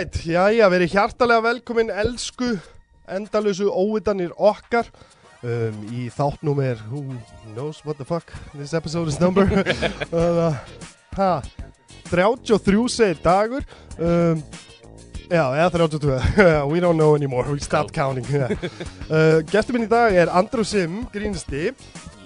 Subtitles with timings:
[0.00, 2.54] Alright, já, já, verið hjartalega velkomin elsku
[3.04, 4.86] endalösu óvitanir okkar.
[5.44, 7.18] Um, í þáttnúmer Who
[7.52, 9.44] knows what the fuck this episode is number?
[10.08, 10.56] Uh,
[11.18, 11.42] ha,
[12.08, 13.68] 33 segir dagur.
[14.00, 14.40] Um,
[15.28, 16.16] Já, eða 32
[16.72, 18.24] We don't know anymore, we stopped counting.
[19.10, 21.74] Uh, Gestur minn í dag er Andrew Sim, grínisti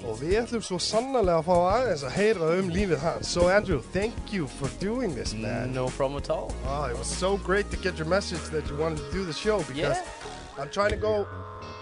[0.04, 3.80] og við ætlum svo sannarlega að fá aðeins að heyra um lífið hans So Andrew,
[3.94, 6.52] thank you for doing this, man No problem at all.
[6.66, 9.32] Oh, it was so great to get your message that you wanted to do the
[9.32, 10.04] show because Yeah.
[10.58, 11.26] I'm trying to go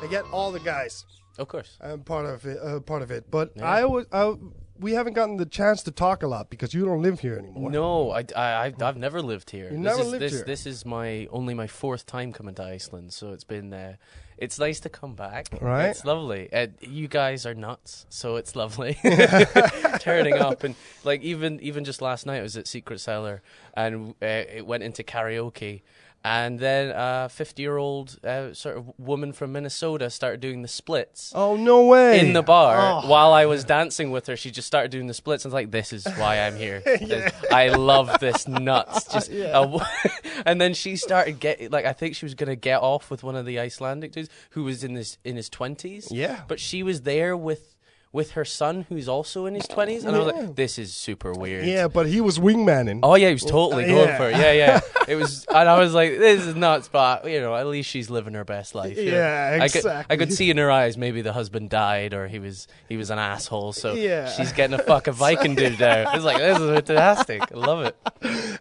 [0.01, 1.05] and get all the guys.
[1.39, 1.77] Of course.
[1.81, 2.59] I'm part of it.
[2.63, 3.65] Uh, part of it, but Yeah.
[3.81, 4.07] I was.
[4.13, 4.35] I,
[4.79, 7.71] we haven't gotten the chance to talk a lot because you don't live here anymore.
[7.71, 9.67] No, I, I, I've, I've never lived here.
[9.71, 10.45] You this never is, lived this, here?
[10.45, 13.95] This is my only my fourth time coming to Iceland, so it's been uh,
[14.39, 15.49] it's nice to come back.
[15.61, 15.87] Right.
[15.87, 16.53] It's lovely.
[16.53, 18.99] Uh, you guys are nuts, so it's lovely
[20.01, 23.43] turning up and like even even just last night I was at Secret Cellar
[23.75, 25.83] and uh, it went into karaoke.
[26.25, 30.69] And then a 50 year old uh, sort of woman from Minnesota started doing the
[30.69, 31.33] splits.
[31.35, 32.21] Oh no way!
[32.21, 33.09] in the bar Oh.
[33.09, 34.37] while I was dancing with her.
[34.37, 35.45] She just started doing the splits.
[35.45, 36.81] and I was like, "This is why I'm here.
[36.85, 39.53] This- I love this nuts." Just Yeah.
[39.53, 39.81] w-
[40.47, 43.35] and then she started getting, like I think she was gonna get off with one
[43.35, 46.09] of the Icelandic dudes who was in his in his twenties.
[46.13, 46.43] Yeah.
[46.47, 47.72] but she was there with
[48.13, 51.33] with her son who's also in his twenties, and I was like, "This is super
[51.33, 53.01] weird." Yeah, but he was wingmanning.
[53.03, 54.17] Oh yeah, he was totally Uh, going yeah.
[54.19, 54.37] for it.
[54.37, 54.81] Yeah, yeah.
[55.09, 58.09] It was, and I was like, "This is nuts," but you know, at least she's
[58.09, 58.97] living her best life.
[58.97, 59.03] know.
[59.03, 62.39] Yeah, I could, I could see in her eyes maybe the husband died or he
[62.39, 63.73] was he was an asshole.
[63.73, 64.29] So Yeah.
[64.31, 66.13] she's getting a fuck a Viking dude now.
[66.15, 67.43] It's like this is fantastic.
[67.43, 67.97] I love it.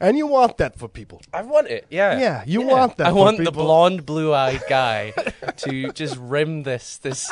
[0.02, 1.22] And you want that for people.
[1.32, 1.86] I want it.
[1.92, 2.18] Yeah.
[2.20, 5.14] Yeah, you want that I want the blonde, blue-eyed guy
[5.58, 7.30] to just rim this this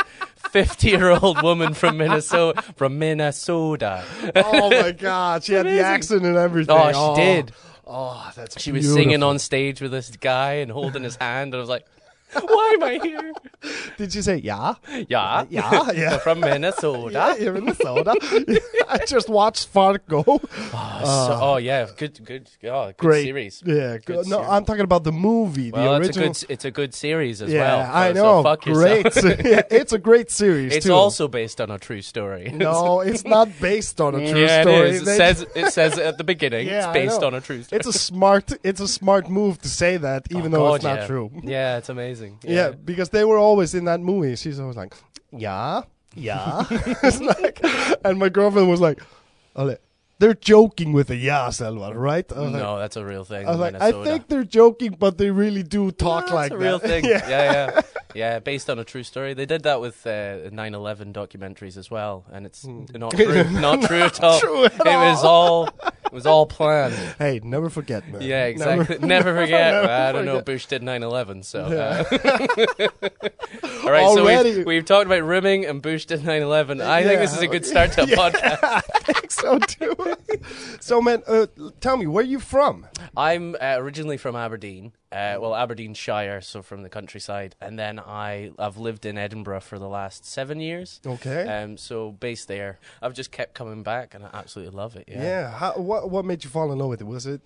[0.52, 4.04] fifty-year-old woman from Minnesota from Minnesota.
[4.36, 6.76] oh my God, she had the accent and everything.
[6.76, 7.16] Oh, she oh.
[7.16, 7.52] did.
[7.92, 11.56] Oh, that's She was singing on stage with this guy and holding his hand, and
[11.56, 11.86] I was like,
[12.42, 13.34] "Why am I here?"
[13.98, 14.76] Did you say yeah?
[15.08, 16.12] Yeah, Yeah, yeah.
[16.14, 17.12] We're from Minnesota.
[17.14, 18.16] Yeah, you're in Minnesota.
[18.90, 20.24] I just watched Fargo.
[20.28, 23.64] Oh, so- uh, oh, yeah, good, good, oh, good Great series.
[23.66, 24.28] Yeah, Good good.
[24.28, 24.50] No, series.
[24.50, 27.52] I'm talking about the movie, Well, the it's a good, it's a good series as
[27.52, 27.92] yeah, well.
[27.96, 28.44] I so- so know.
[28.44, 29.06] fuck great.
[29.50, 30.94] Yeah, it's a great series it's too.
[30.94, 32.52] also based on a true story.
[32.54, 34.90] no, it's not based on a true yeah, story.
[34.90, 35.02] it is.
[35.08, 36.68] It says it says at the beginning.
[36.68, 37.78] Yeah, it's based on a true story.
[37.80, 38.52] it's a smart.
[38.64, 41.08] It's a smart move to say that, oh, even Oh, though it's not yeah.
[41.08, 41.32] true.
[41.44, 42.19] Yeah, it's amazing.
[42.44, 42.72] Yeah.
[42.72, 44.36] because they were always in that movie.
[44.36, 44.94] She's always like,
[45.32, 45.82] yeah,
[46.16, 46.66] yeah.
[47.22, 47.60] like,
[48.04, 49.02] and my girlfriend was like,
[49.56, 49.78] "Ole,
[50.20, 52.30] they're joking with the yeah, Selva, right?
[52.30, 53.48] Was like, No, that's a real thing.
[53.48, 56.58] I like, I think they're joking, but they really do talk No, like it's a
[56.58, 57.06] real thing.
[57.06, 57.30] yeah.
[57.30, 57.82] yeah, yeah,
[58.14, 58.40] yeah.
[58.40, 59.34] Based on a true story.
[59.34, 63.44] They did that with uh, 9/11 documentaries as well, and it's not true.
[63.60, 64.40] Not true at all.
[64.40, 65.70] True at it was all.
[66.10, 66.96] It was all planned.
[67.18, 68.22] Hey, never forget, man.
[68.22, 68.98] Yeah, exactly.
[69.08, 69.74] Never, forget.
[69.74, 70.42] Never I don't know.
[70.42, 71.66] Bush did 9/11, so.
[71.66, 72.04] Uh,
[73.84, 76.82] all right, so we've, we've talked about rimming and Bush did 9/11.
[76.82, 78.60] I think this is a good start to a podcast.
[78.64, 78.82] I
[79.14, 80.09] think so too.
[80.80, 81.48] so, man, uh,
[81.80, 82.86] tell me, where are you from?
[83.16, 88.52] I'm uh, originally from Aberdeen, uh, well, Aberdeenshire, so from the countryside, and then I
[88.60, 91.02] I've lived in Edinburgh for the last seven years.
[91.06, 91.48] Okay.
[91.48, 95.06] Um, so based there, I've just kept coming back, and I absolutely love it.
[95.08, 95.22] Yeah.
[95.24, 95.52] yeah.
[95.52, 97.08] How, what what made you fall in love with it?
[97.08, 97.42] Was it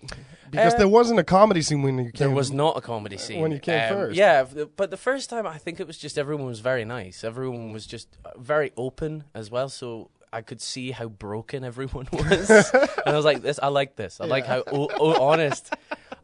[0.50, 2.26] because Uh, there wasn't a comedy scene when you came?
[2.28, 4.16] There was not a comedy scene when you came Um, first.
[4.16, 4.44] Yeah,
[4.76, 7.24] but the first time I think it was just everyone was very nice.
[7.24, 9.68] Everyone was just very open as well.
[9.70, 13.96] So I could see how broken everyone was, and I was like, "This, I like
[13.96, 14.20] this.
[14.20, 15.72] I like how o- o- honest."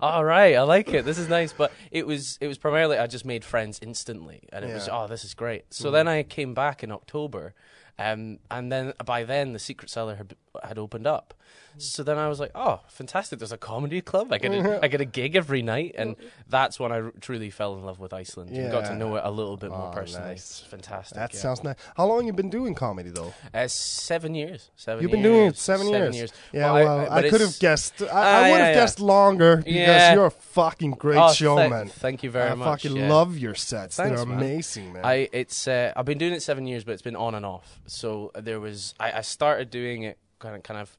[0.00, 1.04] All right, I like it.
[1.04, 4.64] This is nice, but it was it was primarily I just made friends instantly, and
[4.64, 5.72] it was oh, this is great.
[5.72, 7.54] So then I came back in October,
[7.98, 11.34] um, and then by then the Secret Cellar had, had opened up.
[11.78, 13.38] So then I was like, oh, fantastic!
[13.38, 14.32] There's a comedy club.
[14.32, 16.16] I get a, I get a gig every night, and
[16.48, 18.50] that's when I r- truly fell in love with Iceland.
[18.50, 20.30] and got to know it a little bit more Oh, personally.
[20.30, 20.40] nice.
[20.40, 21.16] It's fantastic.
[21.16, 21.40] That yeah.
[21.40, 21.76] sounds nice.
[21.96, 23.32] How long you been doing comedy though?
[23.54, 24.70] Uh, seven years.
[24.74, 25.00] Seven.
[25.02, 26.32] You've been doing it years, seven, years.
[26.52, 28.02] Yeah, Well, well, I, but could have guessed.
[28.02, 28.74] I, Ah, I would have yeah.
[28.74, 30.14] guessed longer because Yeah.
[30.14, 31.88] you're a fucking great Oh, th- showman.
[31.88, 32.66] thank you very I much.
[32.66, 33.08] I fucking yeah.
[33.12, 33.96] love your sets.
[33.96, 34.38] Thanks, They're man.
[34.38, 35.04] amazing, man.
[35.06, 37.78] I it's uh, I've been doing it seven years, but it's been on and off.
[37.86, 40.96] So there was I, I started doing it kind of kind of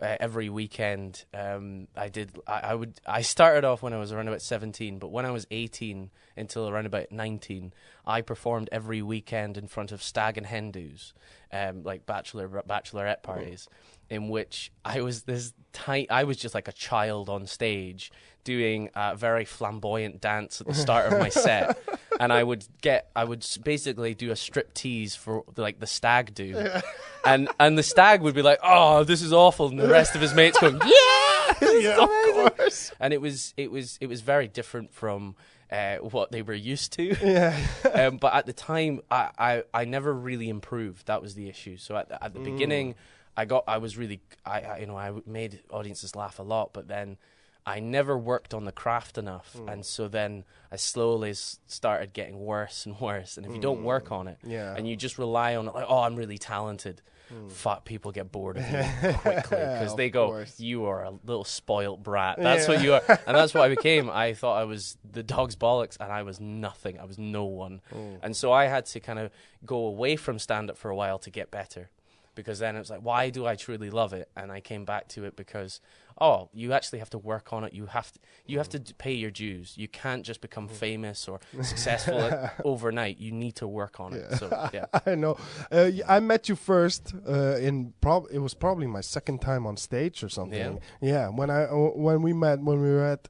[0.00, 1.24] uh, every weekend.
[1.32, 4.98] Um, I did I, I would I started off when I was around about seventeen,
[4.98, 7.72] but when I was eighteen until around about nineteen,
[8.06, 11.14] I performed every weekend in front of stag and hen do's,
[11.52, 13.68] um, like bachelor bachelorette parties.
[14.10, 18.12] In which I was this tight, I was just like a child on stage
[18.44, 21.78] doing a very flamboyant dance at the start of my set,
[22.20, 26.34] and I would get, I would basically do a strip tease for like the stag
[26.34, 26.68] do,
[27.24, 30.20] and and the stag would be like, "Oh, this is awful," and the rest of
[30.20, 32.92] his mates going, "Yeah, this is Yeah, of amazing." course.
[33.00, 35.34] and it was it was it was very different from
[35.72, 37.16] uh, what they were used to.
[37.22, 37.58] Yeah.
[37.92, 41.06] um, but at the time, I, I, I never really improved.
[41.06, 41.78] That was the issue.
[41.78, 42.44] So at the, at the Mm.
[42.44, 42.94] beginning,
[43.36, 46.72] I got I was really I, I you know I made audiences laugh a lot,
[46.72, 47.16] but then
[47.66, 49.72] I never worked on the craft enough, Mm.
[49.72, 53.36] and so then I slowly s- started getting worse and worse.
[53.38, 54.50] And if you don't work on it, Mm.
[54.50, 54.74] Yeah.
[54.76, 57.00] and you just rely on it, like oh I'm really talented.
[57.48, 58.78] Fuck, people get bored of you
[59.18, 60.60] quickly because they go, course.
[60.60, 64.08] "You are a little spoilt brat." That's what you are, and that's what I became.
[64.10, 67.00] I thought I was the dog's bollocks, and I was nothing.
[67.00, 68.18] I was no one, Mm.
[68.22, 69.32] and so I had to kind of
[69.66, 71.88] go away from stand up for a while to get better,
[72.34, 74.28] because then it was like, why do I truly love it?
[74.36, 75.80] And I came back to it because,
[76.20, 77.72] oh, you actually have to work on it.
[77.72, 79.74] You have to, you have to pay your dues.
[79.76, 83.18] You can't just become famous or successful at- overnight.
[83.18, 84.36] You need to work on it.
[84.38, 85.36] So yeah, I know.
[85.70, 88.26] Uh, I met you first uh, in prob.
[88.30, 90.80] It was probably my second time on stage or something.
[91.00, 91.10] Yeah.
[91.12, 93.28] yeah when I uh, when we met when we were at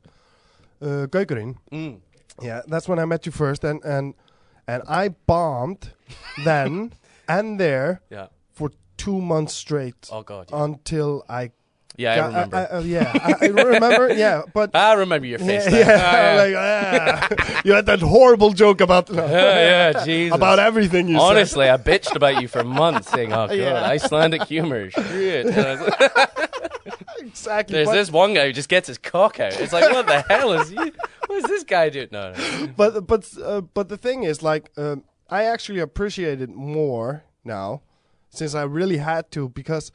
[0.81, 2.01] uh, mm.
[2.43, 4.15] Yeah, that's when I met you first, and and
[4.67, 5.93] and I bombed
[6.45, 6.93] then
[7.29, 8.27] and there yeah.
[8.97, 11.51] Two months straight Oh god, yeah, until I.
[11.97, 12.57] yeah I remember.
[12.73, 14.13] uh, yeah, I, I remember.
[14.25, 15.71] Yeah, but I remember your face.
[15.71, 16.55] yeah, yeah, Ah, like
[17.49, 20.35] ah, you had that horrible joke about yeah, yeah, Jesus.
[20.35, 21.23] about everything you said.
[21.23, 23.83] Honestly, I bitched about you for months, saying, "Oh god, Yeah.
[23.85, 26.41] Icelandic humor, shit." And I was like,
[27.19, 27.75] Exactly.
[27.75, 29.59] There's this one guy who just gets his cock out.
[29.59, 30.77] It's like, what the hell is he?
[30.77, 32.09] What is this guy doing?
[32.13, 32.67] No, no.
[32.77, 37.83] but but uh, but the thing is like um, I actually appreciate it more now
[38.37, 39.93] since I really had to because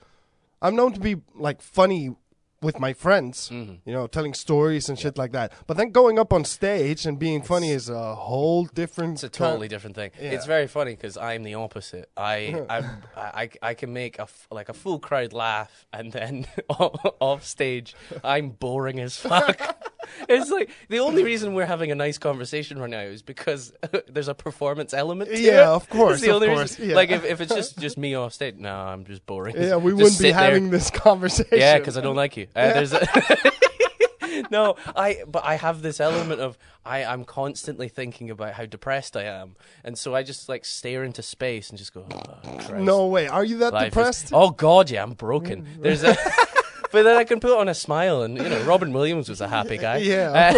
[0.62, 2.15] I'm known to be like funny
[2.62, 3.76] with my friends, Mm-hmm.
[3.90, 5.52] you know, telling stories and shit like that.
[5.68, 9.14] But then going up on stage and being funny is a whole different.
[9.14, 10.12] It's a kind- totally different thing.
[10.22, 10.32] Yeah.
[10.32, 12.10] It's very funny because I'm the opposite.
[12.18, 12.86] I, I'm,
[13.18, 17.96] I, I can make a f- like a full crowd laugh, and then off stage,
[18.24, 19.78] I'm boring as fuck.
[20.30, 23.72] it's like the only reason we're having a nice conversation right now is because
[24.08, 25.30] there's a performance element.
[25.30, 25.76] To Yeah, it.
[25.76, 26.96] of course, the of only course, yeah.
[26.96, 29.56] Like if, if it's just just me off stage, no, I'm just boring.
[29.56, 30.34] Yeah, we Just wouldn't be sit there.
[30.34, 31.58] having this conversation.
[31.58, 32.48] Yeah, because I don't like you.
[32.56, 33.07] Uh, there's a
[34.51, 39.16] no, I but I have this element of I I'm constantly thinking about how depressed
[39.18, 42.06] I am, and so I just like stare into space and just go.
[42.12, 43.28] Oh, No way.
[43.28, 44.30] Are you that Life is- depressed?
[44.34, 45.68] oh God, yeah, I'm broken.
[45.80, 46.16] There's a.
[46.92, 49.48] But then I can put on a smile, and you know, Robin Williams was a
[49.48, 49.98] happy guy.
[49.98, 50.57] Yeah.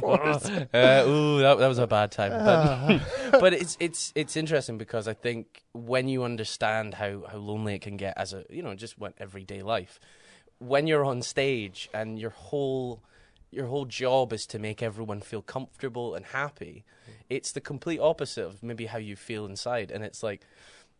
[0.00, 0.04] Uh,
[0.72, 2.30] uh, ooh, that, that was a bad time.
[2.30, 7.74] But, but it's it's it's interesting because I think when you understand how, how lonely
[7.74, 9.98] it can get as a you know just what everyday life,
[10.66, 13.02] when you're on stage and your whole
[13.50, 16.84] your whole job is to make everyone feel comfortable and happy,
[17.30, 20.42] it's the complete opposite of maybe how you feel inside, and it's like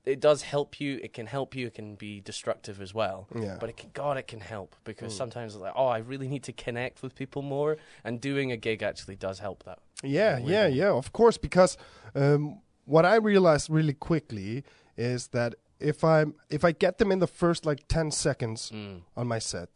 [0.05, 1.01] it does help you.
[1.03, 1.67] It can help you.
[1.67, 3.27] It can be destructive as well.
[3.35, 3.57] Yeah.
[3.59, 6.43] But it can, God, it can help because sometimes it's like, oh, I really need
[6.45, 9.79] to connect with people more, and doing a gig actually does help that.
[10.03, 11.39] Yeah, yeah, yeah, of course.
[11.39, 11.77] Because
[12.15, 14.63] um, what I realized really quickly
[14.97, 19.03] is that if I'm if I get them in the first like ten seconds Mm.
[19.17, 19.69] on my set,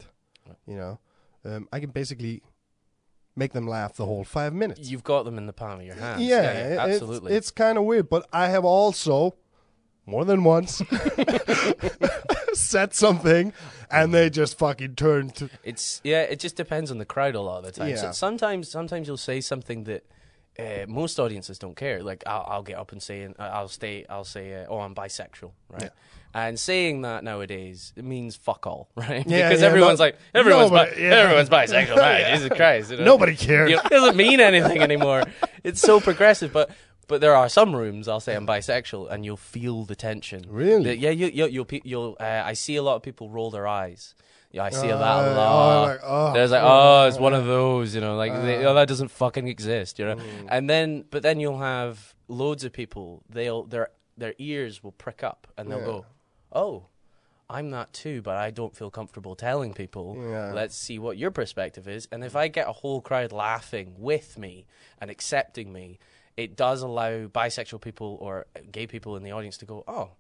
[0.67, 0.99] you know,
[1.45, 2.43] um, I can basically
[3.37, 4.91] make them laugh the whole five minutes.
[4.91, 6.23] You've got them in the palm of your hand.
[6.23, 7.35] yeah, yeah, it's- absolutely.
[7.35, 9.37] It's, kind of weird, but I have also
[10.07, 10.83] more than once
[12.55, 13.53] said something,
[13.91, 15.35] and they just fucking turned.
[15.37, 16.23] To, It's yeah.
[16.23, 17.97] It just depends on the crowd a lot of the time.
[17.97, 18.11] So Yeah.
[18.13, 20.05] sometimes, sometimes you'll say something that
[20.59, 22.03] uh, most audiences don't care.
[22.03, 25.53] Like I'll, I'll get up and say, I'll stay, I'll say, uh, oh, I'm bisexual,
[25.71, 25.83] right?
[25.85, 25.89] Yeah.
[26.35, 29.27] And saying that nowadays it means fuck all, right?
[29.27, 31.15] Yeah, because yeah, everyone's no- like, everyone's, nobody- bi- yeah.
[31.15, 32.35] everyone's bisexual, man.
[32.41, 33.05] Jesus Christ, you know?
[33.05, 33.71] Nobody cares.
[33.71, 35.23] You know, it doesn't mean anything anymore.
[35.65, 36.71] It's so progressive, but.
[37.09, 40.45] But there are some rooms I'll say I'm bisexual, and you'll feel the tension.
[40.47, 40.85] Really?
[40.85, 42.19] The- yeah, you, you, you'll, pe- you'll.
[42.21, 44.15] Uh, I see a lot of people roll their eyes.
[44.51, 45.89] Yeah, I see that Uh, a oh, lot.
[45.89, 48.75] like, oh, There's like, oh, oh, it's one of those, you know, like, they, oh,
[48.75, 50.17] that doesn't fucking exist, you know.
[50.17, 50.47] Mm.
[50.49, 53.23] And then, but then you'll have loads of people.
[53.29, 56.07] They'll their their ears will prick up, and they'll go,
[56.53, 56.87] oh.
[57.51, 60.19] I'm that too, but I don't feel comfortable telling people.
[60.21, 60.53] Yeah.
[60.53, 62.07] Let's see what your perspective is.
[62.13, 64.67] And if I get a whole crowd laughing with me
[65.01, 65.99] and accepting me,
[66.37, 70.11] it does allow bisexual people or gay people in the audience to go, oh,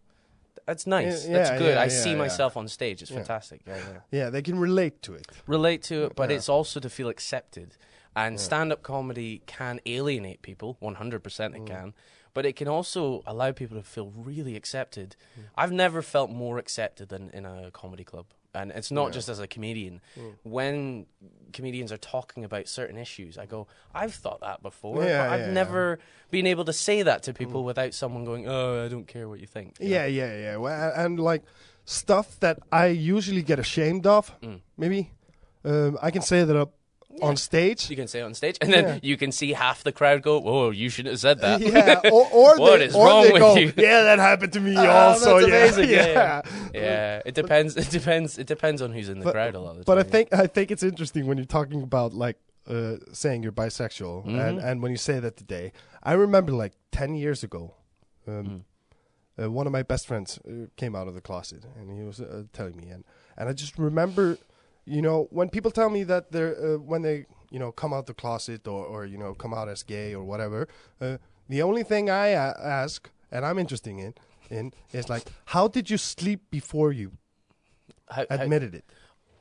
[0.69, 1.27] that's nice.
[1.27, 1.75] Yeah, that's good.
[1.75, 3.01] yeah, I yeah, see myself on stage.
[3.01, 3.63] It's fantastic.
[3.67, 5.27] Yeah, yeah yeah, they can relate to it.
[5.47, 7.77] relate to it, but it's also to feel accepted.
[8.15, 11.57] And stand up comedy can alienate people, 100% Mm.
[11.57, 11.95] it can,
[12.35, 15.17] but it can also allow people to feel really accepted.
[15.39, 15.45] Mm.
[15.57, 18.27] I've never felt more accepted than in a comedy club.
[18.59, 19.13] And it's not Yeah.
[19.13, 20.01] just as a comedian.
[20.19, 20.35] Mm.
[20.43, 21.07] When
[21.53, 25.41] comedians are talking about certain issues, I go, I've thought that before, Yeah, but I've
[25.41, 25.53] yeah, Mm.
[25.53, 25.99] never
[26.31, 29.41] been able to say that to people without someone going, oh, I don't care what
[29.41, 29.77] you think.
[29.81, 29.95] you know?
[29.95, 30.57] Yeah, yeah, yeah.
[30.57, 31.43] Well, and like
[31.85, 34.61] stuff that I usually get ashamed of, Mm.
[34.77, 35.11] maybe.
[35.65, 36.73] um, I can say that up
[37.23, 37.89] on stage.
[37.91, 38.99] You can say on stage, and then Yeah.
[39.03, 42.27] you can see half the crowd go, "Whoa, you shouldn't have said that." yeah, or,
[42.33, 43.73] or What they, is or wrong with go, you?
[43.77, 45.39] Yeah, that happened to me Ah, also.
[45.39, 45.89] yeah, amazing.
[45.91, 46.43] Yeah, yeah.
[46.75, 47.23] yeah.
[47.27, 47.77] It depends.
[47.77, 48.39] It depends.
[48.39, 50.29] It depends on who's in the But- crowd a lot of the But I think
[50.33, 52.37] I think it's interesting when you're talking about like
[52.69, 54.39] uh, saying you're bisexual, Mm-hmm.
[54.39, 55.73] and and when you say that today,
[56.03, 57.75] I remember like ten years ago,
[58.27, 58.65] um,
[59.39, 59.45] Mm.
[59.45, 62.21] uh, one of my best friends uh, came out of the closet, and he was
[62.21, 63.05] uh, telling me, and
[63.39, 64.37] and I just remember,
[64.89, 68.07] you know, when people tell me that they're uh, when they you know come out
[68.07, 70.69] the closet or or you know come out as gay or whatever,
[71.01, 71.19] uh,
[71.49, 74.15] the only thing I ask and I'm interested in
[74.51, 77.13] in is like, how did you sleep before you
[78.11, 78.85] how, how, admitted it?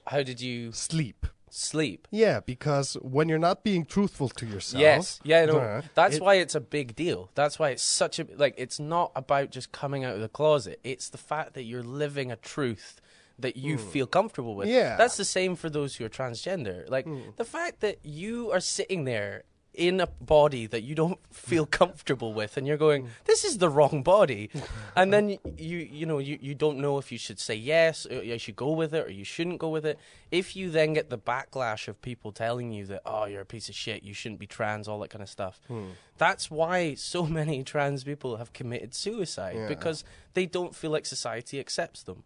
[0.08, 1.26] how did you Sleep.
[1.50, 2.08] sleep?
[2.12, 4.82] Yeah, because when you're not being truthful to yourself.
[4.82, 5.58] Yes, yeah, no.
[5.60, 7.30] uh, that's it- why it's a big deal.
[7.36, 8.54] That's why it's such a like.
[8.58, 10.80] It's not about just coming out of the closet.
[10.84, 13.00] It's the fact that you're living a truth
[13.40, 14.68] that you feel comfortable with.
[14.68, 14.74] Hmm.
[14.74, 14.92] Yeah.
[14.94, 14.98] Hmm.
[14.98, 16.90] that's the same for those who are transgender.
[16.90, 21.64] Like the fact that you are sitting there in a body that you don't feel
[21.68, 24.50] comfortable with and you're going this is the wrong body
[24.96, 28.24] and then you you know you, you don't know if you should say yes or
[28.24, 30.00] you should go with it or you shouldn't go with it
[30.32, 33.70] if you then get the backlash of people telling you that oh you're a piece
[33.70, 35.60] of shit you shouldn't be trans all that kind of stuff
[36.18, 39.68] that's why so many trans people have committed suicide Yeah.
[39.68, 40.04] because
[40.34, 42.24] they don't feel like society accepts them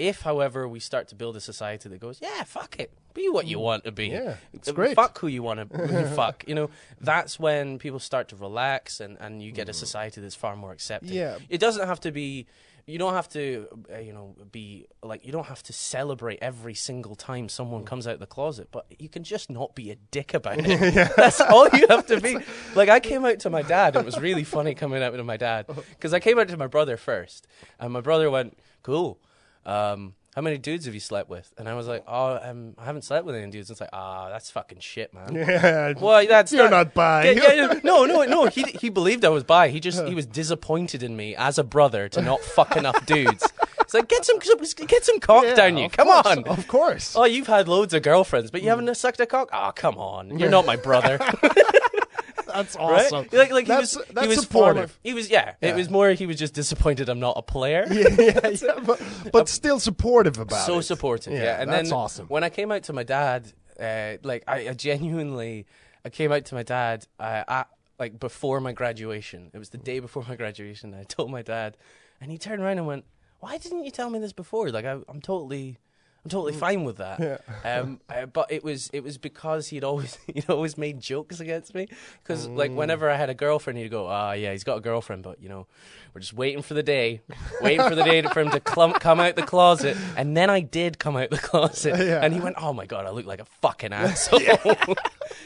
[0.00, 2.90] if however we start to build a society that goes yeah fuck it.
[3.12, 4.06] Be what you want to be.
[4.08, 4.94] Yeah, it's Uh, great.
[4.94, 6.70] fuck who you want to fuck you know?
[7.00, 10.72] That's when people start to relax and, and you get a society that's far more
[10.72, 11.12] accepting.
[11.12, 11.38] Yeah.
[11.48, 12.46] it doesn't have to be
[12.86, 16.74] you don't have to uh, you know be like you don't have to celebrate every
[16.74, 19.96] single time someone comes out of the closet but you can just not be a
[20.10, 21.12] dick about it.
[21.16, 22.38] That's all you have to be.
[22.74, 25.36] Like i came out to my dad it was really funny coming out to my
[25.36, 27.46] dad because i came out to my brother first
[27.78, 29.18] and my brother went cool
[29.66, 31.52] um how many dudes have you slept with?
[31.58, 33.68] And I was like, oh, um, I haven't slept with any dudes.
[33.68, 35.34] It's like, ah, that's fucking shit, man.
[35.34, 35.94] Yeah.
[36.00, 37.30] Well, that's You're not bi.
[37.30, 37.80] Yeah, yeah, yeah.
[37.82, 38.46] No, no, no.
[38.46, 39.68] He he believed I was bi.
[39.68, 43.44] He just he was disappointed in me as a brother to not fuck enough dudes.
[43.80, 45.88] It's like get some get some cock Yeah, down you.
[45.88, 46.44] Come course, on.
[46.44, 47.16] Of course.
[47.16, 49.48] Oh, you've had loads of girlfriends, but you haven't sucked a cock.
[49.52, 50.38] Oh, come on.
[50.38, 51.18] You're not my brother,
[52.52, 53.04] that's right?
[53.04, 53.26] awesome.
[53.32, 54.74] Like, like he that's, was, that's he was supportive.
[54.74, 54.98] formative.
[55.02, 55.70] He was, yeah, Yeah.
[55.70, 56.10] It was more.
[56.10, 57.86] He was just disappointed I'm not a player.
[57.90, 59.02] yeah, yeah, but,
[59.32, 60.82] but still supportive about so it.
[60.82, 61.32] supportive.
[61.32, 62.26] Yeah, Yeah, and that's then awesome.
[62.28, 65.66] when I came out to my dad, uh, like I, I genuinely,
[66.04, 69.50] I came out to my dad uh, at like before my graduation.
[69.52, 70.94] It was the day before my graduation.
[70.94, 71.76] I told my dad,
[72.20, 73.04] and he turned around and went,
[73.40, 74.70] "Why didn't you tell me this before?
[74.70, 75.78] Like I, I'm totally."
[76.22, 77.18] I'm totally fine with that.
[77.64, 77.78] Yeah.
[77.78, 81.74] Um, uh, but it was it was because he'd always he'd always made jokes against
[81.74, 81.88] me.
[82.22, 85.22] Because like whenever I had a girlfriend, he'd go, "Ah, yeah, he's got a girlfriend,
[85.22, 85.66] but you know,
[86.14, 87.22] we're just waiting for the day,
[87.62, 90.60] waiting for the day for him to clump, come out the closet." And then I
[90.60, 92.20] did come out the closet, Yeah.
[92.22, 94.40] and he went, "Oh my god, I look like a fucking asshole."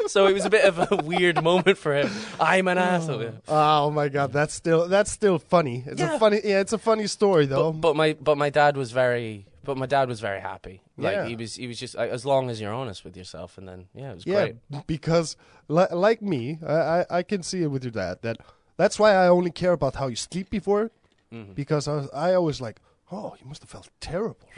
[0.08, 2.10] so it was a bit of a weird moment for him.
[2.40, 3.30] I'm an asshole.
[3.46, 5.84] Oh my god, that's still that's still funny.
[5.86, 6.16] It's Yeah.
[6.16, 7.70] a funny yeah, it's a funny story though.
[7.70, 10.82] But, but my but my dad was very but my dad was very happy.
[10.96, 11.26] Like Yeah.
[11.26, 13.86] he was he was just like, as long as you're honest with yourself, and then
[13.94, 14.34] yeah, it was yeah,
[14.70, 14.86] great.
[14.86, 15.36] because
[15.68, 18.36] li- like me, I, I I can see it with your dad that
[18.76, 20.90] that's why I only care about how you sleep before,
[21.32, 21.54] Mm-hmm.
[21.54, 22.78] because I was, I always like.
[23.12, 24.48] Oh, you must have felt terrible.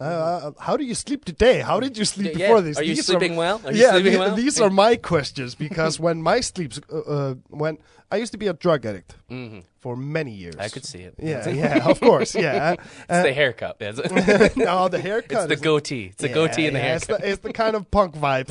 [0.00, 1.58] Uh, uh, how do you sleep today?
[1.60, 2.38] How did you sleep Mm-hmm.
[2.40, 2.78] Yeah, before this?
[2.78, 3.60] Are you These sleeping well?
[3.64, 4.34] Are you yeah, sleeping the- well?
[4.36, 7.78] these are my questions because when my sleeps, uh, uh, when
[8.10, 10.56] I used to be a drug addict hmm for many years.
[10.58, 11.14] I could see it.
[11.18, 12.72] Yeah, yeah, of course, yeah.
[12.72, 13.76] It's the haircut.
[13.80, 15.50] Yeah, it's no, the haircut.
[15.50, 16.06] it's the goatee.
[16.06, 17.22] It's the Yeah, goatee and the yeah, it's haircut.
[17.24, 18.48] the, it's the kind of punk vibe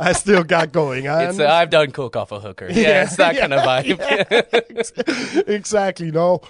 [0.00, 1.08] I still got going.
[1.08, 2.68] I It's the I've done coke off a hooker.
[2.70, 5.48] Yeah, it's that kind of vibe.
[5.48, 6.10] exactly.
[6.10, 6.40] No,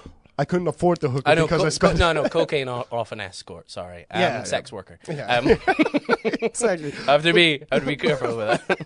[0.41, 1.45] I couldn't afford the hooker I know.
[1.47, 3.71] because co- I spent co- no, no, cocaine off an escort.
[3.71, 4.99] Sorry, um, Yeah, sex worker.
[5.07, 5.27] Yeah.
[5.37, 5.49] Um,
[6.25, 6.95] exactly.
[7.07, 8.79] I have to be, I have to be careful with that.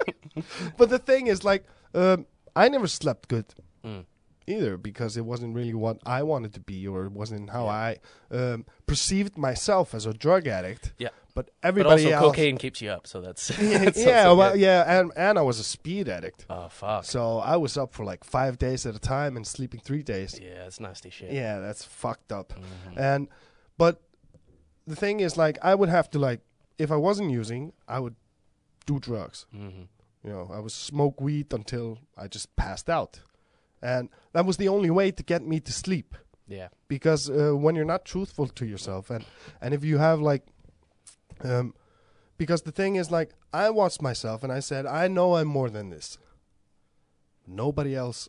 [0.79, 1.63] But the thing is, like,
[1.95, 3.47] um, I never slept good
[3.85, 4.05] Mm.
[4.47, 7.99] Either because it wasn't really what I wanted to be, or it wasn't how I
[8.31, 10.93] um, perceived myself as a drug addict.
[10.99, 11.09] Yeah.
[11.35, 14.53] But But everybody also, else, cocaine keeps you up, so that's yeah, that's yeah, well,
[14.53, 14.61] good.
[14.61, 16.47] yeah, and and I was a speed addict.
[16.49, 17.05] Oh fuck.
[17.05, 20.39] So I was up for like five days at a time and sleeping three days.
[20.41, 21.33] Yeah, that's nasty shit.
[21.33, 22.53] Yeah, that's fucked up.
[22.53, 22.97] Mhm.
[22.97, 23.29] And
[23.77, 24.01] but
[24.87, 26.41] the thing is, like, I would have to like,
[26.79, 28.15] if I wasn't using, I would
[28.87, 29.47] do drugs.
[29.53, 29.89] Mhm.
[30.23, 33.21] You know, I would smoke weed until I just passed out,
[33.85, 36.15] and that was the only way to get me to sleep.
[36.49, 36.69] Yeah.
[36.89, 39.25] Because uh, when you're not truthful to yourself, and
[39.61, 40.43] and if you have like,
[41.45, 41.75] um,
[42.37, 45.71] because the thing is, like, I watched myself and I said, I know I'm more
[45.71, 46.19] than this.
[47.47, 48.29] Nobody else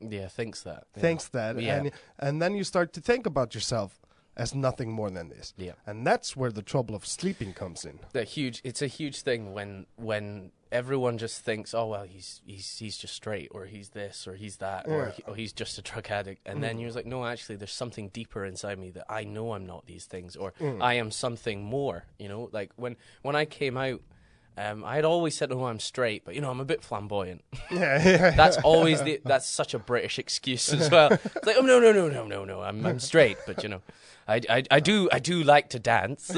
[0.00, 0.84] Yeah, thinks that.
[0.96, 1.00] Yeah.
[1.02, 1.76] thinks that Yeah.
[1.76, 4.00] and and then you start to think about yourself
[4.36, 5.54] as nothing more than this.
[5.56, 5.74] Yeah.
[5.86, 7.98] And that's where the trouble of sleeping comes in.
[8.12, 8.60] The huge.
[8.64, 13.14] It's a huge thing when when everyone just thinks, oh well, he's he's he's just
[13.14, 16.42] straight, or he's this, or he's that, or he, oh, he's just a drug addict,
[16.44, 19.64] and then you're like, no, actually, there's something deeper inside me that I know I'm
[19.64, 22.04] not these things, or I am something more.
[22.18, 24.02] You know, like when when I came out.
[24.56, 27.42] Um, I had always said, "Oh, I'm straight," but you know, I'm a bit flamboyant.
[27.72, 28.30] Yeah, yeah.
[28.30, 29.20] That's always the.
[29.24, 31.10] That's such a British excuse as well.
[31.10, 32.60] It's like, oh no, no, no, no, no, no.
[32.60, 33.82] I'm I'm straight, but you know,
[34.28, 36.30] I, I, I do I do like to dance.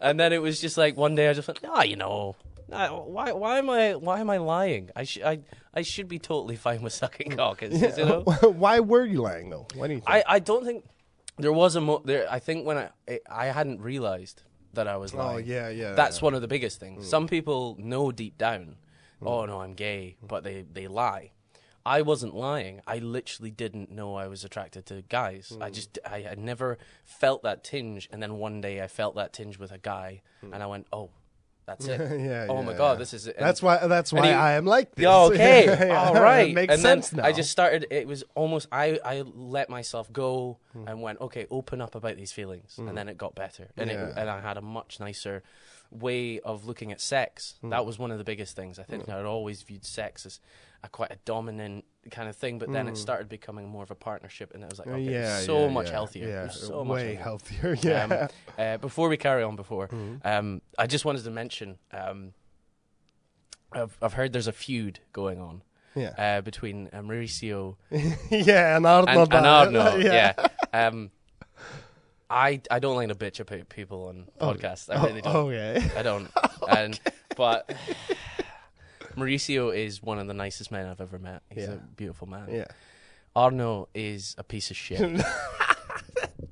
[0.00, 2.36] and then it was just like one day I just went, ah, you know,
[2.72, 4.90] uh, why why am I why am I lying?
[4.94, 5.40] I should I
[5.74, 7.62] I should be totally fine with sucking cock.
[7.62, 9.66] It's- You know, Why were you lying though?
[9.74, 10.10] Why do you think?
[10.10, 10.84] I I don't think
[11.38, 12.26] there was a mo- there.
[12.30, 14.42] I think when I I, I hadn't realized
[14.74, 15.36] that I was oh, lying.
[15.36, 15.94] oh yeah, yeah.
[15.94, 16.24] That's yeah.
[16.24, 17.04] one of the biggest things.
[17.04, 17.08] Mm.
[17.08, 18.76] Some people know deep down,
[19.22, 19.26] mm.
[19.26, 21.32] oh no, I'm gay, but they, they lie.
[21.86, 22.82] I wasn't lying.
[22.86, 25.56] I literally didn't know I was attracted to guys.
[25.58, 25.72] I mm.
[25.72, 29.58] just I had never felt that tinge, and then one day I felt that tinge
[29.58, 31.10] with a guy, and I went, oh,
[31.68, 32.00] that's it.
[32.20, 32.98] Yeah, oh yeah, my god, yeah.
[32.98, 33.36] this is it.
[33.36, 33.86] And- That's why.
[33.86, 35.06] That's why he- I am like this.
[35.06, 36.48] okay, Yeah, all right.
[36.48, 37.28] It makes and sense then now.
[37.28, 37.86] I just started.
[37.90, 38.68] It was almost.
[38.72, 40.88] I I let myself go hmm.
[40.88, 42.88] and went, okay, open up about these feelings, hmm.
[42.88, 45.42] and then it got better, and it, and I had a much nicer
[45.90, 47.54] way of looking at sex.
[47.60, 47.70] Hmm.
[47.70, 48.78] That was one of the biggest things.
[48.78, 50.40] I think I'd always viewed sex as
[50.82, 53.94] a quite a dominant kind of thing, but then it started becoming more of a
[53.94, 56.28] partnership, and it was like, okay, yeah, so yeah, much yeah, healthier.
[56.28, 57.74] Yeah, so much way healthier.
[57.74, 57.90] healthier.
[57.90, 58.04] Yeah.
[58.04, 58.28] Um,
[58.58, 60.26] uh, before we carry on, before Mm-hmm.
[60.26, 62.32] um, I just wanted to mention, um,
[63.72, 65.62] I've I've heard there's a feud going on
[65.94, 66.14] yeah.
[66.16, 67.76] uh, between uh, Mauricio
[68.30, 69.32] yeah, and Arnold.
[69.32, 69.96] and, and Arno.
[69.98, 70.32] yeah.
[70.72, 70.86] yeah.
[70.86, 71.10] Um,
[72.30, 74.94] I I don't like to bitch about people on podcasts.
[74.94, 75.34] I really don't.
[75.36, 75.90] Oh, okay.
[75.96, 76.30] I don't.
[76.68, 77.00] And
[77.36, 77.72] but
[79.18, 81.42] Mauricio is one of the nicest men I've ever met.
[81.50, 81.72] He's Yeah.
[81.74, 82.48] a beautiful man.
[82.50, 82.64] Yeah.
[83.36, 85.00] Arno is a piece of shit.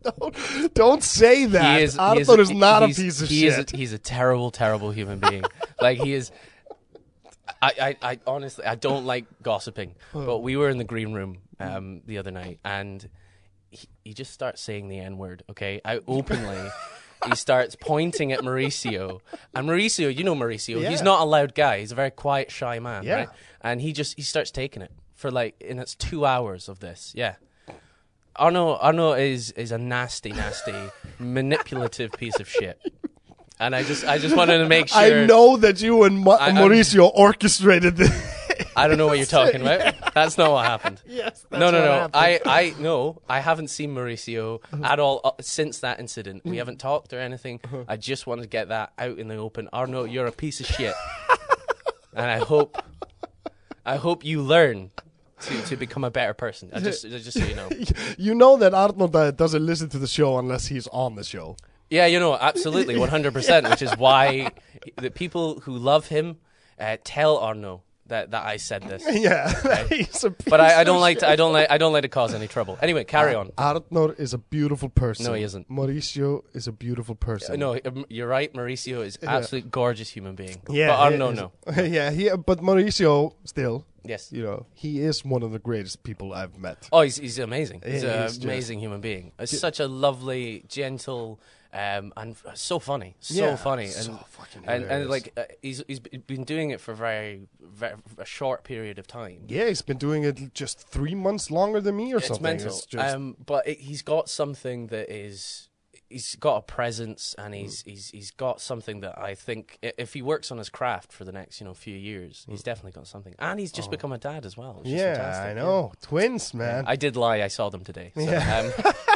[0.02, 1.78] Don't, don't say that.
[1.78, 1.94] he is.
[1.94, 3.58] he Arthur is, not a he's- piece of he shit.
[3.58, 5.42] Is a, he's a terrible, terrible human being.
[5.80, 6.30] like he is.
[7.60, 11.38] I, I, I honestly, I don't like gossiping, but we were in the green room
[11.58, 13.08] um, the other night, and
[13.70, 15.42] he, he just starts saying the N word.
[15.50, 16.68] Okay, I openly.
[17.28, 19.20] he starts pointing at Mauricio,
[19.54, 20.90] and Mauricio, you know Mauricio, Yeah.
[20.90, 21.80] he's not a loud guy.
[21.80, 23.14] He's a very quiet, shy man, Yeah.
[23.14, 23.28] right?
[23.62, 27.12] And he just he starts taking it for like, and it's two hours of this.
[27.14, 27.36] Yeah,
[28.36, 30.74] Arno Arno is is a nasty, nasty,
[31.18, 32.78] manipulative piece of shit.
[33.58, 36.36] And I just I just wanted to make sure I know that you and Ma-
[36.38, 38.12] I- Mauricio orchestrated this.
[38.76, 39.94] I don't know what you're talking about.
[40.16, 41.02] That's not what happened.
[41.06, 41.44] yes.
[41.52, 42.08] no, no, no.
[42.14, 46.42] I, I no, I haven't seen Mauricio at all uh, since that incident.
[46.42, 47.60] We haven't talked or anything.
[47.86, 49.68] I just wanted to get that out in the open.
[49.74, 50.94] Arno, you're a piece of shit,
[52.14, 52.82] and I hope,
[53.84, 54.90] I hope you learn
[55.42, 56.70] to, to become a better person.
[56.72, 57.68] I just just so you know.
[58.16, 61.58] you know that Arnold uh, doesn't listen to the show unless he's on the show.
[61.90, 63.68] Yeah, you know, absolutely, one hundred percent.
[63.68, 64.48] Which is why
[64.96, 66.38] the people who love him
[66.80, 69.04] uh, tell Arno that, that I said this.
[69.16, 71.28] Yeah, he's a But I, I don't of like to.
[71.28, 72.78] I don't like I don't like to cause any trouble.
[72.82, 73.50] Anyway, carry on.
[73.58, 75.26] Arnold is a beautiful person.
[75.26, 75.68] No, he isn't.
[75.70, 77.58] Mauricio is a beautiful person.
[77.58, 78.52] No, um, you're right.
[78.52, 80.60] Mauricio is absolute gorgeous human being.
[80.68, 81.52] Yeah, but Arno, no.
[81.82, 84.32] yeah, he, but Mauricio still, Yes.
[84.32, 86.88] you know, he is one of the greatest people I've met.
[86.92, 87.82] Oh, he's he's amazing.
[87.84, 89.32] He's Yeah, an amazing human being.
[89.38, 91.40] Uh, such a lovely, gentle,
[91.76, 95.82] um, and so funny, so Yeah, funny, and so fucking and, and like uh, he's
[95.86, 99.44] he's been doing it for very, very a short period of time.
[99.48, 102.42] Yeah, he's been doing it just three months longer than me or it's something.
[102.42, 102.68] mental.
[102.68, 105.68] It's just, um, but it, he's got something that is.
[106.08, 107.90] He's got a presence, and he's Mm.
[107.90, 111.32] he's he's got something that I think if he works on his craft for the
[111.32, 113.34] next you know few years, he's definitely got something.
[113.40, 114.74] And he's just become a dad as well.
[114.74, 114.86] Mm.
[114.86, 114.88] Oh.
[114.88, 115.92] yeah, fantastic, I know.
[116.00, 116.84] Twins, man.
[116.86, 117.42] I did lie.
[117.42, 118.12] I saw them today.
[118.14, 118.72] So, Yeah.
[118.78, 118.94] um,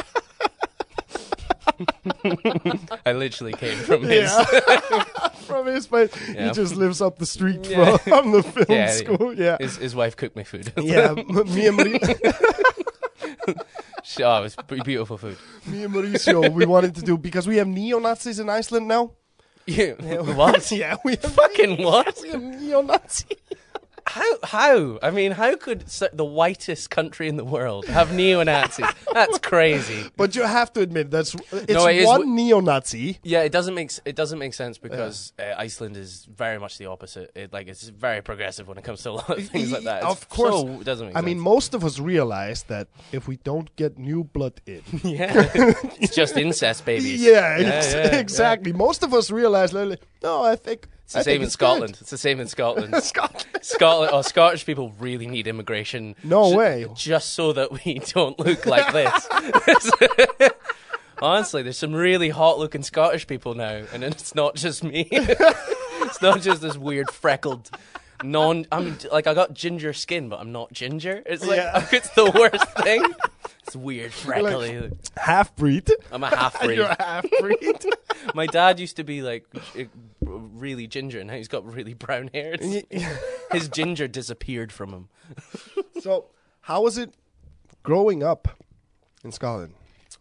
[3.05, 4.31] I literally came from his.
[4.31, 4.43] Yeah.
[5.45, 6.11] from his place.
[6.33, 6.47] Yeah.
[6.47, 7.97] He just lives up the street Yeah.
[7.97, 9.33] from the film Yeah, school.
[9.33, 9.57] Yeah.
[9.59, 10.71] His, his wife cooked me food.
[10.77, 11.99] Yeah, me and Marie-
[14.19, 15.37] oh, it was pretty beautiful food.
[15.65, 19.11] me and Mauricio, we wanted to do because we have neo Nazis in Iceland now.
[19.67, 19.95] You,
[20.35, 20.71] what?
[20.71, 22.17] yeah, we have Fucking what?
[22.21, 23.37] we have neo Nazis.
[24.11, 24.31] How?
[24.43, 24.99] How?
[25.01, 25.81] I mean, how could
[26.13, 28.85] the whitest country in the world have neo-Nazis?
[29.13, 30.01] That's crazy.
[30.17, 33.19] But you have to admit that's it's No, it one w- neo-Nazi.
[33.23, 36.87] Yeah, it doesn't make it doesn't make sense because uh, Iceland is very much the
[36.87, 37.31] opposite.
[37.35, 40.03] It, like it's very progressive when it comes to a lot of things like that.
[40.03, 40.55] It's Of course.
[40.55, 41.25] so, it doesn't make I sense.
[41.27, 45.31] mean, most of us realize that if we don't get new blood in, yeah,
[46.01, 47.21] it's just incest babies.
[47.31, 48.15] yeah, Yeah, yeah, yeah.
[48.25, 48.73] exactly.
[48.73, 51.93] Most of us realize, like, no, I think It's the I same in it's Scotland.
[51.93, 52.01] good.
[52.01, 52.95] It's the same in Scotland.
[53.03, 53.45] Scotland.
[53.61, 56.15] Scotland, oh, Scottish people really need immigration.
[56.23, 56.85] No ju- way.
[56.95, 60.51] Just so that we don't look like this.
[61.21, 65.07] Honestly, there's some really hot looking Scottish people now, and it's not just me.
[65.11, 67.69] it's not just this weird freckled
[68.23, 68.65] non.
[68.71, 71.21] I'm like I got ginger skin, but I'm not ginger.
[71.25, 71.85] It's like Yeah.
[71.91, 73.03] it's the worst thing.
[73.71, 74.91] It's weird freckly.
[75.15, 75.89] Half breed.
[76.11, 76.75] I'm a half breed.
[76.77, 77.85] You're a half breed.
[78.35, 79.45] My dad used to be like
[80.21, 82.53] really ginger, and now he's got really brown hair.
[82.55, 82.83] It's-
[83.51, 85.09] His ginger disappeared from him.
[86.01, 86.25] so,
[86.61, 87.13] how was it
[87.83, 88.59] growing up
[89.23, 89.73] in Scotland?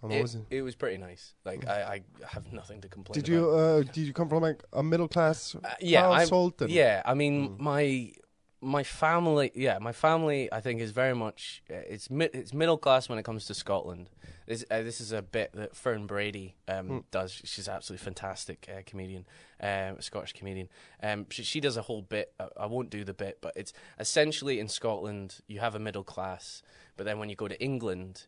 [0.03, 0.43] And what It, was it?
[0.51, 1.35] it was pretty nice.
[1.45, 3.21] Like I, I have nothing to complain.
[3.23, 3.41] Did about.
[3.45, 6.63] you uh, did you come from like a middle class Uh, yeah, I'm- household?
[6.63, 8.13] and- Yeah, I mean my
[8.61, 9.51] my family.
[9.55, 10.53] Yeah, my family.
[10.53, 13.55] I think is very much uh, it's mi- it's middle class when it comes to
[13.55, 14.11] Scotland.
[14.47, 17.33] This uh, this is a bit that Fern Brady um, does.
[17.45, 19.27] She's absolutely fantastic uh, comedian,
[19.61, 20.69] um, a Scottish comedian.
[21.03, 22.33] Um, she, she does a whole bit.
[22.39, 26.05] I, I won't do the bit, but it's essentially in Scotland you have a middle
[26.05, 26.63] class,
[26.97, 28.27] but then when you go to England,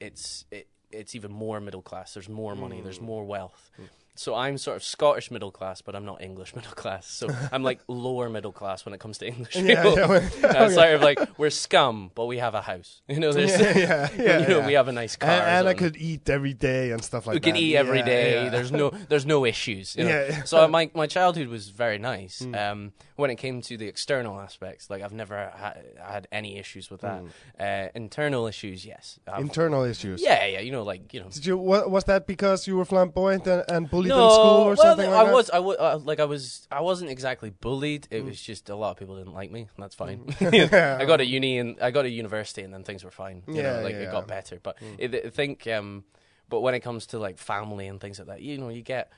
[0.00, 2.14] it's it, it's even more middle class.
[2.14, 2.80] There's more money.
[2.80, 3.70] There's more wealth.
[4.16, 7.06] So I'm sort of Scottish middle class, but I'm not English middle class.
[7.06, 9.98] So I'm like lower middle class when it comes to English Yeah, people.
[9.98, 13.02] yeah, Uh, sort of like we're scum, but we have a house.
[13.08, 14.66] You know, there's yeah, yeah, yeah, you know, yeah.
[14.66, 15.30] we have a nice car.
[15.30, 17.46] and, and I could eat every day and stuff like we that.
[17.46, 18.48] can eat every day.
[18.50, 19.96] There's no there's no issues.
[19.96, 20.10] You know?
[20.10, 20.44] Yeah.
[20.44, 22.40] So my my childhood was very nice.
[22.54, 26.90] Um, when it came to the external aspects, like I've never ha- had any issues
[26.90, 27.22] with that.
[27.58, 29.18] Uh, internal issues, yes.
[29.26, 30.20] I've- internal issues.
[30.22, 30.60] yeah, yeah.
[30.60, 31.28] You know, like you know.
[31.30, 31.56] Did you?
[31.58, 34.76] Wa- was that because you were flamboyant and, and bullied No, in school or well,
[34.76, 35.32] something I like that?
[35.32, 38.08] was, I was, uh, like, I was, I wasn't exactly bullied.
[38.10, 39.60] It was just a lot of people didn't like me.
[39.60, 40.26] and That's fine.
[40.40, 43.42] I got a uni and I got a university, and then things were fine.
[43.46, 44.58] You Yeah, know, like yeah, it got better.
[44.62, 46.04] But it, I think, um,
[46.48, 49.10] but when it comes to like family and things like that, you know, you get.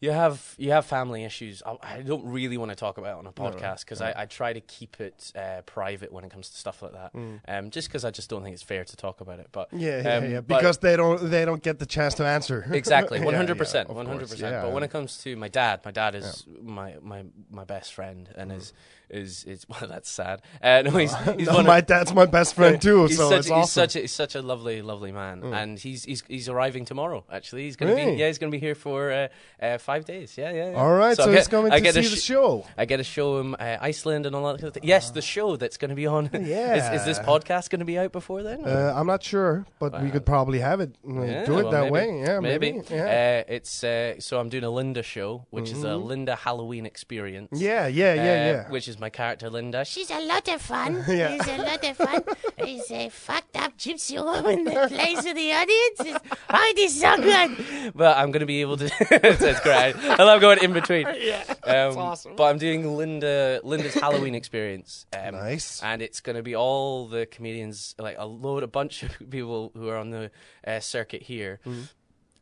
[0.00, 1.62] You have you have family issues.
[1.64, 4.24] I, I don't really want to talk about it on a podcast because I, I
[4.24, 7.12] try to keep it uh, private when it comes to stuff like that.
[7.46, 9.48] Um, just because I just don't think it's fair to talk about it.
[9.52, 9.68] But.
[9.72, 10.40] Yeah, yeah, um, yeah.
[10.40, 12.66] Because they don't they don't get the chance to answer.
[12.80, 14.62] Exactly, one hundred percent, one hundred percent.
[14.62, 18.26] But when it comes to my dad, my dad is my, my my best friend,
[18.36, 18.72] and is
[19.10, 20.42] is is well, that's sad.
[20.62, 23.38] Uh, no, he's he's No, my of, dad's my best friend too, he's so such
[23.38, 23.82] it's he's awesome.
[23.82, 27.24] such a, he's such a lovely lovely man, and he's he's he's arriving tomorrow.
[27.30, 28.12] Actually, he's gonna Really?
[28.12, 29.28] be yeah, he's gonna be here for uh,
[29.62, 30.36] uh, five days.
[30.36, 30.70] Yeah, yeah.
[30.70, 30.76] yeah.
[30.76, 32.66] All right, so, I he's coming I to see a the show.
[32.76, 34.84] I get to show him uh, Iceland and all that kind of.
[34.84, 36.30] Yes, the show that's going to be on.
[36.32, 36.92] Yeah.
[36.94, 38.64] is, is this podcast going to be out before then?
[38.64, 40.94] Uh, I'm not sure, but we could probably have it.
[41.04, 41.92] Yeah, do it well, that maybe.
[41.92, 42.20] way.
[42.20, 42.82] Yeah, maybe.
[42.90, 43.44] Yeah.
[43.48, 47.60] Uh, it's uh, so I'm doing a Linda show, which is a Linda Halloween experience.
[47.60, 48.70] yeah, yeah, yeah, yeah.
[48.70, 49.84] Which is my character Linda.
[49.84, 51.04] She's a lot of fun.
[51.08, 51.32] Yeah.
[51.42, 52.22] She's a lot of fun.
[52.64, 56.00] She's a fucked up gypsy woman that plays with the audience.
[56.00, 57.92] It's, oh, this is so good.
[57.94, 58.84] but I'm going to be able to.
[59.10, 59.94] it's great.
[59.96, 61.06] I love going in between.
[61.18, 62.36] yeah, um, awesome.
[62.36, 65.06] But I'm doing Linda Linda's Halloween experience.
[65.12, 65.82] Um, Nice.
[65.82, 69.72] And it's going to be all the comedians, like a load, a bunch of people
[69.74, 70.30] who are on the
[70.66, 71.60] uh, circuit here.
[71.66, 71.82] Mm-hmm.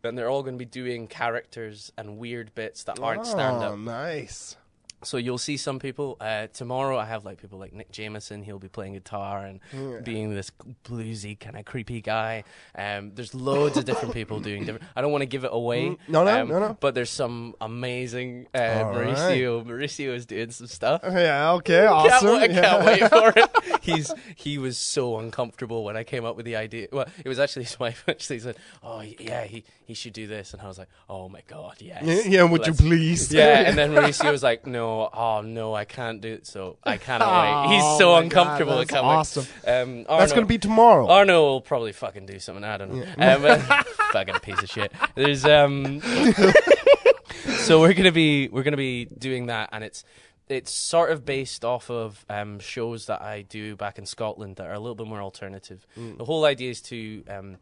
[0.05, 3.73] And they're all going to be doing characters and weird bits that aren't stand Oh,
[3.73, 3.79] up.
[3.79, 4.57] nice.
[5.03, 6.17] So you'll see some people.
[6.21, 8.43] Uh, tomorrow I have like people like Nick Jameson.
[8.43, 9.61] He'll be playing guitar and
[10.05, 10.51] being this
[10.85, 12.45] bluesy kind of creepy guy.
[12.75, 14.85] Um, there's loads of different people doing different.
[14.97, 15.91] I don't want to give it away.
[15.91, 16.77] Mm, no, no, um, no, no.
[16.81, 19.09] But there's some amazing uh, All right.
[19.17, 19.65] Mauricio.
[19.65, 21.01] Mauricio is doing some stuff.
[21.05, 22.29] Yeah, okay, Can't awesome.
[22.31, 22.61] I yeah.
[22.61, 23.83] can't wait for it.
[23.83, 26.89] He's he was so uncomfortable when I came up with the idea.
[26.93, 30.53] Well, it was actually his wife actually said, "Oh yeah, he he should do this,"
[30.53, 33.33] and I was like, "Oh my god, yes." Yeah, yeah, would you Let's- please?
[33.33, 36.96] yeah, and then Mauricio was like, "No, oh no, I can't do it." So I
[37.07, 37.31] cannot
[37.68, 37.74] wait.
[37.74, 38.72] He's Oh so my God, uncomfortable.
[38.72, 39.46] I that's can't awesome.
[39.66, 39.72] wait.
[39.72, 41.09] Um, Arno, That's gonna be tomorrow.
[41.09, 42.64] Arno will probably fucking do something.
[42.64, 43.05] I don't know.
[43.18, 43.61] Um,
[44.12, 44.92] fucking piece of shit.
[45.14, 46.01] There's um.
[47.61, 50.05] so we're gonna be we're gonna be doing that, and it's
[50.48, 54.66] it's sort of based off of um, shows that I do back in Scotland that
[54.66, 55.87] are a little bit more alternative.
[55.96, 57.57] The whole idea is to um,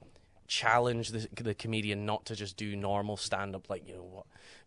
[0.47, 4.27] challenge the, the comedian not to just do normal stand up like you know what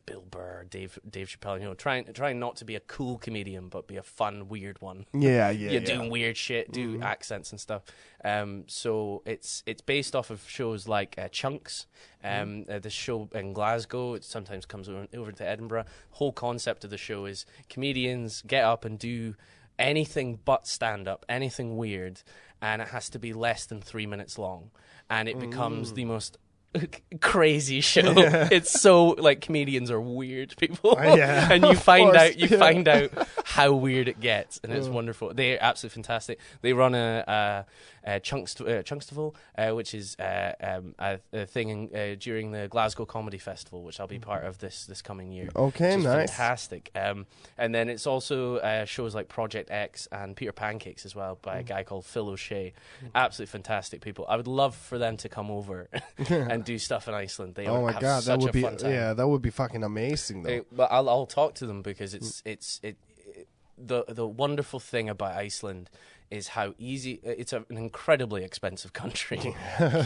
[0.09, 3.69] Bill Burr, Dave Dave Chappelle, you know, trying trying not to be a cool comedian
[3.69, 5.95] but be a fun weird one yeah, yeah, you're yeah.
[5.95, 7.83] doing weird shit, do accents and stuff.
[8.23, 11.85] Um, so it's it's based off of shows like uh, Chunks.
[12.21, 14.15] Um, uh, the show in Glasgow.
[14.15, 15.85] It sometimes comes over, over to Edinburgh.
[16.11, 19.35] Whole concept of the show is comedians get up and do
[19.77, 22.21] anything but stand up, anything weird,
[22.61, 24.71] and it has to be less than three minutes long,
[25.09, 26.37] and it becomes the most
[27.21, 28.13] crazy show.
[28.51, 32.57] It's so like comedians are weird people, Uh, yeah, and you find out you yeah.
[32.57, 33.11] find out
[33.43, 35.33] how weird it gets, and it's wonderful.
[35.33, 36.39] They're absolutely fantastic.
[36.61, 37.65] They run a, a,
[38.03, 42.51] a Chunks uh, Chunkstival, uh, which is uh, um, a, a thing in, uh, during
[42.51, 45.49] the Glasgow Comedy Festival, which I'll be part of this this coming year.
[45.55, 46.29] Okay, nice.
[46.29, 46.91] fantastic.
[46.95, 47.25] Um,
[47.57, 51.59] and then it's also uh, shows like Project X and Peter Pancakes as well by
[51.59, 52.73] a guy called Phil O'Shea.
[53.15, 54.25] Absolutely fantastic people.
[54.27, 55.89] I would love for them to come over
[56.29, 57.55] and do stuff in Iceland.
[57.55, 60.43] They Oh my have god, such that would be yeah, that would be fucking amazing
[60.43, 60.57] though.
[60.59, 64.79] Uh, but I'll, I'll talk to them because it's it's it, it the the wonderful
[64.79, 65.89] thing about Iceland
[66.31, 69.37] is how easy it's a, an incredibly expensive country.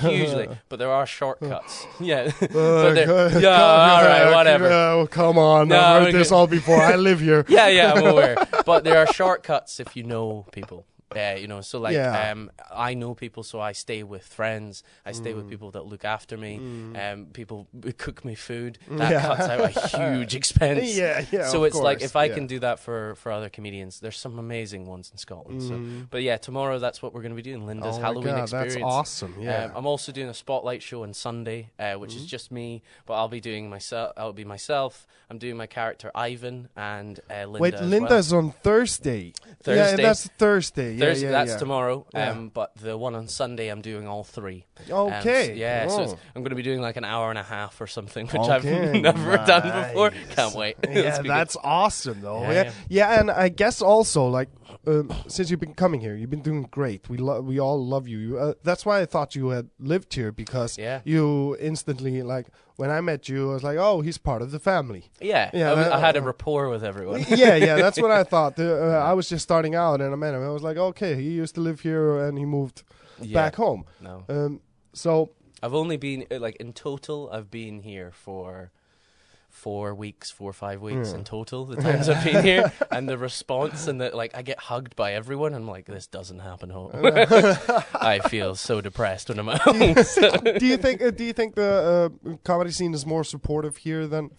[0.02, 0.48] Hugely.
[0.70, 1.86] But there are shortcuts.
[2.00, 2.32] Yeah.
[2.42, 2.94] Uh,
[3.40, 4.68] yeah all right whatever.
[4.70, 5.68] Oh, come on.
[5.68, 6.82] No, I've heard this all before.
[6.82, 7.46] I live here.
[7.48, 8.36] yeah yeah I'm aware.
[8.66, 10.86] But there are shortcuts if you know people
[11.18, 12.32] uh, you know so like Yeah.
[12.32, 15.38] um, I know people so I stay with friends I stay Mm.
[15.38, 16.58] with people that look after me
[16.96, 19.22] um, people cook me food that Yeah.
[19.22, 21.48] cuts out a huge expense Yeah, yeah.
[21.48, 22.36] so it's like if I yeah.
[22.36, 25.62] can do that for for other comedians, there's some amazing ones in Scotland.
[25.64, 26.08] So, Mhm.
[26.10, 27.66] but yeah, tomorrow that's what we're going to be doing.
[27.66, 28.74] Linda's oh Halloween God, experience.
[28.76, 29.36] That's awesome.
[29.40, 29.66] Yeah.
[29.66, 32.82] Um, I'm also doing a spotlight show on Sunday, uh, which is just me.
[33.06, 34.14] But I'll be doing myself.
[34.18, 35.08] I'll be myself.
[35.30, 37.60] I'm doing my character Ivan and uh, Linda.
[37.60, 37.90] Wait, as well.
[37.90, 39.34] Linda's on Thursday.
[39.46, 40.04] Yeah, Thursday.
[40.04, 40.96] that's Thursday.
[41.04, 42.06] Yeah, Thursday, yeah, that's tomorrow.
[42.14, 44.66] Um, but the one on Sunday, I'm doing all three.
[44.92, 45.54] Um, Okay.
[45.56, 45.88] yeah.
[45.88, 46.14] So it's.
[46.36, 48.52] I'm going to be doing like an hour and a half or something, which Okay,
[48.52, 48.64] I've
[49.02, 50.12] never done before.
[50.12, 50.36] nice.
[50.36, 50.76] Can't wait.
[50.90, 51.32] yeah, be good.
[51.32, 52.44] that's awesome though.
[52.44, 52.72] Yeah, yeah.
[52.90, 54.50] yeah, and I guess also like
[54.88, 57.10] um, since you've been coming here, you've been doing great.
[57.10, 58.18] We lo- we all love you.
[58.20, 61.02] you uh, that's why I thought you had lived here because Yeah.
[61.06, 64.60] you instantly like when I met you, I was like, oh, he's part of the
[64.60, 65.12] family.
[65.22, 67.26] Yeah, Yeah, I, was- I had a rapport with everyone.
[67.30, 68.60] yeah, yeah, that's what I thought.
[68.60, 70.44] Uh, uh, I was just starting out, and I met him.
[70.44, 72.84] I was like, okay, he used to live here, and he moved
[73.22, 73.34] Yeah.
[73.36, 73.86] back home.
[74.02, 74.60] No, Um,
[74.94, 75.30] so
[75.62, 77.30] I've only been uh, like in total.
[77.32, 78.72] I've been here for
[79.54, 81.20] four weeks, four or five weeks Yeah.
[81.20, 81.64] in total.
[81.66, 85.14] The times I've been here, and the response and the like, I get hugged by
[85.14, 85.54] everyone.
[85.54, 86.92] I'm like, this doesn't happen home.
[87.96, 89.94] I feel so depressed when I'm at home.
[90.60, 94.06] do you think uh, do you think the uh, comedy scene is more supportive here
[94.08, 94.32] than?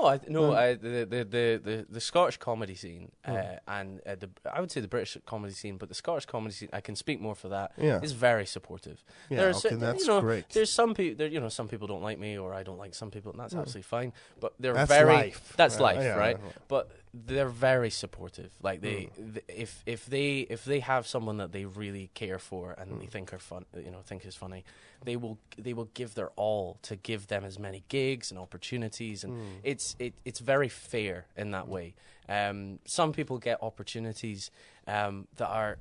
[0.00, 4.14] No, I no, I, the, the the the the Scottish comedy scene uh, and uh,
[4.14, 6.96] the I would say the British comedy scene, but the Scottish comedy scene, I can
[6.96, 7.72] speak more for that.
[7.76, 8.00] Yeah.
[8.02, 9.02] is very supportive.
[9.28, 10.48] Yeah, There's okay, certain- that's you know, great.
[10.50, 12.94] There's some people, there, you know, some people don't like me, or I don't like
[12.94, 14.12] some people, and that's absolutely fine.
[14.40, 15.52] But they're That's very life.
[15.56, 16.38] that's Yeah, life, yeah, right?
[16.68, 18.52] But they're very supportive.
[18.62, 19.34] Like they, Mm.
[19.34, 23.00] th- if if they if they have someone that they really care for and Mm.
[23.00, 24.64] they think are fun, you know, think is funny,
[25.04, 29.24] they will they will give their all to give them as many gigs and opportunities,
[29.24, 29.60] and Mm.
[29.64, 31.94] it's it it's very fair in that way.
[32.28, 34.50] Um, some people get opportunities
[34.86, 35.78] um, that are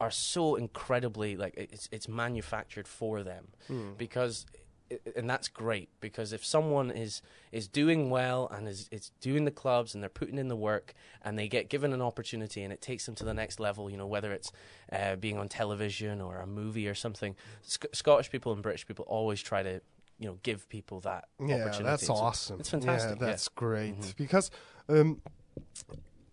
[0.00, 3.94] are so incredibly like it's it's manufactured for them Hmm.
[3.98, 4.46] because
[5.16, 9.50] and that's great because if someone is is doing well and is is doing the
[9.50, 12.80] clubs and they're putting in the work and they get given an opportunity and it
[12.80, 14.50] takes them to the next level you know whether it's
[14.92, 19.04] uh, being on television or a movie or something Sc- Scottish people and British people
[19.08, 19.80] always try to
[20.18, 22.60] you know give people that Yeah, opportunity that's So awesome.
[22.60, 23.14] it's fantastic Yeah, yeah.
[23.16, 23.24] Mm-hmm.
[23.26, 24.50] that's great because
[24.88, 25.20] um,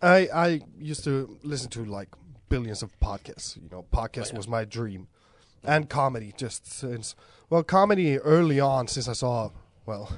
[0.02, 2.10] I I used to listen to like
[2.50, 3.56] billions of podcasts.
[3.62, 4.38] You know, podcast Oh, yeah.
[4.38, 5.08] was my dream,
[5.64, 6.34] and comedy.
[6.38, 7.16] Just since
[7.50, 9.50] well, comedy early on since I saw
[9.86, 10.12] well,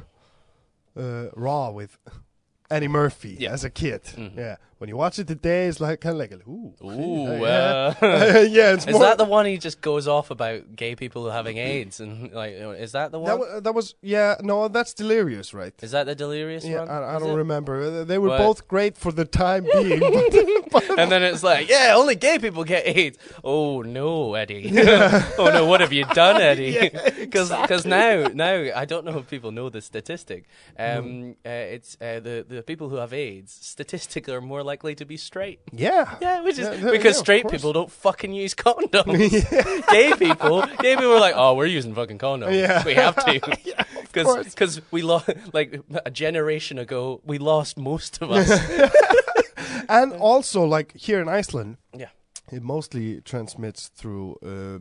[0.97, 1.97] uh, Raw with
[2.69, 3.51] Eddie Murphy Yeah.
[3.51, 4.03] as a kid.
[4.03, 4.37] Mhm.
[4.37, 8.45] Yeah, when you watch it today, it's like kind of like ooh, Ooh, yeah, uh,
[8.49, 8.73] yeah.
[8.73, 11.99] It's is more, that the one he just goes off about gay people having AIDS
[11.99, 13.29] and like is that the one?
[13.29, 16.89] that, wa- that was yeah no that's delirious right is that the delirious yeah one?
[16.89, 17.35] I, I don't it?
[17.35, 18.39] remember Uh, they were What?
[18.39, 19.99] both great for the time being
[20.71, 23.19] but, and then it's like, yeah, only gay people get AIDS.
[23.43, 24.71] Oh no, Eddie.
[25.37, 26.89] oh no, what have you done, Eddie?
[27.19, 30.45] Because now, now I don't know if people know the statistic.
[30.79, 35.05] Um, uh, it's uh, the the people who have AIDS statistically are more likely to
[35.05, 35.59] be straight.
[35.71, 37.53] yeah Yeah, which is Yeah, yeah, because yeah, straight course.
[37.53, 39.29] people don't fucking use condoms.
[39.91, 42.59] gay people, gay people are like, oh, we're using fucking condoms.
[42.59, 42.83] Yeah.
[42.85, 43.39] We have to.
[44.11, 48.49] Because we lost, like a generation ago, we lost most of us.
[49.89, 52.09] and also like here in Iceland yeah.
[52.51, 54.79] it mostly transmits through uh,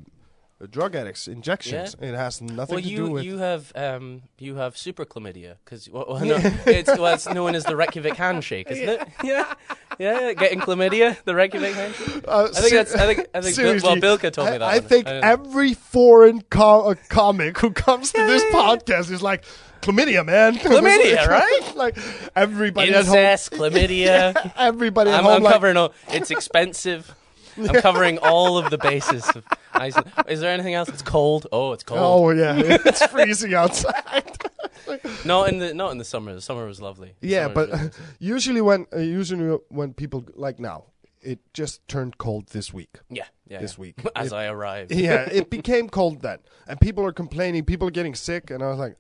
[0.67, 4.23] drug addicts injections it has nothing Well, to you do with you you have um
[4.39, 8.15] you have super chlamydia because well, well, no, it's well, it's known as the Reykjavik
[8.15, 9.09] handshake, isn't it?
[9.25, 9.53] Yeah,
[9.99, 12.25] yeah, getting chlamydia, the Reykjavik handshake.
[12.29, 14.63] uh, I think that's I think I think Bil- well Bilka told me that.
[14.63, 14.89] I one.
[14.89, 19.45] think don't every foreign co- uh, comic who comes to this podcast is like
[19.81, 21.73] chlamydia man Chlamydia, right?
[21.75, 21.97] like
[22.37, 24.53] everybody at home incest, chlamydia.
[24.59, 25.95] everybody at I'm, home I'm like, covering all.
[26.09, 27.15] It's expensive.
[27.57, 29.29] I'm covering all of the bases.
[29.29, 30.13] Of Iceland.
[30.29, 30.89] Is there anything else?
[30.89, 31.47] It's cold.
[31.53, 32.01] Oh, it's cold.
[32.01, 34.39] oh yeah it's freezing outside
[35.25, 36.35] no, in the not in the summer.
[36.35, 37.15] The summer was lovely.
[37.21, 40.85] The Yeah, but really- usually when uh, usually when people like now,
[41.23, 42.99] it just turned cold this week.
[43.09, 43.61] yeah, yeah.
[43.61, 43.81] this yeah.
[43.83, 43.97] week.
[44.17, 44.93] as It- I arrived.
[44.93, 47.65] yeah, it became cold then, and people are complaining.
[47.65, 48.97] People are getting sick, and I was like,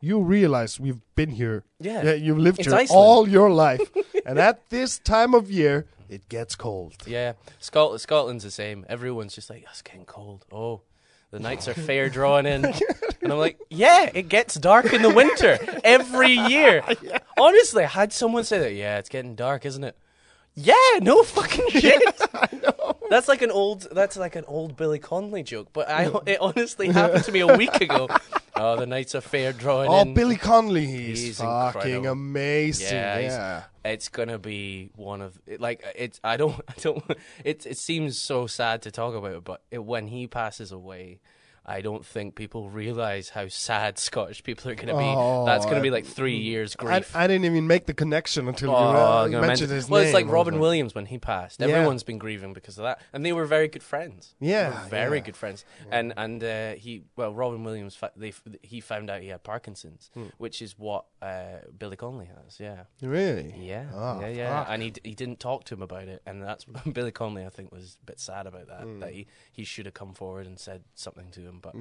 [0.00, 1.64] "You realize we've been here?
[1.80, 2.12] Yeah.
[2.14, 3.00] you've lived It's here Iceland.
[3.04, 3.80] all your life,
[4.26, 6.94] and at this time of year, it gets cold.
[7.06, 8.84] Yeah, Scot- Scotland's the same.
[8.88, 10.44] Everyone's just like, "Oh, it's getting cold.
[10.52, 10.82] Oh,
[11.30, 12.64] the nights are fair drawing in.
[12.64, 16.84] And I'm like, yeah, it gets dark in the winter every year.
[17.38, 19.96] Honestly, I had someone say that, yeah, it's getting dark, isn't it?
[20.56, 22.02] Yeah, no fucking shit.
[23.10, 23.88] That's like an old.
[23.92, 25.68] That's like an old Billy Connolly joke.
[25.72, 28.08] But I, it honestly happened to me a week ago.
[28.56, 30.14] Oh, the nights are fair drawing Oh, in.
[30.14, 32.08] Billy Connolly, he's, He's fucking incredible.
[32.10, 32.86] amazing.
[32.96, 36.20] Yeah, Yeah, it's gonna be one of it- like it's.
[36.22, 36.54] I don't.
[36.68, 37.04] I don't.
[37.44, 41.18] It it seems so sad to talk about it, but it, when he passes away.
[41.66, 45.02] I don't think people realize how sad Scottish people are going to be.
[45.02, 47.16] Oh, That's going to be like three years I, grief.
[47.16, 50.12] I didn't even make the connection until you Oh, uh, mentioned his well, name.
[50.12, 51.60] Well, it's like I Robin Williams when he passed.
[51.60, 51.68] Yeah.
[51.68, 54.34] Everyone's been grieving because of that, and they were very good friends.
[54.40, 55.24] Yeah, very yeah.
[55.24, 55.64] good friends.
[55.90, 60.10] And and uh, he well, Robin Williams, they f- he found out he had Parkinson's,
[60.14, 60.26] Hmm.
[60.36, 62.60] which is what uh, Billy Connolly has.
[62.60, 63.54] Yeah, Really?
[63.58, 64.58] yeah, Oh, yeah, yeah.
[64.64, 64.66] fuck.
[64.70, 67.46] And he d- he didn't talk to him about it, and that's Billy Connolly.
[67.46, 68.82] I think was a bit sad about that.
[68.82, 69.00] Hmm.
[69.00, 71.74] That he he should have come forward and said something to him, but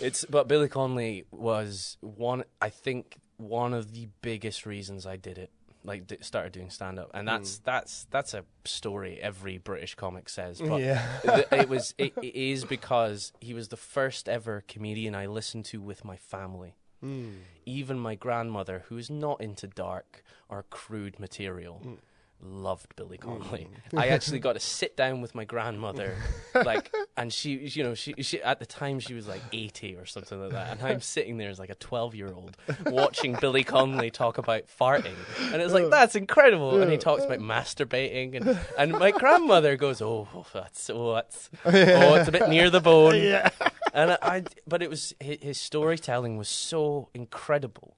[0.00, 2.44] it's but Billy Connolly was one.
[2.60, 5.50] I think one of the biggest reasons I did it.
[5.84, 7.64] Like d- started doing stand up, and that's mm.
[7.64, 10.60] that's that's a story every British comic says.
[10.60, 11.04] But Yeah.
[11.24, 15.64] th- it was it, it is because he was the first ever comedian I listened
[15.66, 16.76] to with my family.
[17.04, 17.38] Mm.
[17.66, 21.98] Even my grandmother, who is not into dark or crude material, mm.
[22.42, 23.22] Loved Billy mm.
[23.22, 23.68] Connolly.
[23.96, 26.16] I actually got to sit down with my grandmother,
[26.54, 30.06] like, and she, you know, she, she at the time she was like eighty or
[30.06, 33.64] something like that, and I'm sitting there as like a twelve year old watching Billy
[33.64, 35.14] Connolly talk about farting,
[35.52, 35.90] and it's like oh.
[35.90, 36.80] that's incredible.
[36.80, 37.00] And he oh.
[37.00, 42.28] talks about masturbating, and and my grandmother goes, oh, oh that's oh, that's oh, it's
[42.28, 43.16] a bit near the bone.
[43.16, 43.50] Yeah.
[43.94, 47.96] And I, I but it was his, his storytelling was so incredible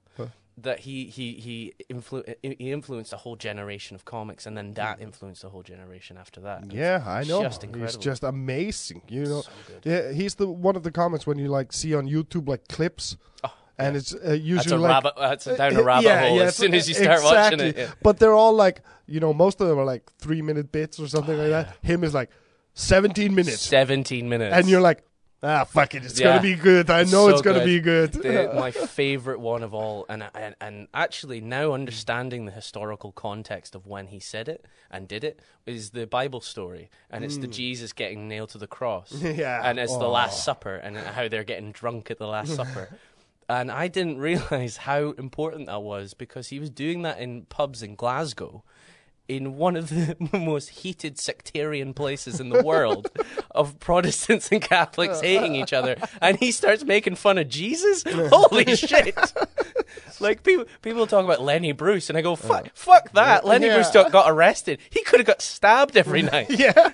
[0.57, 5.01] that he he he, influ- he influenced a whole generation of comics, and then that
[5.01, 6.61] influenced a whole generation after that.
[6.61, 7.41] And Yeah, I know.
[7.43, 9.01] just He's just amazing.
[9.09, 9.81] You know, So good.
[9.83, 13.17] yeah, he's the one of the comments when you like see on YouTube like clips,
[13.43, 15.13] Oh, and it's uh, usually That's a like rabbit.
[15.17, 17.59] That's a down a Uh, rabbit yeah, hole yeah, as soon as you start watching
[17.59, 17.65] it.
[17.67, 17.83] exactly.
[17.83, 17.91] yeah.
[18.01, 21.07] But they're all like, you know, most of them are like three minute bits or
[21.07, 21.75] something like that.
[21.81, 22.29] Him is like
[22.73, 25.03] seventeen minutes, Seventeen minutes, and you're like,
[25.45, 26.27] ah, fuck it, it's Yeah.
[26.29, 26.89] gonna be good.
[26.89, 28.13] I know So it's gonna be good.
[28.13, 33.75] the, my favorite one of all, and, and and actually now understanding the historical context
[33.75, 37.47] of when he said it and did it is the Bible story, and it's the
[37.47, 39.61] Jesus getting nailed to the cross, Yeah.
[39.63, 40.07] and it's the.
[40.07, 42.89] Last Supper, and how they're getting drunk at the Last Supper.
[43.47, 47.83] And I didn't realize how important that was because he was doing that in pubs
[47.83, 48.63] in Glasgow,
[49.27, 53.09] in one of the most heated sectarian places in the world
[53.51, 58.03] of Protestants and Catholics hating each other, and he starts making fun of Jesus.
[58.07, 59.15] Holy shit!
[60.19, 63.75] like people, people talk about Lenny Bruce, and I go, "Fuck, fuck that!" Lenny Yeah.
[63.75, 64.79] Bruce got, got arrested.
[64.89, 66.49] He could have got stabbed every night.
[66.49, 66.91] yeah,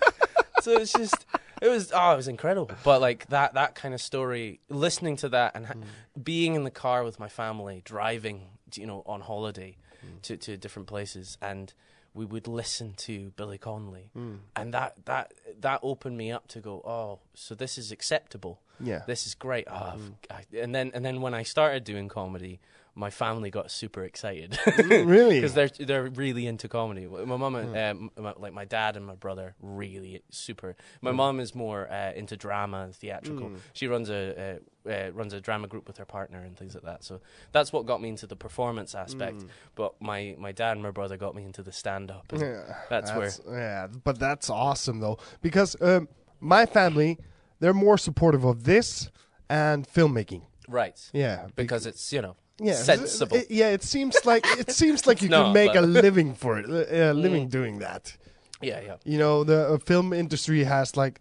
[0.62, 1.26] so it's just
[1.62, 5.30] it was oh it was incredible but like that that kind of story listening to
[5.30, 6.24] that and ha- mm.
[6.24, 10.22] being in the car with my family driving you know on holiday mm.
[10.22, 11.74] to, to different places and
[12.14, 14.36] we would listen to Billy Connolly hmm.
[14.56, 19.04] and that that that opened me up to go oh so this is acceptable Yeah.
[19.08, 20.10] this is great oh, hmm.
[20.30, 22.60] I, and then and then when I started doing comedy
[22.94, 25.36] my family got super excited mm, really.
[25.42, 27.08] because they're they're really into comedy.
[27.08, 27.76] My mum and hmm.
[27.76, 30.76] uh, um, my, uh, like my dad and my brother really super.
[31.02, 33.54] My mum is more uh, into drama and theatrical.
[33.74, 37.04] She runs a uh, runs a drama group with her partner and things like that.
[37.04, 39.44] So that's what got me into the performance aspect.
[39.76, 42.26] But my my dad and my brother got me into the stand up.
[42.36, 46.08] Yeah, That's where- yeah, but that's awesome though because um,
[46.40, 47.18] my family
[47.60, 49.10] they're more supportive of this
[49.50, 50.42] and filmmaking.
[50.68, 51.00] Right.
[51.14, 53.38] Yeah, Because it's you know yeah, sensible.
[53.38, 56.58] it- yeah, it seems like it seems like you No, can make a living for
[56.60, 58.18] it, a living doing that.
[58.62, 58.96] yeah, yeah.
[59.04, 61.20] You know, the uh, film industry has like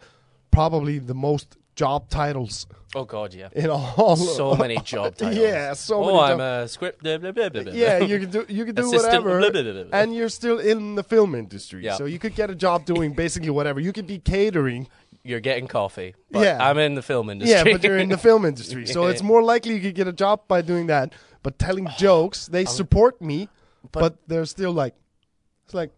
[0.51, 3.49] probably the most job titles Oh God, yeah.
[3.53, 4.17] in all.
[4.17, 5.37] So many job titles.
[5.37, 6.33] Yeah, so oh, many.
[6.33, 7.05] I'm a script.
[7.05, 10.59] Blah, blah, blah, yeah, you can do you can do Assistant, whatever, and you're still
[10.59, 11.85] in the film industry.
[11.85, 11.95] Yeah.
[11.95, 13.79] So you could get a job doing basically whatever.
[13.79, 14.89] You could be catering.
[15.23, 16.15] You're getting coffee.
[16.31, 16.69] But Yeah.
[16.69, 17.57] I'm in the film industry.
[17.57, 20.17] Yeah, but you're in the film industry, so it's more likely you could get a
[20.25, 21.13] job by doing that.
[21.45, 23.49] But telling jokes, they support me,
[23.93, 24.95] but, But- they're still like,
[25.65, 25.93] it's like,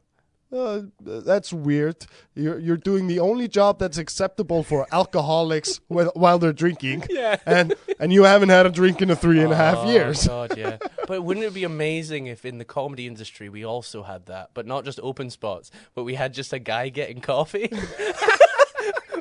[0.53, 2.07] uh, that's weird.
[2.35, 7.37] You're you're doing the only job that's acceptable for alcoholics while, while they're drinking, Yeah.
[7.47, 10.27] and and you haven't had a drink in a three and a half Oh, years.
[10.27, 10.77] God, yeah.
[11.07, 14.67] but wouldn't it be amazing if in the comedy industry we also had that, but
[14.67, 17.71] not just open spots, but we had just a guy getting coffee?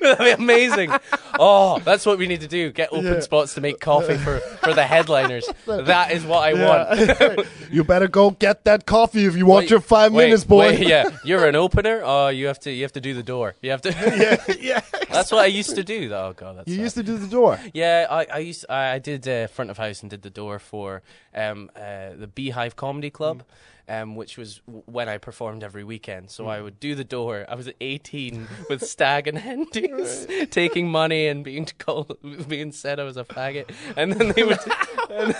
[0.18, 0.92] That'd be amazing.
[1.40, 2.72] Oh, that's what we need to do.
[2.72, 3.20] Get open Yeah.
[3.22, 5.48] spots to make coffee for, for the headliners.
[5.66, 7.48] That is what I want.
[7.72, 10.72] You better go get that coffee if you want Wait, your five wait, minutes, boy.
[10.72, 12.02] wait, yeah, you're an opener.
[12.04, 13.56] Oh, you have to you have to do the door.
[13.62, 13.92] You have to.
[13.92, 14.82] yeah, yeah.
[15.10, 16.12] That's what I used to do.
[16.14, 16.82] Oh god, that's You sad.
[16.84, 17.60] used to do the door.
[17.74, 20.60] Yeah, I, I used I, I did uh, front of house and did the door
[20.60, 21.02] for
[21.34, 23.44] um, uh, the Beehive Comedy Club,
[23.92, 26.32] um, which was w- when I performed every weekend.
[26.32, 27.46] So I would do the door.
[27.50, 32.18] I was at 18 with stag and hen dues, taking money and being called,
[32.48, 34.60] being said I was a faggot, and then they would.
[35.12, 35.36] and,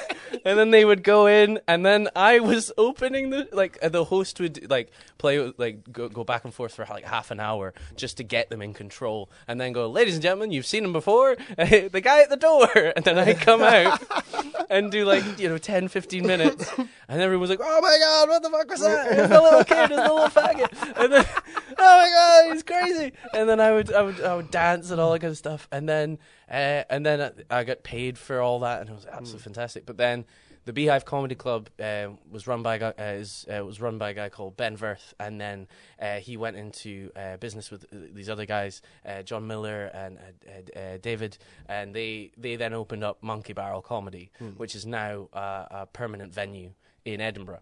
[0.46, 4.06] and then they would go in, and then I was opening the like uh, the
[4.06, 7.74] host would like play like go, go back and forth for like half an hour
[7.96, 10.94] just to get them in control, and then go, ladies and gentlemen, you've seen him
[10.94, 14.02] before, the guy at the door, and then I come out
[14.70, 16.72] and do like you know 10, 15 minutes,
[17.08, 19.12] and everyone's like, oh my god, what the fuck was that?
[19.12, 21.26] It's the little kid, it's the little faggot, and then
[21.78, 25.00] oh my god, he's crazy, and then I would I would I would dance and
[25.00, 26.18] all that kind of stuff, and then
[26.52, 29.86] uh, and then I- got paid for all that, and it was absolutely fantastic.
[29.86, 30.26] But then
[30.66, 33.98] the Beehive Comedy Club uh, was run by a guy, uh, is, uh, was run
[33.98, 35.68] by a guy called Ben Verth, and then
[36.00, 40.18] uh, he went into uh, business with uh, these other guys, uh, John Miller and
[40.20, 41.38] uh, uh, uh, David,
[41.68, 46.32] and they they then opened up Monkey Barrel Comedy, which is now uh, a permanent
[46.34, 46.74] venue
[47.04, 47.60] in Edinburgh.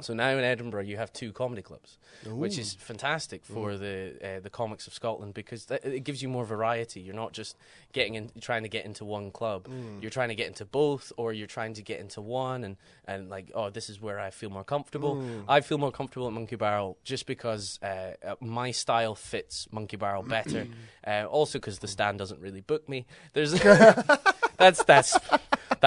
[0.00, 4.40] So now in Edinburgh you have two comedy clubs, which is fantastic for the uh,
[4.40, 7.00] the comics of Scotland because th- it gives you more variety.
[7.00, 7.56] You're not just
[7.92, 9.68] getting in, trying to get into one club.
[10.00, 13.28] You're trying to get into both, or you're trying to get into one, and and
[13.28, 15.22] like oh, this is where I feel more comfortable.
[15.48, 19.96] I feel more comfortable at Monkey Barrel just because uh, uh, my style fits Monkey
[19.96, 20.66] Barrel better.
[21.06, 23.06] uh, also because the stand doesn't really book me.
[23.32, 23.52] There's
[24.56, 25.16] that's that's.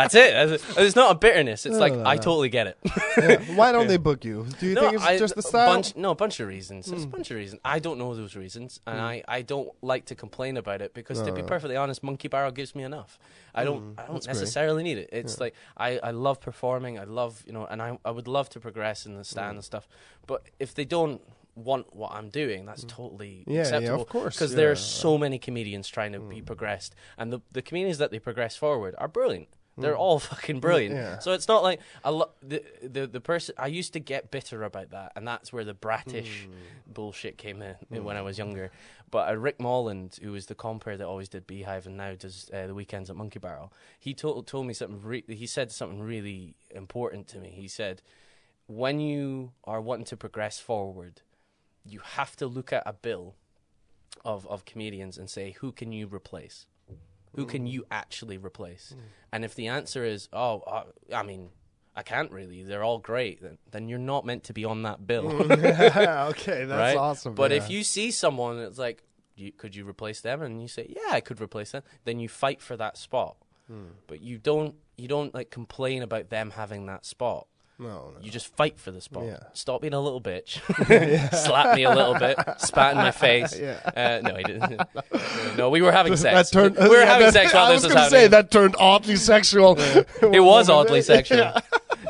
[0.01, 0.33] That's it.
[0.33, 1.65] That's- It's not a bitterness.
[1.65, 2.77] It's like I totally get it.
[3.19, 3.37] Yeah.
[3.55, 4.45] Why don't they book you?
[4.59, 5.67] Do you think it's I- just the style?
[5.67, 5.75] Hmm.
[5.75, 6.89] Bunch, no, a bunch of reasons.
[6.91, 7.59] It's a bunch of reasons.
[7.65, 11.21] I don't know those reasons, and I, I don't like to complain about it because,
[11.23, 13.19] to be perfectly honest, Monkey Barrel gives me enough.
[13.53, 14.33] I don't I don't Hmm, that's great.
[14.35, 15.09] necessarily need it.
[15.11, 16.97] It's like I, I love performing.
[16.97, 19.57] I love you know, and I I would love to progress in the stand Hmm.
[19.57, 19.89] and stuff.
[20.27, 21.21] But if they don't
[21.55, 23.51] want what I'm doing, that's totally Hmm.
[23.51, 24.71] Yeah, yeah, of course, because there yeah.
[24.73, 28.55] are so many comedians trying to be progressed, and the the comedians that they progress
[28.55, 29.49] forward are brilliant.
[29.81, 30.95] They're all fucking brilliant.
[30.95, 31.19] Yeah.
[31.19, 34.63] So it's not like a lo- the, the the person I used to get bitter
[34.63, 36.93] about that, and that's where the bratish Hmm.
[36.93, 38.71] bullshit came in when I was younger.
[39.11, 42.49] But uh, Rick Molland, who was the compere that always did Beehive and now does
[42.53, 45.01] uh, the weekends at Monkey Barrel, he told told me something.
[45.01, 47.49] Re- he said something really important to me.
[47.49, 48.01] He said,
[48.67, 51.21] "When you are wanting to progress forward,
[51.83, 53.35] you have to look at a bill
[54.25, 56.65] of of comedians and say, who can you replace."
[57.35, 58.95] Who can you actually replace?
[59.31, 61.49] And if the answer is, oh, uh, I mean,
[61.95, 62.63] I can't really.
[62.63, 63.41] They're all great.
[63.41, 66.97] Then, then you're not meant to be on that bill, okay, that's right?
[66.97, 67.35] awesome.
[67.35, 67.57] But yeah.
[67.57, 69.03] if you see someone that's like,
[69.35, 70.41] you, could you replace them?
[70.41, 71.83] And you say, yeah, I could replace them.
[72.05, 73.37] Then you fight for that spot.
[73.67, 73.89] Hmm.
[74.07, 77.47] But you don't, you don't like complain about them having that spot.
[77.79, 78.13] No, no.
[78.21, 79.23] You just fight for the spot.
[79.25, 79.39] Yeah.
[79.53, 80.59] Stop being a little bitch.
[81.45, 82.37] Slap me a little bit.
[82.59, 83.57] Spat in my face.
[83.57, 83.79] Yeah.
[83.95, 84.81] Uh, no, he didn't.
[85.57, 86.51] no, we were having sex.
[86.51, 86.75] that turned.
[86.77, 89.15] we were yeah, having that- sex while I was was gonna say that turned oddly
[89.15, 89.75] sexual.
[89.79, 91.53] It was oddly sexual.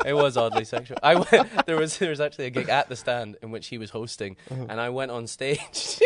[0.04, 0.98] It was oddly sexual.
[1.02, 3.78] I went, there was there was actually a gig at the stand in which he
[3.78, 4.66] was hosting, Uh-huh.
[4.68, 6.00] and I went on stage.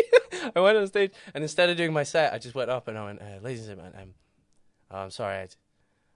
[0.55, 2.97] I went on stage, and instead of doing my set, I just went up and
[2.97, 4.09] I went, uh, "Ladies and gentlemen, um,
[4.91, 5.47] oh, I'm sorry, I,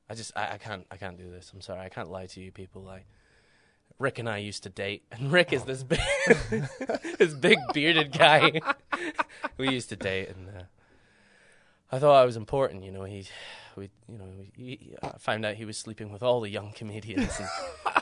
[0.09, 1.51] I just I, I can't I can't do this.
[1.53, 2.81] I'm sorry, I can't lie to you people.
[2.83, 3.05] Like
[3.99, 5.99] Rick and I used to date, and Rick is this big
[7.19, 8.61] this big bearded guy.
[9.57, 10.63] we used to date, and uh,
[11.91, 12.85] I thought I was important.
[12.85, 13.27] You know, he,
[13.75, 16.71] we, you know, he, he- I found out he was sleeping with all the young
[16.71, 17.37] comedians.
[17.39, 17.99] And,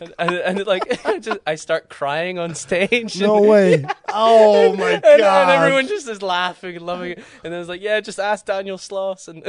[0.00, 3.20] and, and, and, like, I just, I start crying on stage.
[3.20, 3.84] No and, way.
[4.08, 5.04] Oh my god.
[5.04, 7.24] and everyone just is laughing and loving it.
[7.42, 9.26] And then it's like, yeah, just ask Daniel Sloss.
[9.26, 9.42] And,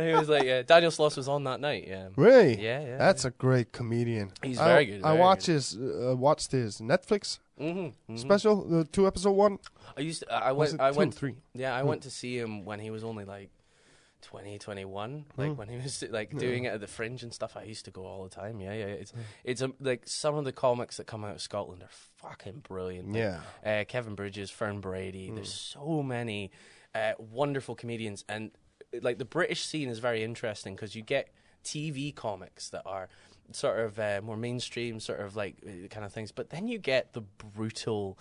[0.00, 1.84] and he was like, yeah, Daniel Sloss was on that night.
[1.86, 2.08] Yeah.
[2.16, 2.60] Really?
[2.60, 2.96] Yeah, yeah.
[2.98, 4.32] That's a great comedian.
[4.42, 5.52] He's I- very good, I very watched good.
[5.52, 9.58] his uh, watched his Netflix Mm-hmm, special, the two episode one.
[9.94, 11.34] I used to, I went, I went, three?
[11.52, 13.50] yeah, I went to see him when he was only like
[14.22, 17.58] 20, 21, like when he was like doing it at the Fringe and stuff.
[17.58, 18.60] I used to go all the time.
[18.60, 18.86] Yeah, yeah.
[18.86, 19.12] It's
[19.44, 23.14] it's um, like some of the comics that come out of Scotland are fucking brilliant.
[23.14, 23.40] Yeah.
[23.64, 25.30] uh, Kevin Bridges, Fern Brady.
[25.30, 26.50] There's so many
[26.94, 28.50] uh, wonderful comedians, and
[29.02, 31.28] like the British scene is very interesting because you get
[31.64, 33.08] TV comics that are
[33.52, 36.78] sort of uh, more mainstream, sort of like uh, kind of things, but then you
[36.78, 38.16] get the brutal,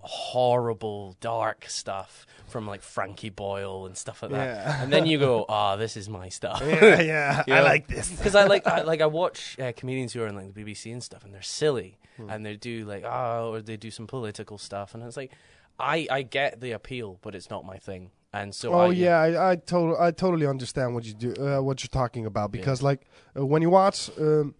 [0.00, 4.82] horrible, dark stuff from like Frankie Boyle and stuff like that, Yeah.
[4.82, 7.44] and then you go, "Ah, this is my stuff." Yeah, yeah.
[7.46, 8.10] You I like this.
[8.10, 10.92] because I like I like I watch uh, comedians who are on like the BBC
[10.92, 12.28] and stuff, and they're silly, Hmm.
[12.28, 15.32] and they do like oh, or they do some political stuff, and it's like
[15.78, 19.18] I I get the appeal, but it's not my thing, and so Oh I, yeah,
[19.20, 22.82] I I, tot- I totally understand what you do, uh, what you're talking about because
[22.82, 23.00] like
[23.36, 24.54] uh, when you watch, um,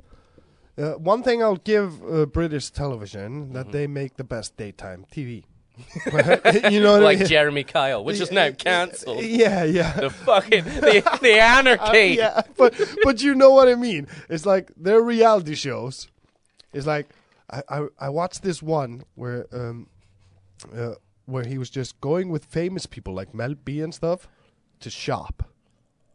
[0.78, 3.72] uh, one thing I'll give uh, British television that Mm-hmm.
[3.72, 5.44] they make the best daytime TV.
[6.70, 7.28] you know what I like mean?
[7.28, 9.24] Jeremy Kyle, which is now cancelled.
[9.24, 9.92] Yeah, yeah.
[9.94, 12.20] The fucking the, the anarchy.
[12.20, 14.06] Uh, yeah, but but you know what I mean.
[14.28, 16.08] It's like their reality shows.
[16.74, 17.08] It's like
[17.50, 19.88] I I, I watched this one where um
[20.76, 20.94] uh,
[21.26, 24.28] where he was just going with famous people like Mel B and stuff
[24.80, 25.44] to shop.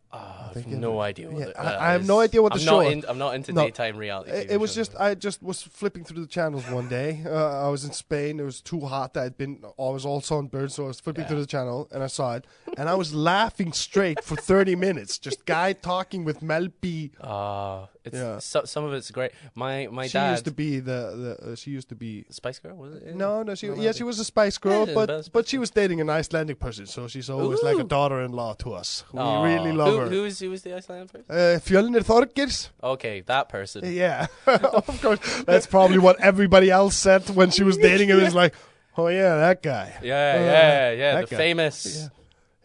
[0.10, 1.30] I have no idea.
[1.30, 3.04] What Yeah, the- I- I have no idea what the I'm show Not is.
[3.04, 3.66] in, I'm not into No.
[3.66, 4.32] daytime reality.
[4.32, 7.22] It, it was just I just was flipping through the channels one day.
[7.28, 8.40] Uh, I was in Spain.
[8.40, 9.18] It was too hot.
[9.18, 12.08] I'd been I was all sunburned, so I was flipping through the channel and I
[12.08, 12.46] saw it,
[12.78, 15.18] and I was laughing straight for thirty minutes.
[15.20, 17.12] Just guy talking with Mel B.
[17.22, 18.40] Ah, it's Yeah.
[18.40, 19.32] so, some of it's great.
[19.64, 20.32] My my she dad.
[20.36, 23.16] used to be the the uh, she used to be Spice Girl was it?
[23.16, 26.00] no no she yeah she was a Spice Girl Yeah, but but- she was dating
[26.06, 29.44] an Icelandic person so she's always like a daughter-in-law to us we Aw.
[29.50, 31.26] really love who, her Who is who is the Icelandic person?
[31.30, 33.80] uh, Fjölnir Þorgeirs Okay, that person.
[34.04, 38.36] yeah of course that's probably what everybody else said when she was dating him is
[38.44, 38.54] like
[38.98, 41.22] oh yeah that guy Yeah, Uh, yeah, yeah.
[41.22, 41.38] The guy.
[41.46, 41.76] famous.
[41.86, 42.08] Yeah,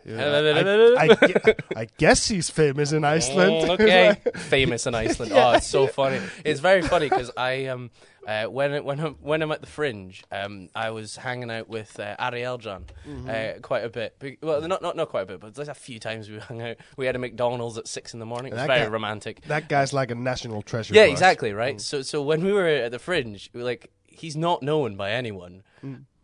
[0.07, 5.33] I, I, I guess he's famous in Iceland Mm, okay, famous in Iceland.
[5.35, 6.21] Oh, it's so funny.
[6.45, 7.91] It's very funny because I um
[8.27, 11.99] uh, when when I'm, when I'm at the Fringe, um I was hanging out with
[11.99, 13.29] uh, Ari Eldjárn Mm-hmm.
[13.29, 14.39] uh, quite a bit.
[14.43, 16.77] Well, not not not quite a bit, but there's a few times we hung out.
[16.97, 18.53] We had a McDonald's at six in the morning.
[18.53, 19.43] It was That very guy- romantic.
[19.47, 21.81] that guy's like a national treasure Yeah, exactly, right?
[21.81, 25.63] So so when we were at the Fringe, we, like he's not known by anyone.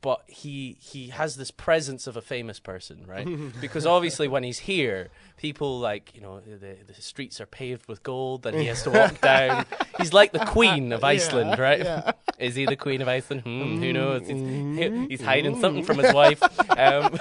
[0.00, 3.26] But he he has this presence of a famous person, right?
[3.60, 8.04] because obviously when he's here, people like you know the the streets are paved with
[8.04, 9.66] gold, and he has to walk down.
[9.98, 11.80] He's like the queen of Iceland, right?
[11.80, 12.12] yeah.
[12.38, 13.42] Is he the queen of Iceland?
[13.42, 14.28] Hmm, who knows?
[14.28, 16.40] He's, he- he's hiding something from his wife.
[16.78, 17.18] Um,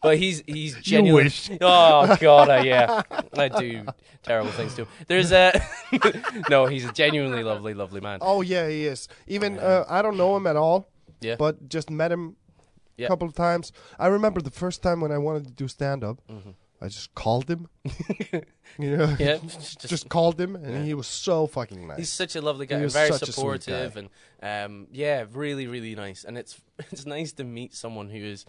[0.00, 1.30] but he's he's genuinely.
[1.60, 3.02] Oh God, I, yeah,
[3.36, 3.84] I do
[4.22, 4.88] terrible things to him.
[5.06, 5.52] There's a
[6.48, 6.64] no.
[6.66, 8.18] He's a genuinely lovely, lovely man.
[8.22, 10.88] oh yeah he is even uh, I don't know him at all
[11.24, 11.36] Yeah.
[11.44, 12.24] but just met him
[12.98, 13.08] a Yeah.
[13.08, 13.72] couple of times.
[13.98, 16.18] I remember the first time when I wanted to do stand up,
[16.84, 17.62] I just called him.
[18.84, 19.22] you know, Mm-hmm.
[19.22, 21.98] yeah, just, just called him, and he was so fucking nice.
[21.98, 24.00] he's such a lovely guy, He was very such a sweet supportive, guy.
[24.00, 26.24] and um, yeah, really, really nice.
[26.24, 26.60] And it's
[26.92, 28.44] it's nice to meet someone who is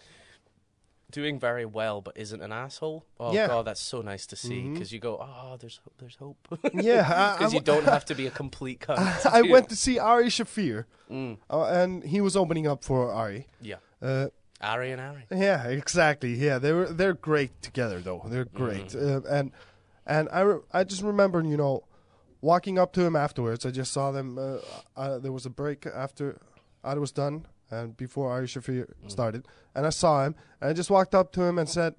[1.20, 2.98] doing very well but isn't an asshole.
[3.18, 3.46] Oh Yeah.
[3.52, 6.38] God, that's so nice to see because you go, oh, there's there's hope.
[6.88, 9.26] yeah, I- I because you don't have to be a complete cunt.
[9.38, 13.46] I went to see Ari Shaffir, Mm, uh, and he was opening up for Ari.
[13.70, 14.26] yeah, Uh,
[14.60, 15.24] Ari and Ari.
[15.30, 16.32] yeah, exactly.
[16.46, 18.22] Yeah, they were they're great together though.
[18.32, 19.24] They're great, Mm.
[19.26, 19.46] uh, and
[20.14, 21.74] and I re- I just remember you know
[22.40, 23.64] walking up to him afterwards.
[23.66, 24.28] I just saw them.
[24.38, 24.58] Uh,
[25.02, 26.26] uh, there was a break after
[26.84, 29.10] Ari was done and before Ari Shaffir Mm.
[29.10, 31.94] started, and I saw him and I just walked up to him and said,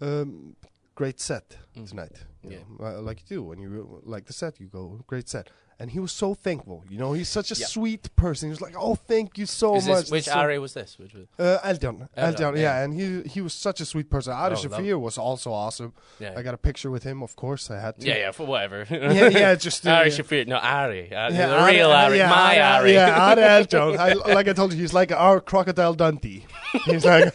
[0.00, 0.56] um,
[0.94, 1.88] "Great set Mm.
[1.88, 2.64] tonight." You Yeah.
[2.78, 5.50] know, like you do when you like the set, you go, "Great set."
[5.80, 6.84] And he was so thankful.
[6.90, 7.66] You know, he's such a Yeah.
[7.66, 8.48] sweet person.
[8.48, 10.98] He was like, "Oh, thank you so Is much." which so- Ari was this?
[10.98, 12.06] Which was, uh, Eldjárn.
[12.18, 12.62] Eldjárn, Eldjárn, yeah.
[12.62, 12.82] yeah.
[12.84, 14.34] and he he was such a sweet person.
[14.34, 15.94] Ari Oh, Shaffir was also awesome.
[16.18, 17.70] yeah, I got a picture with him, of course.
[17.70, 18.06] I had to.
[18.06, 18.86] yeah, yeah, for whatever.
[18.90, 20.16] yeah, yeah, just uh, Ari yeah.
[20.18, 22.92] Shaffir, no Ari, Ari Yeah, the real Ari, yeah, my Ari.
[22.92, 23.96] Yeah, Ari Eldjárn.
[23.98, 26.44] I, like I told you, he's like our crocodile Dundee.
[26.84, 27.32] He's like,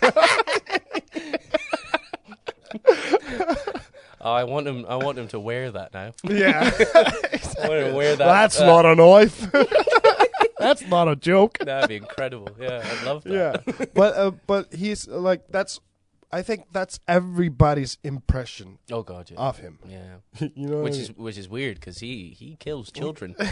[4.26, 4.86] Oh, I want him.
[4.89, 6.13] I want him to wear that now.
[6.23, 8.26] yeah, I want him to wear that.
[8.26, 9.47] that's uh, not a knife.
[10.57, 11.59] that's not a joke.
[11.59, 12.49] That'd be incredible.
[12.59, 13.63] Yeah, I'd love that.
[13.67, 15.80] Yeah, but uh, but he's like that's.
[16.32, 19.38] I think that's everybody's impression Oh God, yeah.
[19.38, 19.78] of him.
[19.88, 20.15] yeah.
[20.55, 23.36] you know, Which I is which is weird because he he kills children.
[23.39, 23.45] yeah,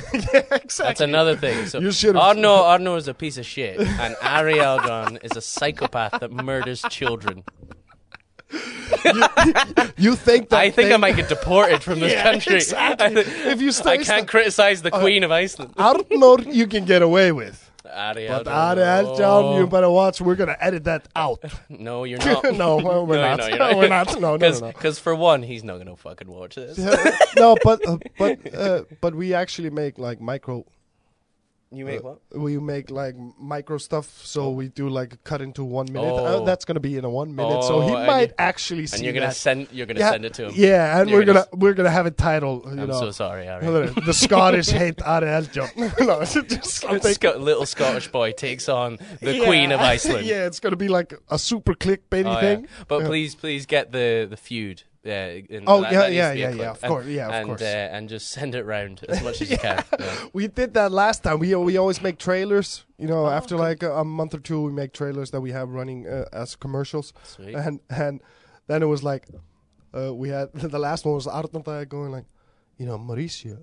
[0.52, 0.86] exactly.
[0.88, 1.68] That's another thing.
[1.68, 5.42] So You should've- Arno Arno is a piece of shit, and Ari Eldjárn is a
[5.42, 7.44] psychopath that murders children.
[9.98, 12.56] You think that I think I might get deported from this Yeah, country.
[12.56, 13.06] exactly.
[13.18, 15.74] I, If you I can't criticize the Queen of Iceland.
[15.78, 17.70] Arnold, you can get away with.
[17.84, 20.20] But Eldjárn, Ari you better watch.
[20.22, 21.44] We're gonna edit that out.
[21.70, 22.44] No, you're not.
[22.56, 23.40] no, we're No, not.
[23.40, 23.76] no, you're not.
[23.78, 24.20] we're not.
[24.20, 24.68] No, no, no, no.
[24.68, 26.78] Because for one, he's not gonna fucking watch this.
[27.36, 30.66] no, but uh, but uh, but we actually make like micro.
[31.76, 32.20] You make what?
[32.34, 36.08] We make like micro stuff, so we do like cut into one minute.
[36.14, 36.46] Uh, Oh.
[36.46, 39.14] that's gonna be in a one minute, so he Oh, might actually see And you're
[39.14, 39.36] gonna that.
[39.36, 39.68] send.
[39.72, 40.54] You're gonna yeah, send it to him.
[40.56, 42.62] Yeah, and You're we're gonna gonna we're gonna have a title.
[42.66, 43.66] You I'm know, so sorry, Ari.
[44.06, 46.00] the Scottish hate Ari Eldjárn.
[46.08, 47.14] no, it's just something.
[47.14, 49.46] Sc- little Scottish boy takes on the Yeah.
[49.46, 50.26] Queen of Iceland.
[50.26, 52.40] yeah, it's gonna be like a super clickbaity Oh, yeah.
[52.42, 52.68] thing.
[52.88, 54.84] But please, please get the the feud.
[55.04, 55.28] Yeah.
[55.50, 57.28] in- Oh, that- yeah, that yeah, to be a yeah, yeah, of And- course, yeah,
[57.28, 57.62] of and, course.
[57.62, 59.84] Uh, and just send it round as much as you can.
[60.00, 60.16] Yeah.
[60.34, 61.40] We did that last time.
[61.40, 62.86] We we always make trailers.
[62.98, 65.52] You know, Oh, after like a, a month or two, we make trailers that we
[65.52, 67.14] have running uh, as commercials.
[67.24, 67.56] Sweet.
[67.56, 68.22] And and
[68.68, 69.28] then it was like,
[69.94, 72.26] uh, we had the last one was Arnalda going like,
[72.78, 73.58] you know, Mauricio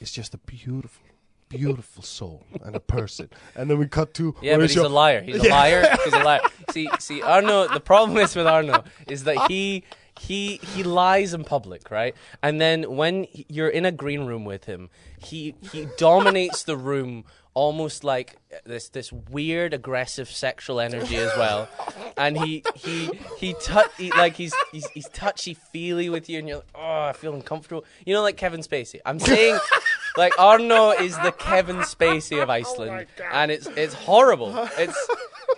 [0.00, 1.06] is just a beautiful,
[1.48, 3.30] beautiful soul and a person.
[3.56, 5.22] And then we cut to Yeah, but he's a liar.
[5.22, 5.96] He's a liar.
[6.04, 6.40] He's a liar.
[6.72, 7.68] See, see, Arno.
[7.72, 9.84] The problem is with Arno is that he
[10.20, 12.14] he he lies in public, right?
[12.42, 16.76] And then when he- you're in a green room with him, he he dominates the
[16.76, 21.68] room almost like this this weird aggressive sexual energy as well.
[22.16, 26.48] And he he he, tou- he like he's he's he's touchy feely with you, and
[26.48, 27.84] you're like, oh, I feel uncomfortable.
[28.06, 29.00] You know, like Kevin Spacey.
[29.04, 29.58] I'm saying.
[30.16, 34.56] Like Arno is the Kevin Spacey of oh Iceland, and it's it's horrible.
[34.78, 35.08] It's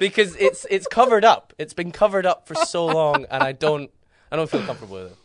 [0.01, 1.53] because it's it's covered up.
[1.59, 3.91] It's been covered up for so long, and I don't
[4.31, 5.17] I don't feel comfortable with it.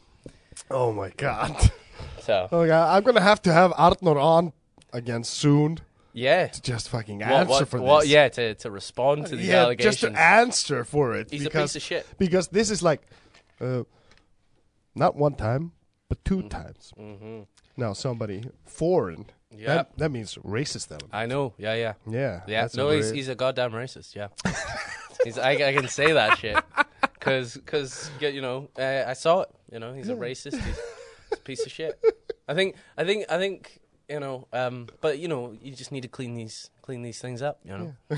[0.70, 1.72] Oh my god.
[2.22, 4.54] So Okay, I'm gonna have to have Arnor on
[4.94, 5.80] again soon
[6.14, 8.10] yeah, to just fucking answer what, for what, this.
[8.10, 10.02] yeah, to to respond to these yeah, allegations.
[10.02, 11.32] just to answer for it.
[11.32, 12.08] He's a because, piece of shit.
[12.18, 13.02] Because this is like,
[13.60, 13.84] uh,
[14.94, 15.72] not one time,
[16.10, 16.94] but two times.
[16.98, 17.42] hmm
[17.78, 19.26] Now somebody foreign.
[19.56, 19.76] Yeah.
[19.76, 21.10] That, that means racist element.
[21.14, 21.54] I know.
[21.58, 22.42] Yeah, yeah, Yeah.
[22.48, 22.68] yeah.
[22.76, 24.16] No, a he's he's a goddamn racist.
[24.16, 24.28] Yeah,
[25.24, 26.58] he's I, I can say that shit
[27.22, 29.50] because because you know uh, I saw it.
[29.72, 30.56] You know, he's a racist.
[30.56, 30.80] He's, he's
[31.34, 31.98] a piece of shit.
[32.48, 34.48] I think I think I think you know.
[34.52, 37.60] Um, but you know, you just need to clean these clean these things up.
[37.64, 37.94] You know.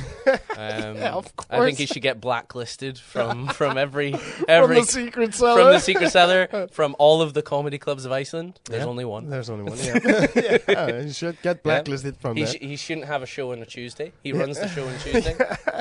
[0.55, 1.93] Um, Yeah, of I think he course.
[1.95, 5.61] should get blacklisted from from every From every the secret cellar.
[5.63, 8.59] from the secret cellar from all of the comedy clubs of Iceland.
[8.65, 8.87] There's Yeah.
[8.89, 9.29] only one.
[9.31, 9.79] There's only one.
[9.79, 10.57] Yeah.
[10.69, 11.01] yeah.
[11.01, 12.53] You should get blacklisted from He, there.
[12.53, 14.13] sh- he shouldn't have a show on a Tuesday.
[14.23, 15.35] He runs the show on Tuesday.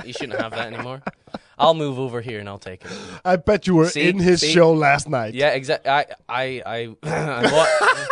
[0.07, 1.03] He shouldn't have that anymore.
[1.59, 2.90] I'll move over here and I'll take it.
[3.24, 4.09] I bet you were See?
[4.09, 4.53] in his See?
[4.53, 5.34] show last night.
[5.34, 5.90] Yeah, exactly.
[5.90, 8.07] I, I, I, I, wa-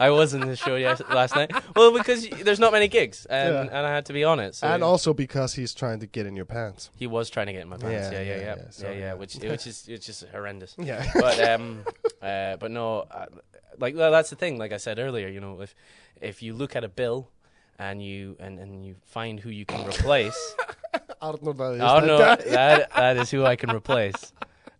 [0.00, 1.52] I was in the show yes, last night.
[1.76, 3.60] Well, because y- there's not many gigs, and, Yeah.
[3.78, 4.56] and I had to be on it.
[4.56, 6.90] So And also because he's trying to get in your pants.
[6.96, 8.10] he was trying to get in my pants.
[8.12, 9.14] Yeah, Yeah, yeah, yeah, yeah, yeah, yeah, yeah, yeah.
[9.14, 10.74] Which, which is, it's just horrendous.
[10.82, 11.04] Yeah.
[11.14, 11.84] but um,
[12.22, 13.26] uh, but no, uh,
[13.78, 14.58] like well, that's the thing.
[14.58, 15.74] Like I said earlier, you know, if
[16.20, 17.28] if you look at a bill
[17.78, 20.54] and you and, and you find who you can replace,
[21.24, 24.32] Arnold is oh that that that is who I can replace.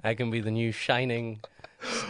[0.03, 1.41] I can be the new shining,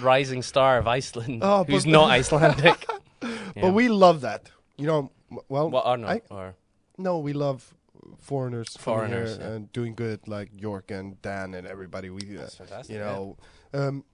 [0.03, 2.87] rising star of Iceland, Oh, who's not Icelandic.
[3.23, 3.63] Yeah.
[3.63, 4.51] But we love that.
[4.77, 5.11] You know,
[5.49, 6.55] well, well, or no, I- or
[6.99, 7.75] no, we love
[8.19, 9.47] foreigners, Foreigners, yeah.
[9.47, 12.11] and doing good, like York and Dan and everybody.
[12.11, 12.95] We, uh, that's fantastic.
[12.95, 13.07] you yeah.
[13.13, 13.37] know,
[13.73, 14.05] um,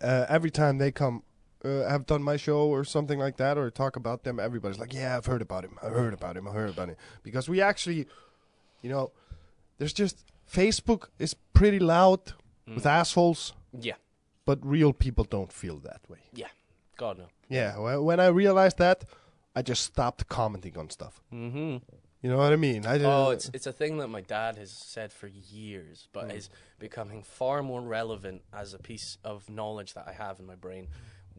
[0.00, 1.22] uh, every time they come,
[1.64, 4.94] uh, have done my show or something like that, or talk about them, everybody's like,
[4.94, 5.78] "Yeah, I've heard about him.
[5.82, 6.48] I've heard about him.
[6.48, 8.06] I've heard about him." Because we actually,
[8.80, 9.12] you know,
[9.78, 12.20] there's just Facebook is pretty loud
[12.66, 13.94] with assholes, yeah,
[14.44, 16.18] but real people don't feel that way.
[16.32, 16.48] Yeah.
[16.96, 17.26] God no.
[17.48, 19.04] Yeah, wh- when I realized that,
[19.56, 21.20] I just stopped commenting on stuff.
[21.32, 21.78] Mm-hmm.
[22.22, 22.86] You know what I mean?
[22.86, 26.36] I Oh, it's it's a thing that my dad has said for years, but Mm.
[26.36, 30.54] is becoming far more relevant as a piece of knowledge that I have in my
[30.54, 30.88] brain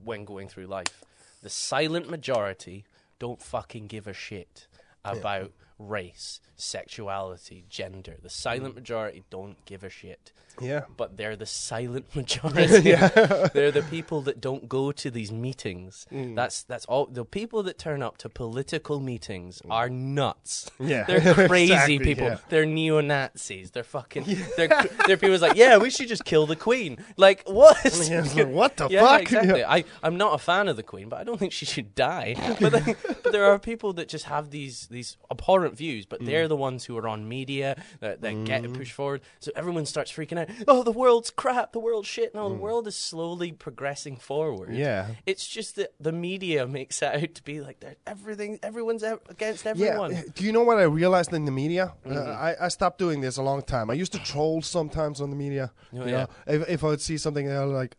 [0.03, 1.03] when going through life.
[1.41, 2.85] The silent majority
[3.19, 4.67] don't fucking give a shit
[5.05, 6.39] about race,
[6.87, 8.15] sexuality, gender.
[8.21, 8.31] The Mm.
[8.31, 10.31] silent majority don't give a shit.
[10.61, 10.83] yeah.
[10.97, 12.89] But they're the silent majority.
[12.89, 13.07] yeah.
[13.53, 16.05] they're the people that don't go to these meetings.
[16.11, 16.35] Mm.
[16.35, 17.07] That's that's all.
[17.07, 20.69] The people that turn up to political meetings are nuts.
[20.79, 21.05] Yeah.
[21.05, 22.27] They're crazy Exactly, people.
[22.27, 22.37] yeah.
[22.49, 23.71] They're neo Nazis.
[23.71, 24.25] They're fucking.
[24.57, 24.67] They're
[25.07, 26.97] they're people who's like, yeah, we should just kill the Queen.
[27.17, 27.77] Like what?
[28.09, 29.21] Yeah, like, what the Yeah, fuck?
[29.23, 29.59] exactly.
[29.61, 29.71] Yeah.
[29.77, 32.35] I I'm not a fan of the Queen, but I don't think she should die.
[32.61, 36.25] But then, but there are people that just have these these abhorrent views, but Mm.
[36.25, 39.21] they're the ones who are on media that, that get it pushed forward.
[39.39, 40.49] So everyone starts freaking out.
[40.67, 41.71] Oh, the world's crap.
[41.73, 42.33] The world's shit.
[42.35, 44.69] No, the world is slowly progressing forward.
[44.69, 44.77] Mm.
[44.77, 45.07] Yeah.
[45.25, 48.59] It's just that the media makes it out to be like everything.
[48.63, 49.71] Everyone's ev- against Yeah.
[49.71, 50.23] everyone.
[50.35, 51.93] Do you know what I realized in the media?
[52.05, 52.29] Uh, Mm-hmm.
[52.43, 53.89] I, I stopped doing this a long time.
[53.89, 55.71] I used to troll sometimes on the media.
[55.93, 56.11] Oh, you yeah.
[56.11, 57.95] know, if, if I would see something uh, like,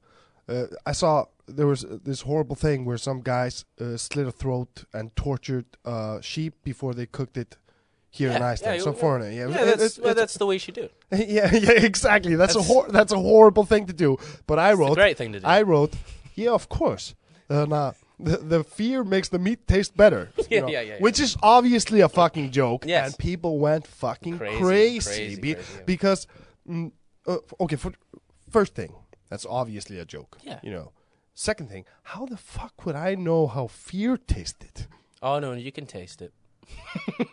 [0.49, 4.33] uh, I saw there was uh, this horrible thing where some guys uh, slit a
[4.33, 7.57] throat and tortured uh, sheep before they cooked it
[8.11, 8.77] here in Iceland.
[8.79, 9.01] yeah, some yeah.
[9.01, 9.31] foreigner.
[9.31, 10.95] Yeah, Yeah, that's, it's- well, it's- that's the way you should do it.
[11.29, 12.37] yeah, yeah, exactly.
[12.37, 14.17] That's, That's- a hor- that's a horrible thing to do.
[14.47, 15.47] But I wrote, great thing to do.
[15.47, 15.95] I wrote,
[16.35, 17.15] yeah, of course.
[17.51, 20.31] Uh, nah, the, the fear makes the meat taste better.
[20.39, 20.99] you Yeah, know, yeah, yeah, yeah.
[21.01, 22.85] Which is obviously a fucking joke.
[22.87, 23.07] Yes.
[23.09, 25.01] And people went fucking Crazy, crazy.
[25.11, 25.83] crazy, be- crazy, yeah.
[25.85, 26.27] Because,
[26.69, 26.93] mm,
[27.27, 27.93] uh, okay, for,
[28.49, 28.95] first thing,
[29.29, 30.39] that's obviously a joke.
[30.45, 30.61] Yeah.
[30.63, 30.93] You know.
[31.35, 34.87] Second thing, how the fuck would I know how fear tasted?
[35.21, 36.33] Oh no, you can taste it.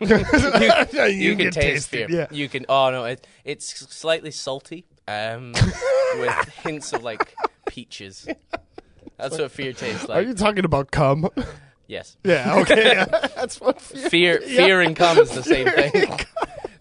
[0.00, 2.08] Yeah, You, can, taste, it.
[2.08, 2.10] fear.
[2.10, 2.26] Yeah.
[2.30, 2.66] You can.
[2.68, 5.52] Oh no, it, it's slightly salty, um,
[6.18, 7.34] with hints of like
[7.66, 8.26] peaches.
[9.16, 10.18] That's what fear tastes like.
[10.18, 11.28] Are you talking about cum?
[11.86, 12.92] Yes, yeah, okay.
[12.94, 13.04] yeah.
[13.36, 16.18] That's what fear fear, fear and cum is the same thing.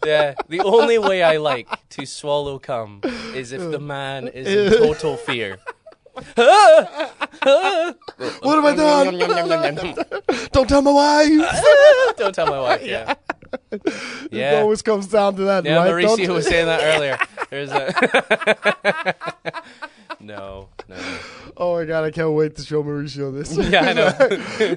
[0.06, 3.02] Yeah, the only way I like to swallow cum
[3.36, 5.60] is if the man is in total fear.
[6.36, 7.16] what
[8.56, 9.18] have I done?
[10.52, 11.62] Don't tell my wife.
[12.18, 12.84] Don't tell my wife.
[12.86, 13.16] Yeah.
[14.32, 15.92] It always comes down to that, Yeah, right?
[15.92, 17.18] Mauricio was saying that earlier.
[17.50, 19.14] There's a
[20.22, 20.96] no, no.
[21.58, 23.58] Oh my god, I can't wait to show Mauricio this.
[23.58, 24.14] Yeah, I know.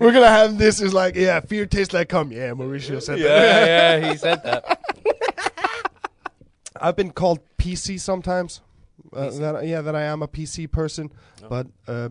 [0.01, 2.32] We're gonna have this is like, yeah, fear tastes like cum.
[2.32, 3.24] Yeah, Mauricio said that.
[3.24, 3.66] Yeah,
[4.01, 4.80] yeah, he said that.
[6.80, 8.61] I've been called PC sometimes.
[9.16, 11.10] Uh, that yeah, that I am a PC person,
[11.42, 11.48] Oh.
[11.48, 12.08] but uh,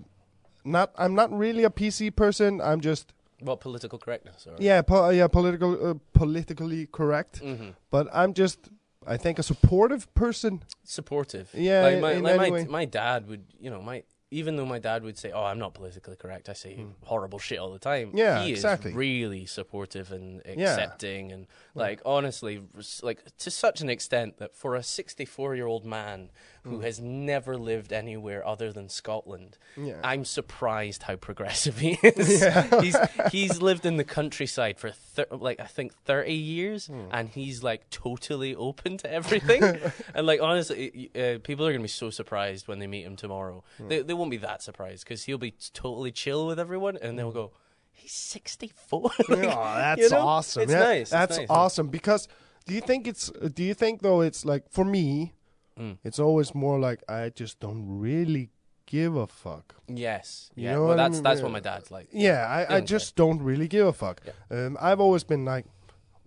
[0.63, 0.91] not.
[0.97, 2.61] I'm not really a PC person.
[2.61, 4.47] I'm just What political correctness?
[4.47, 4.55] Or?
[4.59, 7.39] yeah, po- yeah, political, uh, politically correct.
[7.39, 8.69] hmm But I'm just,
[9.05, 10.63] I think, a supportive person.
[10.83, 11.49] Supportive.
[11.53, 12.65] Yeah, like my like any my, way.
[12.65, 15.73] my dad would, you know, my even though my dad would say, "Oh, I'm not
[15.75, 16.73] politically correct," I say
[17.03, 18.11] horrible shit all the time.
[18.15, 18.89] Yeah, he exactly.
[18.91, 20.73] is really supportive and Yeah.
[20.73, 21.45] accepting, and
[21.75, 22.61] like honestly,
[23.01, 26.29] like to such an extent that for a 64 year old man
[26.63, 26.81] who Hmm.
[26.83, 29.99] has never lived anywhere other than Scotland, Yeah.
[30.03, 32.45] I'm surprised how progressive he is.
[32.81, 32.95] he's
[33.31, 37.07] he's lived in the countryside for thir- like I think 30 years, Hmm.
[37.11, 39.61] and he's like totally open to everything.
[40.15, 43.63] and like honestly, uh, people are gonna be so surprised when they meet him tomorrow.
[43.77, 43.87] Hmm.
[43.89, 47.31] They they won't be that surprised because he'll be totally chill with everyone, and they'll
[47.31, 47.51] go,
[47.93, 50.27] "He's 64." Oh, that's you know?
[50.27, 50.63] awesome.
[50.63, 51.01] It's yeah, nice.
[51.01, 51.47] it's That's nice.
[51.49, 52.27] awesome because
[52.65, 55.33] do you think it's do you think though it's like for me
[55.79, 55.97] Mm.
[56.03, 58.51] it's always more like I just don't really
[58.85, 59.73] give a fuck.
[59.87, 60.51] Yes.
[60.55, 60.73] You Yeah.
[60.73, 61.23] know well, what I that's mean?
[61.23, 61.43] that's Yeah.
[61.45, 62.07] what my dad's like.
[62.11, 64.21] Yeah, I, I don't just don't really give a fuck.
[64.23, 64.33] Yeah.
[64.65, 65.65] Um, I've always been like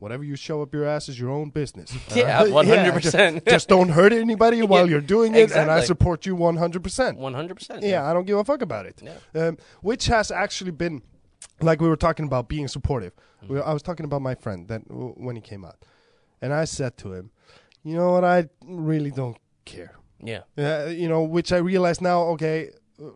[0.01, 1.93] whatever you show up your ass is your own business.
[2.17, 3.01] Yeah, Uh, 100%.
[3.03, 7.17] just, just don't hurt anybody while Yeah, you're doing it and I support you 100%.
[7.17, 7.83] 100%.
[7.83, 9.01] Yeah, I don't give a fuck about it.
[9.01, 9.19] Yeah.
[9.41, 11.03] Um, which has actually been,
[11.61, 13.13] like we were talking about being supportive.
[13.43, 13.55] Mm-hmm.
[13.55, 15.77] We, I was talking about my friend that w- when he came out,
[16.43, 17.31] and I said to him,
[17.83, 18.25] "You know what?
[18.25, 19.95] I really don't care.
[20.23, 20.43] Yeah.
[20.57, 22.23] Uh, you know, which I realize now.
[22.35, 22.71] Okay,
[23.03, 23.11] uh,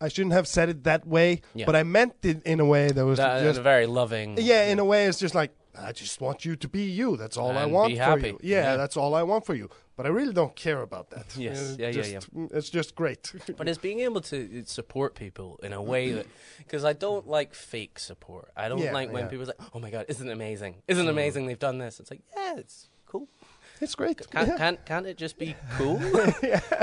[0.00, 1.66] I shouldn't have said it that way, Yeah.
[1.66, 4.36] but I meant it in a way that was That, just a very loving.
[4.38, 4.66] yeah.
[4.70, 7.16] In a way, it's just like I just want you to be you.
[7.16, 8.28] That's all I want be for happy.
[8.28, 8.38] you.
[8.42, 8.76] Yeah, Yeah.
[8.76, 9.68] that's all I want for you.
[9.96, 11.26] But I really don't care about that.
[11.36, 11.58] Yes.
[11.72, 13.32] Uh, Yeah, yeah, just, It's just great.
[13.56, 16.26] But it's being able to support people in a way that,
[16.58, 18.50] because I don't like fake support.
[18.56, 19.28] I don't Yeah, like when yeah.
[19.28, 19.30] Mm.
[19.30, 20.82] people say, "Oh my god, isn't it amazing?
[20.88, 22.88] Isn't it amazing they've done this?" It's like, yeah, it's.
[23.80, 24.28] It's great.
[24.30, 24.56] Can't Yeah.
[24.56, 25.98] can't can't it just be cool?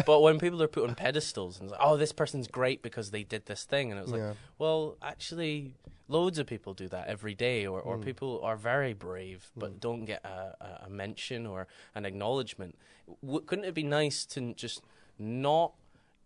[0.06, 3.12] But when people are put on pedestals and it's like, "Oh, this person's great because
[3.12, 4.34] they did this thing," and it was like, Yeah.
[4.58, 5.74] well, actually,
[6.08, 7.86] loads of people do that every day, or, Mm.
[7.86, 12.78] or people are very brave but don't get a, a, a mention or an acknowledgement.
[13.24, 14.82] W- couldn't it be nice to just
[15.18, 15.74] not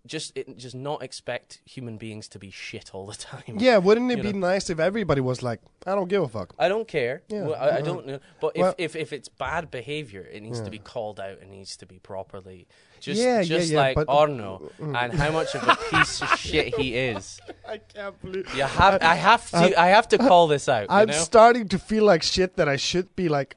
[0.09, 3.57] just it, just not expect human beings to be shit all the time?
[3.59, 4.47] Yeah, wouldn't it You be know.
[4.49, 6.53] nice if everybody was like, I don't give a fuck.
[6.59, 7.21] I don't care.
[7.29, 8.19] Yeah, Well, I, I don't know.
[8.41, 11.37] But if, Well- if, if it's bad behavior, it needs to be called out.
[11.41, 12.67] It needs to be properly.
[12.99, 14.97] Just, Yeah, yeah, just yeah, like but- Arno mm.
[15.01, 17.39] and how much of a piece of shit he is.
[17.65, 18.53] I can't believe.
[18.55, 20.87] You have, I have to, I have to call this out.
[20.89, 21.21] I'm you know?
[21.21, 23.55] starting to feel like shit that I should be like,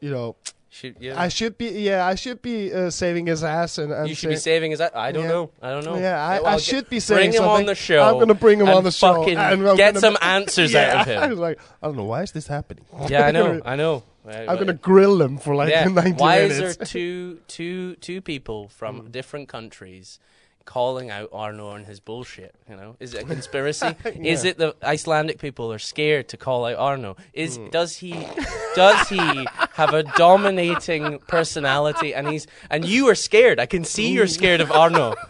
[0.00, 0.36] you know,
[0.68, 1.20] Should, yeah.
[1.20, 1.66] I should be.
[1.68, 3.92] Yeah, I should be uh, saving his ass and.
[3.92, 4.80] and you should be saving his.
[4.80, 5.28] I don't Yeah.
[5.28, 5.50] know.
[5.62, 5.96] I don't know.
[5.96, 7.50] Yeah, I, Well, I get- should be saying Bring him something.
[7.60, 8.02] on the show.
[8.02, 11.26] I'm gonna bring him on the show and get some answers yeah, out of I
[11.28, 11.38] was him.
[11.46, 12.84] like, I don't know why is this happening.
[13.08, 13.62] Yeah, I know.
[13.64, 14.02] I know.
[14.28, 15.84] I'm gonna grill him for like yeah.
[15.86, 16.54] 90 Why minutes.
[16.58, 20.18] is there two, two, two people from different countries
[20.66, 22.54] calling out Arno and his bullshit?
[22.68, 23.96] You know, is it a conspiracy?
[24.04, 27.16] Is it the Icelandic people are scared to call out Arno?
[27.32, 27.70] Is hmm.
[27.70, 28.26] does he
[28.74, 33.58] does he have a dominating personality and he's and you are scared?
[33.58, 34.30] I can see you're hmm.
[34.30, 35.14] scared of Arno.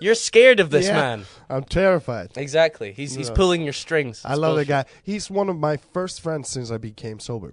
[0.00, 0.94] You're scared of this Yeah.
[0.94, 1.24] man.
[1.50, 2.30] I'm terrified.
[2.36, 2.92] Exactly.
[2.92, 3.34] He's he's Yeah.
[3.34, 4.22] pulling your strings.
[4.24, 4.68] I love bullshit.
[4.68, 4.92] that guy.
[5.02, 7.52] He's one of my first friends since I became sober.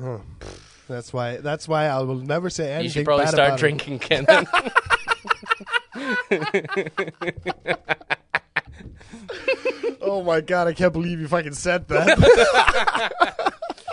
[0.00, 0.22] Oh,
[0.88, 1.38] that's why.
[1.38, 2.84] That's why I will never say anything.
[2.84, 4.26] You should probably bad start drinking, Ken.
[10.02, 10.66] Oh my god!
[10.66, 13.52] I can't believe you fucking said that.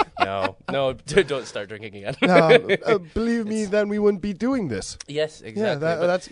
[0.21, 2.15] no, no, don't start drinking again.
[2.21, 4.97] no, uh, believe me, then we wouldn't be doing this.
[5.07, 5.61] yes, exactly.
[5.61, 6.29] yeah, that, but- that's.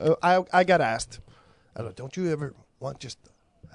[0.00, 1.20] Uh, I I got asked.
[1.76, 1.94] I don't.
[1.94, 3.18] Don't you ever want just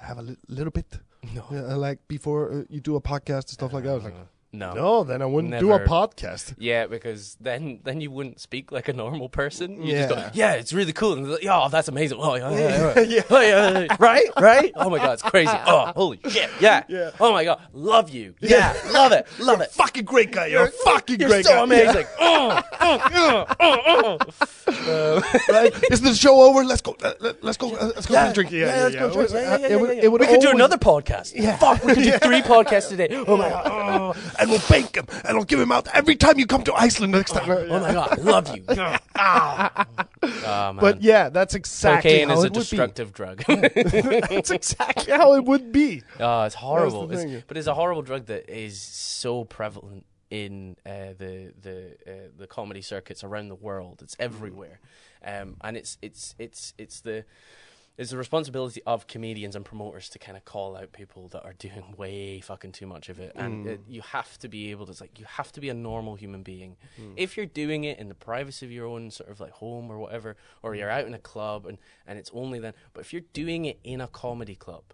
[0.02, 0.98] have a li- little bit?
[1.34, 3.90] no, Uh, like before uh, you do a podcast and stuff like that.
[3.90, 4.14] I was like,
[4.58, 6.54] no, no, then I wouldn't do a podcast.
[6.58, 9.82] Yeah, because then then you wouldn't speak like a normal person.
[9.82, 10.16] You just Yeah.
[10.26, 11.12] go, yeah, it's really cool.
[11.14, 12.18] And like, oh, that's amazing.
[12.20, 13.00] Oh, yeah, yeah, yeah.
[13.00, 13.22] Yeah.
[13.30, 14.72] Oh, yeah, yeah, right, right.
[14.76, 15.50] Oh my god, it's crazy.
[15.66, 16.84] Oh, holy shit, yeah.
[16.88, 17.10] Yeah.
[17.20, 18.34] Oh my god, love you.
[18.40, 19.70] Yeah, love it, love it.
[19.72, 20.46] Fucking great guy.
[20.46, 21.62] You're, a fucking You're great so guy.
[21.64, 22.06] amazing.
[22.20, 24.18] Oh, oh, oh, oh,
[24.68, 25.22] oh.
[25.48, 25.72] right?
[25.90, 26.64] Is the show over?
[26.64, 26.96] Let's go.
[27.02, 27.74] Uh, let- let's go.
[27.74, 28.50] Uh, let's go Yeah, drink.
[28.50, 29.30] Yeah, yeah, let's go drink.
[29.30, 30.02] Yeah, yeah, yeah, yeah, yeah.
[30.04, 31.32] it would we could do another podcast.
[31.34, 31.56] Yeah.
[31.56, 33.08] Fuck, we could do three podcasts today.
[33.26, 34.16] Oh my god.
[34.44, 36.74] Oh, and we'll bake him, and I'll give him out every time you come to
[36.74, 37.48] Iceland next time.
[37.50, 38.64] oh my god, I love you.
[40.46, 40.76] Oh, man.
[40.80, 43.44] But yeah, that's exactly Cocaine how is a would destructive drug.
[43.46, 43.54] be.
[43.74, 46.02] that's exactly how it would be.
[46.18, 47.10] Oh, it's horrible.
[47.12, 52.10] It's- but it's a horrible drug that is so prevalent in uh, the the uh,
[52.38, 54.00] the comedy circuits around the world.
[54.02, 54.80] It's everywhere,
[55.24, 57.24] um, and it's it's it's it's the
[57.96, 61.52] it's the responsibility of comedians and promoters to kind of call out people that are
[61.52, 63.32] doing way fucking too much of it.
[63.36, 63.68] And mm.
[63.70, 66.16] it, you have to be able to, it's like, you have to be a normal
[66.16, 66.76] human being.
[67.00, 67.14] Mm.
[67.16, 69.98] If you're doing it in the privacy of your own sort of like home or
[69.98, 70.78] whatever, or mm.
[70.78, 73.78] you're out in a club and, and it's only then, but if you're doing it
[73.84, 74.84] in a comedy club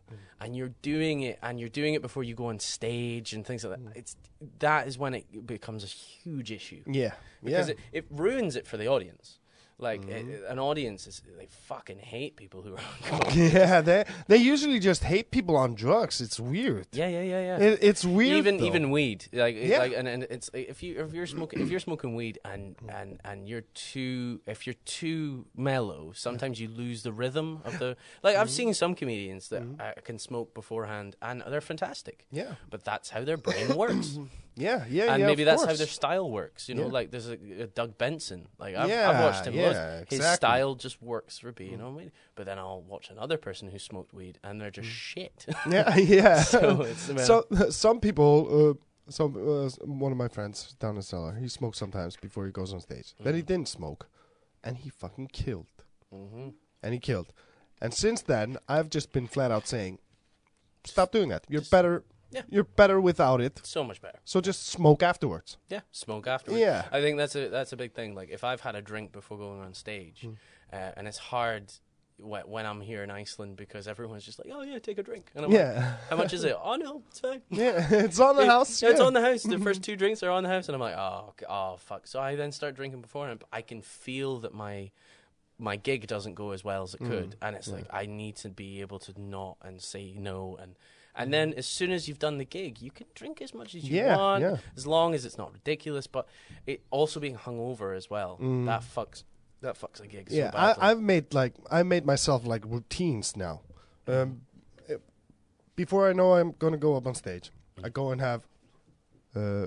[0.41, 3.65] and you're doing it and you're doing it before you go on stage and things
[3.65, 4.17] like that, it's,
[4.59, 7.75] that is when it becomes a huge issue Yeah, because yeah.
[7.93, 9.40] it, it ruins it for the audience.
[9.81, 10.31] Like Mm-hmm.
[10.31, 12.79] it- an audience is they fucking hate people who are
[13.13, 13.37] on drugs.
[13.37, 16.21] yeah, they they usually just hate people on drugs.
[16.21, 16.87] It's weird.
[16.93, 17.67] Yeah, yeah, yeah, yeah.
[17.67, 18.37] It, it's weird.
[18.39, 18.65] even though.
[18.67, 19.79] even weed, like, Yeah.
[19.79, 23.21] like and, and it's if you if you're smoking if you're smoking weed and and
[23.25, 27.97] and you're too if you're too mellow, sometimes you lose the rhythm of the.
[28.23, 28.43] Like Mm-hmm.
[28.43, 32.27] I've seen some comedians that uh, can smoke beforehand and they're fantastic.
[32.31, 32.55] Yeah.
[32.71, 34.19] but that's how their brain works.
[34.57, 35.27] yeah, yeah, and yeah.
[35.27, 36.69] maybe that's how their style works.
[36.69, 36.93] You know, Yeah.
[36.99, 38.49] like there's a, a Doug Benson.
[38.59, 39.55] Like I've, I've watched him.
[39.55, 41.71] yeah, His style just works for me.
[41.71, 42.13] You know what I mean?
[42.35, 45.47] But then I'll watch another person who smoked weed and they're just shit.
[45.71, 46.43] Yeah, yeah.
[46.43, 51.35] So it's so some people, uh, some uh, one of my friends down the cellar,
[51.35, 53.15] he smokes sometimes before he goes on stage.
[53.21, 53.37] Then Mm.
[53.37, 54.09] he didn't smoke,
[54.65, 55.67] and he fucking killed,
[56.13, 56.51] hmm
[56.83, 57.33] and he killed.
[57.83, 59.99] And since then, I've just been flat out saying,
[60.85, 61.45] stop doing that.
[61.49, 62.05] You're Just- better.
[62.31, 62.43] Yeah.
[62.49, 63.61] You're better without it.
[63.65, 64.19] So much better.
[64.25, 65.57] So just smoke afterwards.
[65.69, 66.61] Yeah, smoke afterwards.
[66.61, 66.85] Yeah.
[66.93, 68.15] I think that's a that's a big thing.
[68.15, 70.37] Like if I've had a drink before going on stage, Mm.
[70.73, 71.73] uh, and it's hard
[72.23, 75.45] when I'm here in Iceland because everyone's just like, "Oh yeah, take a drink," and
[75.45, 75.97] I'm like, Yeah.
[76.11, 78.83] "How much is it?" "Oh no, it's fine." yeah, it's on the house.
[78.83, 79.43] Yeah, it's on the house.
[79.43, 82.07] The first two drinks are on the house, and I'm like, oh, oh, fuck.
[82.07, 83.41] So I then start drinking beforehand.
[83.41, 84.91] But I can feel that my
[85.59, 88.37] my gig doesn't go as well as it Mm, could, and it's like I need
[88.37, 90.77] to be able to not and say no, and
[91.23, 93.85] and then as soon as you've done the gig, you can drink as much as
[93.85, 94.57] you Yeah, want, yeah.
[94.77, 96.07] as long as it's not ridiculous.
[96.07, 96.27] But
[96.67, 99.25] it also being hungover as well that fucks
[99.63, 100.27] that fucks a gig.
[100.27, 100.37] Mm.
[100.37, 100.57] yeah so.
[100.57, 103.61] I, i've made like i made myself like routines now
[104.09, 104.41] um,
[104.89, 104.95] eh,
[105.77, 107.51] before i know i'm gonna go up on stage
[107.85, 108.47] i go and have
[109.37, 109.67] uh,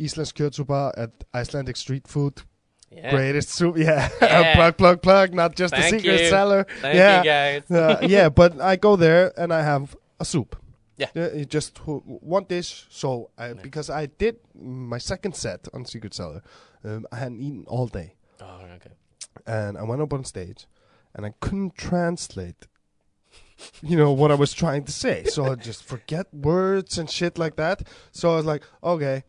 [0.00, 0.60] Islands
[0.96, 2.42] at Icelandic street food.
[2.90, 3.10] yeah.
[3.10, 4.08] Greatest soup, yeah.
[4.22, 4.54] Yeah.
[4.54, 5.34] plug, plug, plug.
[5.34, 6.28] Not just Thank a secret you.
[6.28, 6.66] cellar.
[6.80, 7.18] Thank yeah.
[7.18, 7.70] you guys.
[7.70, 10.56] uh, yeah, but I go there and I have a soup.
[11.00, 11.08] Yeah.
[11.14, 12.86] it just one dish.
[12.90, 16.42] So I, because I did my second set on Secret Cellar,
[16.84, 18.94] um, I hadn't eaten all day, Oh, okay.
[19.46, 20.66] and I went up on stage,
[21.14, 22.66] and I couldn't translate.
[23.82, 27.38] You know what I was trying to say, so I just forget words and shit
[27.38, 27.86] like that.
[28.12, 29.22] So I was like, okay,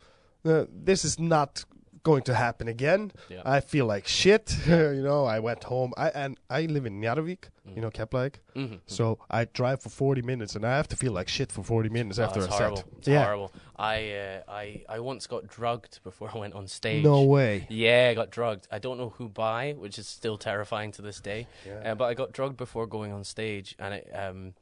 [0.45, 1.65] uh, this is not
[2.04, 3.12] going to happen again.
[3.30, 3.41] Yeah.
[3.45, 4.56] I feel like shit.
[4.68, 5.93] you know, I went home.
[5.97, 7.43] I and I live in Njarðvík,
[7.76, 8.36] you know, Keflavik.
[8.56, 11.64] hmm So I drive for 40 minutes and I have to feel like shit for
[11.64, 12.78] 40 minutes Oh, after a horrible.
[12.78, 12.86] set.
[12.97, 13.24] It's yeah.
[13.24, 13.52] horrible.
[13.78, 17.04] I, uh, I, I once got drugged before I went on stage.
[17.04, 17.66] No way.
[17.70, 18.68] Yeah, I got drugged.
[18.72, 21.47] I don't know who by, which is still terrifying to this day.
[21.66, 21.91] Yeah.
[21.91, 24.54] Uh, but I got drugged before going on stage, and it, um,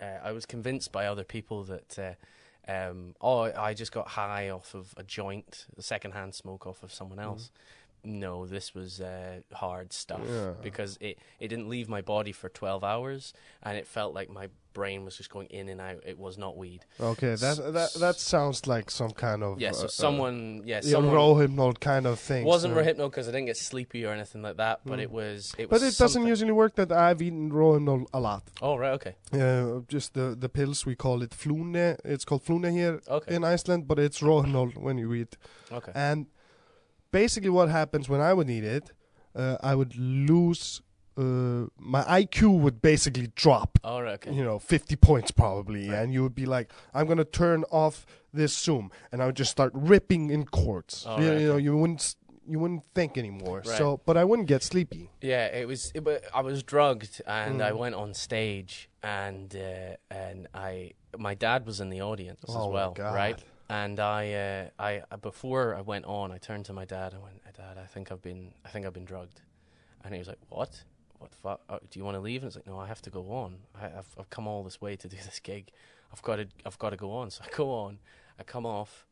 [0.00, 1.98] uh, I was convinced by other people that.
[2.68, 6.92] Um, oh, I just got high off of a joint, a secondhand smoke off of
[6.92, 7.50] someone else.
[8.06, 10.52] No, this was uh, hard stuff Yeah.
[10.62, 13.32] because it, it didn't leave my body for 12 hours
[13.62, 16.02] and it felt like my brain was just going in and out.
[16.06, 16.80] It was not weed.
[17.00, 20.82] Okay, that that that sounds like some kind of Yeah, so uh, someone, yeah, uh,
[20.82, 22.44] someone Rohypnol kind of thing.
[22.44, 25.02] wasn't so- Rohypnol because I didn't get sleepy or anything like that, but Mm.
[25.04, 25.54] it was.
[25.58, 28.42] It But was it doesn't usually work that I've eaten Rohypnol a lot.
[28.62, 31.96] Oh right, okay, Uh, just the the pills we call it flune.
[32.04, 35.36] It's called flune here okay, in Iceland, but it's Rohypnol when you eat.
[35.72, 35.92] okay.
[35.94, 36.26] And
[37.22, 38.86] basically, what happens when I would eat it,
[39.34, 39.92] uh, I would
[40.30, 40.82] lose.
[41.18, 43.78] Uh, my IQ would basically drop.
[43.82, 44.32] Right, okay.
[44.38, 48.04] you know, 50 points probably, and you would be like, I'm gonna turn off
[48.34, 50.94] this Zoom, and I would just start ripping in chords.
[51.08, 52.16] Oh, you, right, you know, you wouldn't
[52.48, 53.58] you wouldn't think anymore.
[53.66, 53.78] Right.
[53.78, 55.10] So, but I wouldn't get sleepy.
[55.20, 55.90] Yeah, it was.
[55.94, 56.02] It,
[56.34, 57.78] I was drugged, and I Mm.
[57.78, 62.66] went on stage, and uh, and I my dad was in the audience Oh, as
[62.66, 63.14] my well, God.
[63.14, 63.40] right?
[63.68, 67.22] And I, uh, I uh, before I went on, I turned to my dad and
[67.22, 69.40] went, "Dad, I think I've been, I think I've been drugged,"
[70.04, 70.84] and he was like, "What?
[71.18, 71.60] What the fuck?
[71.68, 73.56] Oh, do you want to leave?" And it's like, "No, I have to go on.
[73.74, 75.70] I, I've I've come all this way to do this gig.
[76.12, 77.98] I've got to, I've got to go on." So I go on,
[78.38, 79.06] I come off.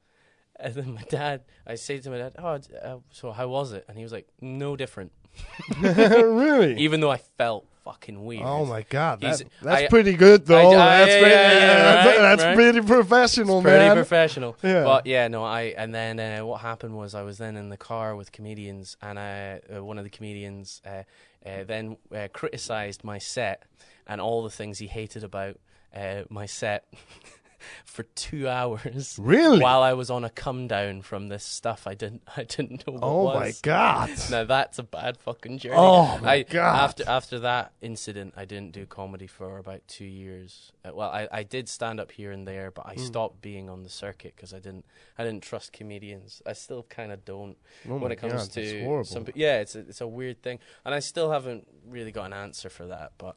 [0.57, 3.85] And then my dad, I say to my dad, "Oh, uh, so how was it?"
[3.89, 5.11] And he was like, "No different."
[5.81, 6.77] really?
[6.79, 8.43] even though I felt fucking weird.
[8.45, 10.73] Oh my god, that, that's I- pretty good though.
[10.73, 12.55] I- that's yeah, pretty, yeah, yeah, that's, right, that's right.
[12.55, 13.97] pretty professional, pretty man.
[13.97, 14.57] professional.
[14.63, 14.85] Yeah.
[14.85, 17.77] But yeah, no, I and then uh, what happened was I was then in the
[17.77, 21.03] car with comedians, and I, uh, one of the comedians uh,
[21.47, 23.63] uh, then uh, criticized my set
[24.07, 25.59] and all the things he hated about
[25.95, 26.85] uh, my set
[27.85, 29.19] for two hours.
[29.21, 29.61] Really?
[29.61, 32.95] While I was on a come down from this stuff, I didn't, I didn't know
[32.95, 33.35] what oh was.
[33.41, 34.11] my god.
[34.31, 35.77] Now that's a bad fucking journey.
[35.79, 36.77] Oh, my I, God.
[36.85, 40.73] After after that incident, I didn't do comedy for about two years.
[40.85, 43.01] Uh, well, I, I did stand up here and there, but I Hmm.
[43.01, 44.85] stopped being on the circuit because I didn't
[45.19, 46.43] I didn't trust comedians.
[46.47, 47.57] I still kind of don't
[47.89, 49.27] Oh when it comes God, to some.
[49.35, 52.69] Yeah, it's a, it's a weird thing, and I still haven't really got an answer
[52.69, 53.13] for that.
[53.19, 53.37] But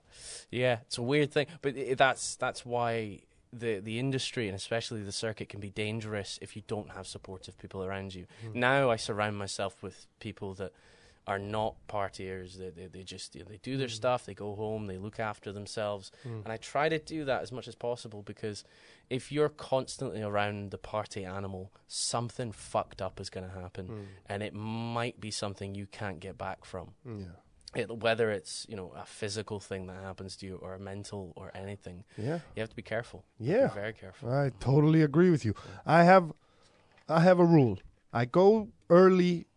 [0.52, 1.48] yeah, it's a weird thing.
[1.62, 3.22] But that's that's why.
[3.54, 7.58] The, the industry and especially the circuit can be dangerous if you don't have supportive
[7.58, 8.26] people around you.
[8.42, 8.60] Hmm.
[8.60, 10.74] Now I surround myself with people that
[11.26, 12.58] are not partiers.
[12.58, 13.92] They they, they just you know, they do their Mm.
[13.92, 14.26] stuff.
[14.26, 14.88] They go home.
[14.88, 16.12] They look after themselves.
[16.26, 16.44] Mm.
[16.44, 18.64] And I try to do that as much as possible because
[19.10, 24.06] if you're constantly around the party animal, something fucked up is going to happen, Mm.
[24.30, 26.94] and it might be something you can't get back from.
[27.06, 27.26] Yeah.
[27.76, 31.34] It, whether it's you know a physical thing that happens to you or a mental
[31.36, 32.40] or anything, Yeah.
[32.56, 33.24] you have to be careful.
[33.40, 33.68] Yeah.
[33.68, 34.32] Be very careful.
[34.32, 35.54] I totally agree with you.
[35.86, 36.32] I have
[37.10, 37.78] I have a rule.
[38.14, 39.48] I go early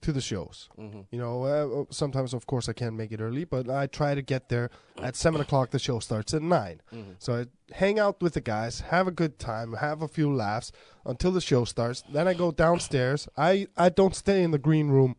[0.00, 0.68] to the shows.
[0.76, 4.14] hmm You know, uh, sometimes of course I can't make it early, but I try
[4.14, 4.70] to get there
[5.02, 5.70] at seven o'clock.
[5.70, 9.10] The show starts at nine, hmm so I hang out with the guys, have a
[9.22, 10.72] good time, have a few laughs
[11.04, 12.04] until the show starts.
[12.12, 13.28] Then I go downstairs.
[13.36, 15.16] I I don't stay in the green room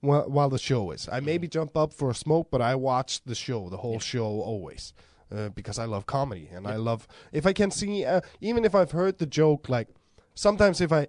[0.00, 1.08] while, while the show is.
[1.10, 3.98] I maybe jump up for a smoke, but I watch the show, the whole Yeah.
[4.12, 4.92] show always.
[5.30, 8.74] Uh, because I love comedy and I love if I can see uh, even if
[8.74, 9.88] I've heard the joke like
[10.34, 11.06] sometimes if I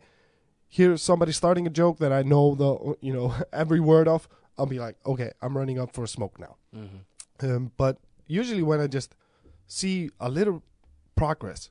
[0.67, 4.27] hear somebody starting a joke that I know the you know every word of
[4.57, 6.97] I'll be like okay I'm running up for a smoke now hmm
[7.41, 7.95] um, but
[8.27, 9.15] usually when I just
[9.67, 10.63] see a little
[11.15, 11.69] progress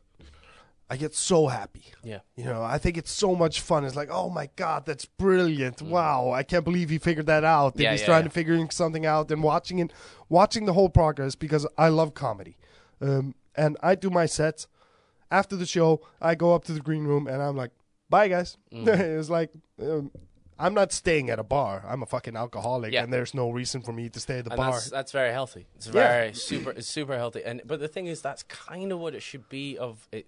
[0.91, 2.21] I get so happy Yeah.
[2.35, 5.83] you know I think it's so much fun it's like oh my god that's brilliant
[5.83, 7.81] wow I can't believe he figured that out Mm.
[7.81, 8.29] Yeah, he's yeah, trying yeah.
[8.29, 9.93] to figuring something out and watching it
[10.29, 12.57] watching the whole progress because I love comedy
[13.01, 14.67] um, and I do my sets
[15.31, 17.73] after the show I go up to the green room and I'm like
[18.09, 18.89] bye guys Mhm.
[19.19, 19.51] it's like
[19.83, 20.11] um,
[20.61, 23.05] I'm not staying at a bar I'm a fucking alcoholic Yeah.
[23.05, 25.33] and there's no reason for me to stay at the and bar that's that's very
[25.33, 25.67] healthy.
[25.77, 25.93] It's Yeah.
[25.93, 27.43] very super, it's super healthy.
[27.45, 29.79] And but the thing is, that's kind of what it should be.
[29.79, 30.27] Of it,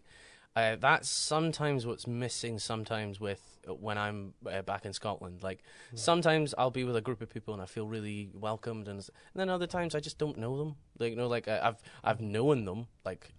[0.57, 2.59] uh, that's sometimes what's missing.
[2.59, 5.63] Sometimes with uh, when I'm uh, back in Scotland, like
[5.95, 9.11] sometimes I'll be with a group of people and I feel really welcomed, and, and
[9.35, 10.77] then other times I just don't know them.
[10.99, 13.33] Like you know, like uh, I've I've known them like.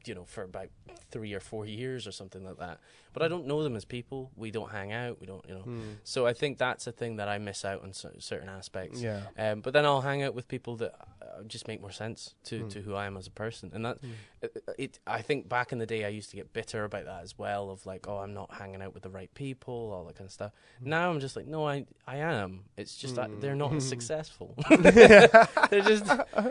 [0.00, 0.68] Uh, uh, uh, you know, for about
[1.10, 2.78] three or four years or something like that.
[3.12, 4.30] But I don't know them as people.
[4.36, 5.20] We don't hang out.
[5.20, 5.62] We don't, you know.
[5.62, 5.80] Hmm.
[6.04, 9.02] So I think that's a thing that I miss out on cer- certain aspects.
[9.02, 12.34] yeah Um, but then I'll hang out with people that uh, just make more sense
[12.44, 12.70] to, Mm.
[12.70, 14.10] to who I am as a person, and that Mm.
[14.42, 14.98] it, it.
[15.06, 17.70] I think back in the day, I used to get bitter about that as well.
[17.70, 20.32] Of like, oh, I'm not hanging out with the right people, all that kind of
[20.32, 20.52] stuff.
[20.82, 20.86] Mm.
[20.86, 22.64] Now I'm just like, no, I I am.
[22.76, 24.54] It's just that they're not as successful.
[24.66, 24.82] Hmm.
[25.70, 26.04] they're just,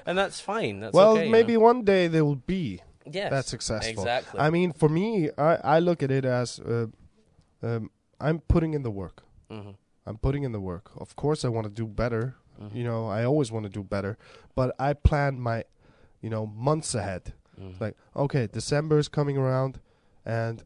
[0.06, 0.82] and that's fine.
[0.82, 1.62] That's well okay, you maybe know?
[1.62, 2.82] one day they will be
[3.12, 4.39] yes, that successful Exactly.
[4.39, 6.88] I mean for me I, I look at it as uh,
[7.62, 10.91] um, I'm putting in the work Mhm, I'm putting in the work.
[10.97, 12.36] Of course, I want to do better.
[12.62, 14.18] mhm, You know, I always want to do better,
[14.55, 15.64] but I plan my,
[16.22, 17.34] you know, months ahead.
[17.60, 17.80] mhm.
[17.82, 19.80] Like, okay, December is coming around,
[20.26, 20.64] and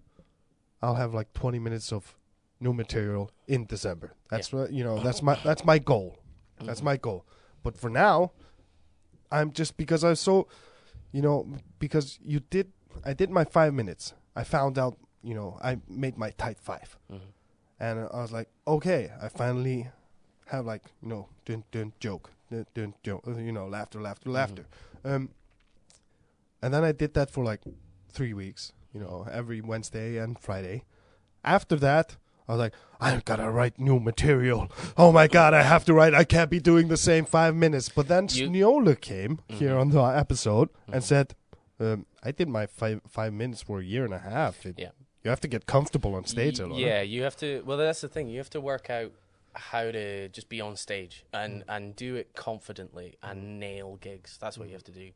[0.81, 2.17] I'll have like 20 minutes of
[2.59, 4.13] new material in December.
[4.29, 4.99] That's what you know.
[4.99, 6.17] That's my that's my goal.
[6.67, 6.85] That's Mhm.
[6.91, 7.23] my goal.
[7.63, 8.31] But for now,
[9.31, 10.47] I'm just because I'm so,
[11.14, 11.47] you know,
[11.80, 12.68] because you did.
[13.05, 14.14] I did my five minutes.
[14.36, 14.97] I found out.
[15.26, 17.22] You know, I made my tight five Mhm.
[17.80, 19.88] and I was like, okay, I finally
[20.47, 24.30] have like you know, dun dun joke, dun dun joke, uh, you know, laughter, laughter,
[24.30, 24.66] laughter.
[25.05, 25.30] Um,
[26.61, 27.61] and then I did that for like
[28.09, 30.84] three weeks, you know, every Wednesday and Friday.
[31.43, 34.69] After that, I was like, I gotta write new material.
[34.97, 36.13] Oh my god, I have to write.
[36.13, 37.89] I can't be doing the same five minutes.
[37.89, 39.81] But then You- Sniola came here Mhm.
[39.81, 41.07] on the episode and Mhm.
[41.07, 41.35] said,
[41.79, 44.65] um, I did my five five minutes for a year and a half.
[44.65, 44.91] It- Yeah.
[45.23, 46.77] You have to get comfortable on stage a lot.
[46.79, 47.61] Yeah, you have to.
[47.65, 48.27] Well, that's the thing.
[48.27, 49.13] You have to work out
[49.55, 51.43] how to just be on stage Mm.
[51.45, 54.37] and and do it confidently and nail gigs.
[54.41, 55.11] That's what you have to do.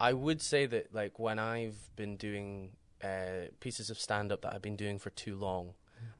[0.00, 2.72] I would say that like when I've been doing
[3.02, 5.72] uh, pieces of stand up that I've been doing for too long,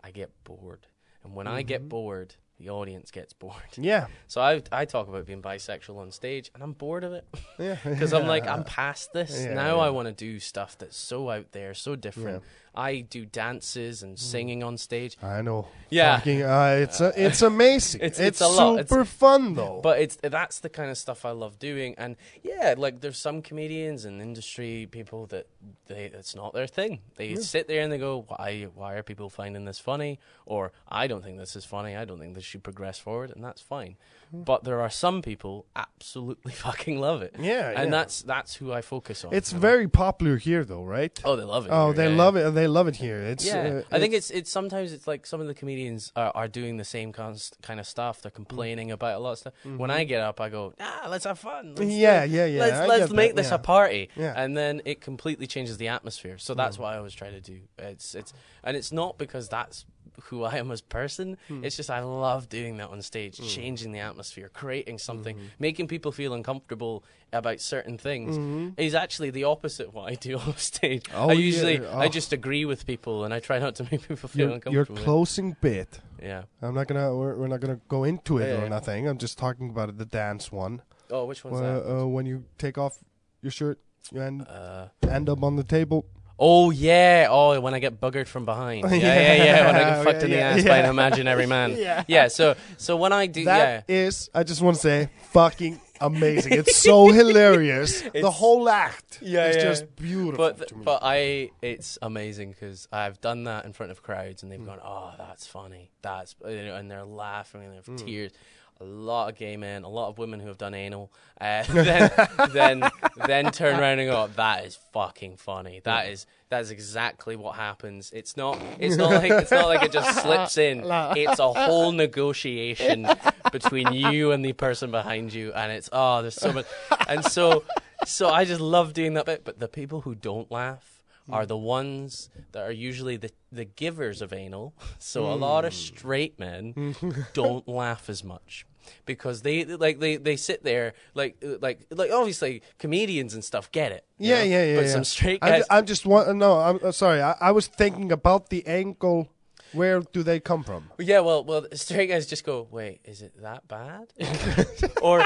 [0.02, 0.86] I get bored,
[1.24, 1.66] and when I Mhm.
[1.66, 3.54] get bored, the audience gets bored.
[3.76, 4.06] Yeah.
[4.26, 7.24] So I I talk about being bisexual on stage, and I'm bored of it
[7.58, 7.76] Yeah.
[7.84, 9.76] because I'm like I'm past this Yeah, now.
[9.76, 9.82] yeah.
[9.86, 12.42] I want to do stuff that's so out there, so different.
[12.72, 15.16] I do dances and singing on stage.
[15.20, 15.66] I know.
[15.90, 16.18] Yeah.
[16.18, 18.00] Fucking, uh, it's a, it's amazing.
[18.06, 18.74] It's- it's, it's a lot.
[18.74, 19.80] It's- super fun though.
[19.82, 22.14] But it's that's the kind of stuff I love doing, and
[22.44, 25.46] yeah, like there's some comedians and industry people that
[25.86, 27.00] they it's not their thing.
[27.16, 31.06] They sit there and they go, "Why why are people finding this funny?" Or "I
[31.06, 31.96] don't think this is funny.
[31.96, 33.96] I don't think this should progress forward," and that's fine.
[34.32, 37.34] But there are some people absolutely fucking love it.
[37.38, 37.90] Yeah, and yeah.
[37.90, 39.34] that's that's who I focus on.
[39.34, 39.62] it's you know?
[39.62, 41.18] very popular here though, right?
[41.24, 41.70] oh they love it.
[41.72, 42.54] Oh, here, they yeah, love it.
[42.54, 43.20] They love it here.
[43.20, 46.32] It's yeah, uh, I think it's it's sometimes it's like some of the comedians are,
[46.34, 48.22] are doing the same kind of stuff.
[48.22, 49.54] They're complaining about a lot of stuff.
[49.64, 51.74] When I get up, I go, ah, let's have fun.
[51.74, 53.56] Let's, Yeah, uh, yeah, yeah, Let's let's make that, this yeah.
[53.56, 54.08] a party.
[54.16, 54.34] Yeah.
[54.36, 56.38] And then it completely changes the atmosphere.
[56.38, 57.60] So that's what I always try to do.
[57.78, 58.32] It's it's
[58.64, 59.84] and it's not because that's
[60.24, 61.38] who I am as person.
[61.48, 61.64] Hmm.
[61.64, 65.46] It's just I love doing that on stage, changing the atmosphere, creating something, Mm-hmm.
[65.58, 68.74] making people feel uncomfortable about certain things.
[68.76, 71.04] Is actually the opposite of what I do on stage.
[71.04, 71.16] Mm-hmm.
[71.18, 71.38] Oh, I yeah.
[71.38, 72.08] usually I Oh.
[72.08, 75.02] just agree with people and I try not to make people feel your, your uncomfortable.
[75.02, 76.00] closing bit.
[76.22, 76.42] yeah.
[76.60, 77.14] I'm not gonna.
[77.16, 78.68] We're, we're not gonna go into it Yeah, or yeah.
[78.68, 79.08] nothing.
[79.08, 80.82] I'm just talking about it, the dance one.
[81.10, 82.00] Oh, which one's Where, that?
[82.02, 82.98] uh, when you take off
[83.42, 83.80] your shirt,
[84.12, 86.04] you end Uh, end up on the table.
[86.38, 87.26] oh yeah.
[87.30, 88.90] Oh, when I get buggered from behind.
[88.90, 89.66] Yeah, yeah, yeah.
[89.66, 91.76] When I get fucked in the Yeah, ass by an imaginary man.
[91.76, 92.04] Yeah.
[92.08, 92.28] Yeah.
[92.28, 93.94] So so when I do That yeah.
[94.06, 96.54] is, I just want to say, fucking amazing.
[96.54, 98.00] It's so hilarious.
[98.14, 99.62] the whole act Yeah, is yeah.
[99.64, 100.38] just beautiful.
[100.56, 104.64] But but I it's amazing because I've done that in front of crowds and they've
[104.64, 108.32] gone oh that's funny that's you know, and they're laughing and they have tears.
[108.80, 112.10] A lot of gay men, a lot of women who have done anal, uh, then
[112.52, 112.90] then
[113.26, 115.80] then turn around and go that is fucking funny.
[115.84, 118.10] That is that's exactly what happens.
[118.12, 120.80] It's not it's not like it's not like it just slips in.
[121.16, 123.06] It's a whole negotiation
[123.52, 126.66] between you and the person behind you, and it's oh there's so much,
[127.06, 127.64] and so
[128.06, 129.44] so I just love doing that bit.
[129.44, 130.99] But the people who don't laugh
[131.32, 134.74] are the ones that are usually the the givers of anal.
[134.98, 136.94] So a lot of straight men
[137.32, 138.66] don't laugh as much
[139.06, 143.92] because they like they they sit there like like like obviously comedians and stuff get
[143.92, 144.04] it.
[144.18, 144.42] yeah, know?
[144.42, 144.76] yeah, yeah.
[144.76, 144.92] But yeah.
[144.92, 145.64] some straight I'm, guys.
[145.70, 146.38] I'm just one.
[146.38, 147.22] No, I'm uh, sorry.
[147.22, 149.28] I, I was thinking about the angle.
[149.72, 150.90] Where do they come from?
[150.98, 154.12] Yeah, well, well, straight guys just go, wait, is it that bad?
[155.02, 155.24] or,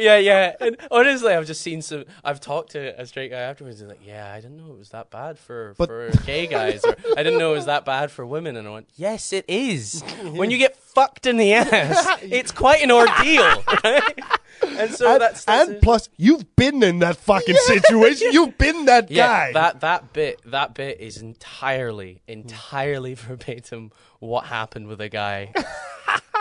[0.00, 0.54] yeah, yeah.
[0.60, 2.04] And honestly, I've just seen some.
[2.24, 3.80] I've talked to a straight guy afterwards.
[3.80, 6.84] He's like, yeah, I didn't know it was that bad for But- for gay guys,
[6.84, 8.56] or I didn't know it was that bad for women.
[8.56, 10.02] And I went, yes, it is.
[10.32, 14.18] when you get fucked in the ass, it's quite an ordeal, right?
[14.62, 15.82] And so and, that's, that's and it.
[15.82, 18.28] plus, you've been in that fucking situation.
[18.32, 19.52] You've been that Yeah, guy.
[19.52, 25.52] that that bit that bit is entirely entirely verbatim what happened with a guy.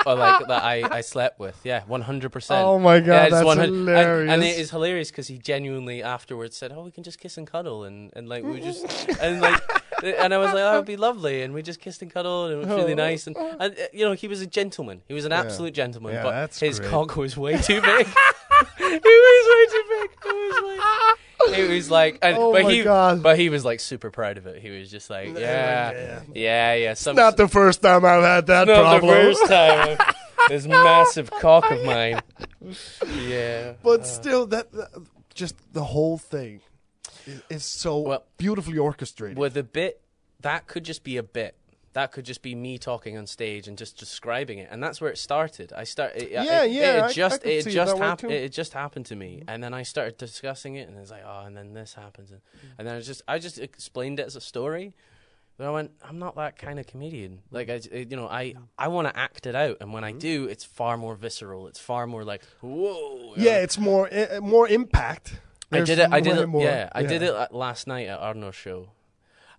[0.06, 2.66] Or like that I, I slept with, yeah, one hundred percent.
[2.66, 6.02] Oh my God, yeah, it's that's 100 and- And, it is hilarious because he genuinely
[6.04, 8.86] afterwards said, "Oh, we can just kiss and cuddle," and, and like we just
[9.22, 9.62] and like
[10.04, 12.62] and I was like, "Oh, it'd be lovely," and we just kissed and cuddled, and
[12.62, 13.28] it was really nice.
[13.28, 15.02] And, and uh, you know, he was a gentleman.
[15.08, 16.92] He was an absolute gentleman, Yeah, but that's his great.
[16.92, 18.08] cock was way too big.
[18.08, 20.10] it was way too big.
[20.26, 21.18] It was like.
[21.58, 23.24] It was like, and, Oh but my he, God.
[23.24, 24.62] but he was like super proud of it.
[24.62, 26.22] He was just like, yeah, yeah.
[26.36, 26.94] yeah, yeah.
[26.96, 29.16] Some, Not the first time I've had that not problem.
[29.16, 29.98] the first time.
[30.50, 32.22] this massive cock of mine.
[33.24, 33.74] Yeah.
[33.82, 34.90] But still, that, that-
[35.34, 36.60] just the whole thing
[37.50, 39.38] is, so Well- beautifully orchestrated.
[39.38, 40.02] With a bit,
[40.42, 41.56] that could just be a bit.
[41.94, 45.10] That could just be me talking on stage and just describing it, and that's where
[45.10, 45.74] it started.
[45.74, 46.16] I start.
[46.16, 48.32] It, Yeah, it, yeah, It, I- I just, could it it just happened.
[48.32, 51.46] It just happened to me, and then I started discussing it, and it's like, oh,
[51.46, 52.42] and then this happens, and,
[52.78, 54.94] and then I just, I just explained it as a story.
[55.58, 57.42] But I went, I'm not that kind of comedian.
[57.52, 60.46] Like I, you know, I, I want to act it out, and when I do,
[60.46, 61.68] it's far more visceral.
[61.68, 63.34] It's far more like, whoa.
[63.36, 65.42] yeah, it's more uh, more impact.
[65.72, 66.10] I did it.
[66.12, 66.48] I did it.
[66.48, 68.90] more- yeah, I did it uh, last night at Arno's show,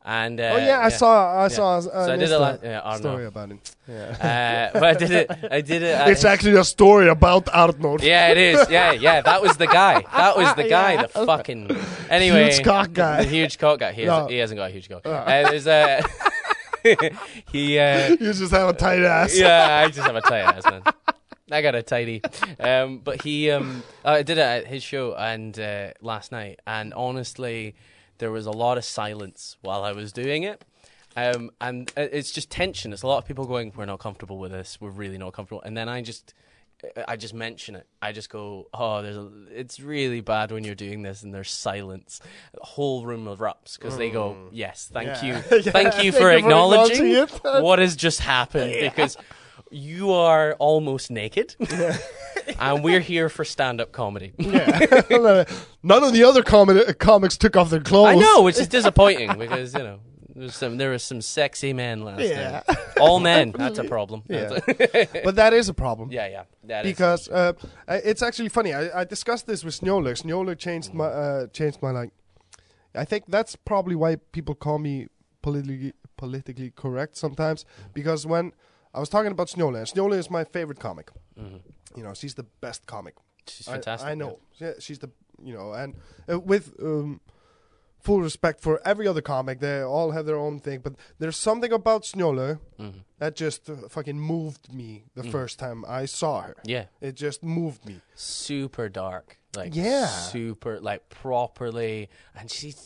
[0.05, 1.45] and uh, Oh yeah, I saw.
[1.45, 1.77] I saw.
[1.79, 2.99] Uh, So I did a a lot- yeah, Arno.
[2.99, 3.77] story about it.
[3.89, 4.71] Yeah.
[4.75, 5.31] Uh, but I did it.
[5.51, 6.09] I did it.
[6.09, 8.03] It's actually a story about Arnold.
[8.03, 8.69] yeah, it is.
[8.71, 9.21] Yeah, yeah.
[9.21, 10.03] That was the guy.
[10.17, 10.97] That was the guy.
[11.03, 11.71] The fucking
[12.09, 12.45] anyway.
[12.51, 13.23] Huge cock guy.
[13.25, 13.93] The huge cock guy.
[13.93, 15.03] He, has, he hasn't got a huge cock.
[15.07, 16.03] Uh, there's a.
[17.53, 17.79] he.
[17.79, 19.39] Uh, You just have a tight ass.
[19.39, 20.83] yeah, I just have a tight ass, man.
[21.51, 22.23] I got a tidy.
[22.61, 26.93] Um, but he, um, I did it at his show and uh, last night, and
[26.93, 27.75] honestly,
[28.19, 30.63] there was a lot of silence while I was doing it.
[31.17, 32.93] Um, and uh, it's just tension.
[32.93, 34.79] It's a lot of people going, "We're not comfortable with this.
[34.81, 36.35] We're really not comfortable." And then I just,
[37.09, 37.87] I just mention it.
[38.01, 41.51] I just go, "Oh, there's a, it's really bad when you're doing this, and there's
[41.51, 42.21] silence."
[42.53, 45.25] The whole room erupts because they go, "Yes, thank Yeah.
[45.25, 45.33] you,
[45.65, 49.17] Yeah, thank you for acknowledging acknowledging what has just happened." Because
[49.71, 51.55] you are almost naked,
[52.59, 54.33] and we're here for stand-up comedy.
[54.39, 58.09] None of the other comi- comics took off their clothes.
[58.09, 60.01] I know, which is disappointing because you know
[60.35, 62.63] There's some, there was some sexy men last Yeah.
[62.69, 62.79] night.
[63.01, 63.53] All men.
[63.57, 64.23] That's a problem.
[64.29, 64.59] Yeah.
[65.25, 66.11] But that is a problem.
[66.13, 66.45] yeah, yeah.
[66.65, 67.53] That because uh,
[67.89, 68.73] it's actually funny.
[68.75, 70.15] I, I discussed this with Snowler.
[70.21, 72.11] Snowler changed my uh, changed my like.
[72.95, 75.07] I think that's probably why people call me
[75.43, 77.65] politically politically correct sometimes
[77.95, 78.53] because when
[78.95, 79.49] I was talking about
[79.79, 81.11] and Snowler is my favorite comic.
[81.39, 81.61] Mhm.
[81.97, 83.15] You know, she's the best comic.
[83.47, 84.09] She's I- fantastic.
[84.11, 84.39] I, know.
[84.59, 85.11] Yeah, she's the
[85.43, 85.95] you know, and
[86.31, 87.21] uh, with um,
[88.01, 90.81] full respect for every other comic, they all have their own thing.
[90.81, 92.59] But there's something about Yeah.
[92.79, 93.05] Mhm.
[93.19, 95.31] that just uh, fucking moved me the Mm.
[95.33, 96.57] first time I saw her.
[96.65, 96.87] yeah.
[97.01, 98.01] It just moved me.
[98.15, 100.07] super dark like Yeah.
[100.07, 102.77] super like properly and she's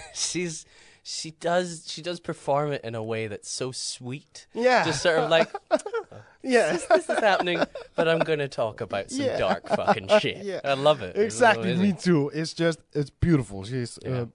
[0.14, 0.64] she's
[1.02, 4.84] she does she does perform it in a way that's so sweet Yeah.
[4.84, 5.50] just sort of like
[6.42, 6.72] yeah.
[6.72, 7.58] this is happening
[7.96, 9.38] but i'm gonna talk about some Yeah.
[9.38, 10.60] dark fucking shit Yeah.
[10.64, 11.74] i love it exactly.
[11.76, 12.30] Me too.
[12.34, 13.64] It's just it's beautiful.
[13.64, 14.10] She's Yeah.
[14.22, 14.26] uh,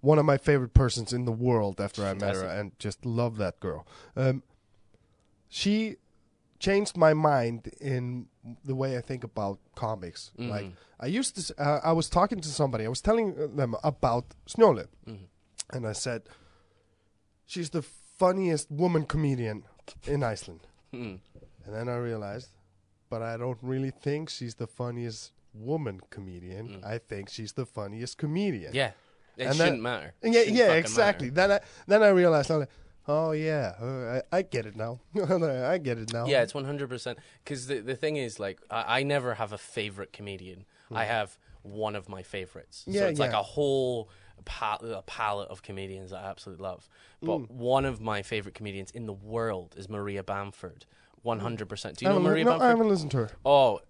[0.00, 2.60] one of my favorite persons in the world after I met her, Fantastic.
[2.60, 3.86] and just love that girl.
[4.16, 4.42] Um,
[5.48, 5.96] she
[6.58, 8.26] changed my mind in
[8.64, 10.30] the way I think about comics.
[10.38, 10.72] Like Mhm.
[11.00, 12.84] I used to, uh, I was talking to somebody.
[12.84, 15.26] I was telling uh, them about Snowlip, Mhm.
[15.72, 16.22] And I said,
[17.46, 19.64] "She's the funniest woman comedian
[20.06, 20.60] in Iceland."
[20.92, 21.18] Mm.
[21.64, 22.50] And then I realized,
[23.10, 26.68] but I don't really think she's the funniest woman comedian.
[26.68, 26.84] Mm.
[26.84, 28.74] I think she's the funniest comedian.
[28.74, 28.90] yeah
[29.36, 31.30] it And shouldn't matter yeah, Shouldn't yeah, exactly.
[31.30, 31.34] matter.
[31.48, 32.70] Then I then I realized, I'm like,
[33.08, 35.00] oh yeah, uh, I, I get it now.
[35.16, 36.26] I get it now.
[36.26, 37.18] Yeah, it's one hundred percent.
[37.42, 40.66] Because the the thing is, like, I, I never have a favorite comedian.
[40.92, 42.84] I have one of my favorites.
[42.84, 42.92] Hmm.
[42.92, 44.08] Yeah, so it's like a whole
[44.44, 46.88] pa- a palette of comedians that I absolutely love.
[47.22, 47.50] But Mm.
[47.50, 50.86] one of my favorite comedians in the world is Maria Bamford.
[51.22, 51.96] One hundred percent.
[51.98, 52.68] Do you know Maria no, I Bamford?
[52.68, 53.30] haven't listened to her.
[53.46, 53.80] Oh,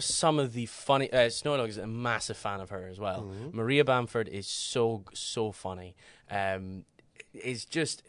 [0.00, 1.12] some of the funny.
[1.12, 3.22] Uh, Snow is a massive fan of her as well.
[3.22, 3.56] Mm-hmm.
[3.56, 5.94] Maria Bamford is so so funny.
[6.30, 6.84] Um,
[7.34, 8.02] is just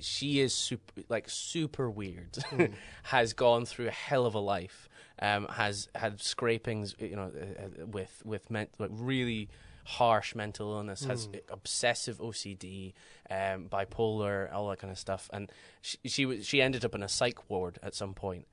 [0.00, 2.32] she is super like super weird.
[2.32, 2.72] Mm.
[3.04, 4.88] has gone through a hell of a life.
[5.22, 9.48] Um, has had scrapings, you know, uh, uh, with with ment- like really
[9.98, 11.04] harsh mental illness.
[11.04, 11.40] Has Mm.
[11.50, 12.94] obsessive OCD,
[13.30, 15.28] um, bipolar, all that kind of stuff.
[15.32, 15.50] And
[15.80, 18.46] she she, was, she ended up in a psych ward at some point.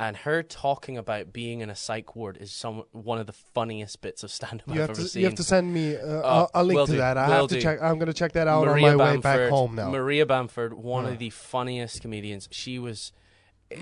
[0.00, 4.00] and her talking about being in a psych ward is some one of the funniest
[4.00, 5.20] bits of stand up You I've ever to, seen.
[5.20, 7.16] you have to send me uh, Oh, a, a link to do, that.
[7.16, 7.60] I will have to do.
[7.60, 7.80] check.
[7.82, 9.90] I'm going to check that out Maria on my way back home now.
[9.90, 11.12] Maria Bamford, one Yeah.
[11.12, 12.48] of the funniest comedians.
[12.50, 13.12] She was.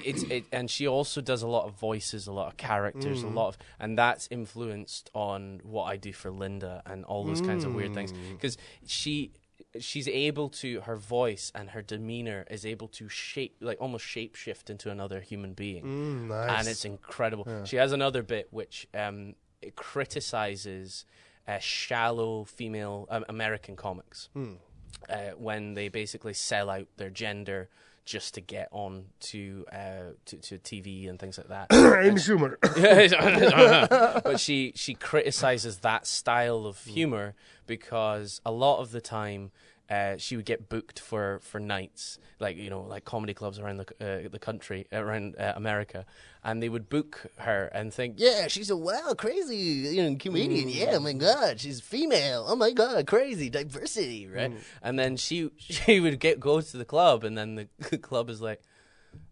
[0.05, 3.27] It's it, and she also does a lot of voices, a lot of characters, a
[3.27, 3.35] Mm.
[3.35, 7.65] lot of, and that's influenced on what I do for Linda and all those kinds
[7.65, 8.13] of weird things.
[8.13, 8.33] Mm.
[8.33, 8.57] Because
[8.87, 9.33] she,
[9.79, 14.35] she's able to, her voice and her demeanor is able to shape, like almost shape
[14.35, 16.59] shift into another human being Mm, nice.
[16.61, 17.45] and it's incredible.
[17.47, 17.65] Yeah.
[17.65, 21.05] She has another bit which um, it criticizes
[21.49, 24.55] uh, shallow female um, American comics Hmm.
[25.09, 27.69] uh, when they basically sell out their gender
[28.11, 31.67] just to get on to, uh, to to TV and things like that.
[31.73, 32.57] Amy Schumer.
[34.25, 37.35] but she she criticizes that style of humor
[37.69, 39.53] because a lot of the time
[39.91, 43.79] uh, she would get booked for, for nights, like you know, like comedy clubs around
[43.79, 46.07] the uh, the country, around uh, America,
[46.45, 50.69] and they would book her and think, yeah, she's a wild, crazy, you know, comedian.
[50.69, 52.45] Yeah, oh my god, she's female.
[52.47, 54.53] Oh my god, crazy diversity, right?
[54.81, 58.31] And then she she would get go to the club, and then the, the club
[58.31, 58.63] is like,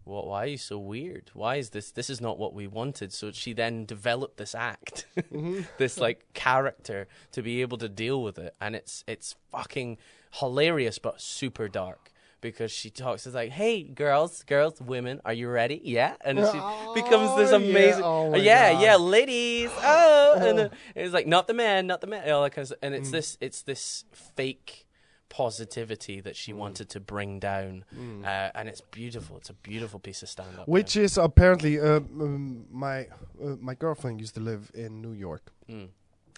[0.03, 1.29] well, why are you so weird?
[1.33, 1.91] Why is this?
[1.91, 3.13] This is not what we wanted.
[3.13, 5.05] So she then developed this act,
[5.77, 9.97] this like character to be able to deal with it, and it's it's fucking
[10.31, 12.11] hilarious but super dark
[12.41, 15.81] because she talks it's like, "Hey, girls, girls, women, are you ready?
[15.83, 16.61] Yeah," and she
[16.93, 17.69] becomes this Oh, yeah.
[17.69, 22.07] amazing, Oh yeah, yeah, ladies, oh, and then it's like not the man, not the
[22.07, 22.79] man, all that kind of stuff.
[22.81, 22.99] and Mm.
[22.99, 24.85] it's this, it's this fake
[25.27, 26.37] positivity that Mm.
[26.37, 27.85] she wanted to bring down,
[28.23, 29.37] uh, and it's beautiful.
[29.37, 30.67] It's a beautiful piece of stand up.
[30.67, 33.07] Which is apparently uh, um, my
[33.43, 35.51] uh, my girlfriend used to live in New York.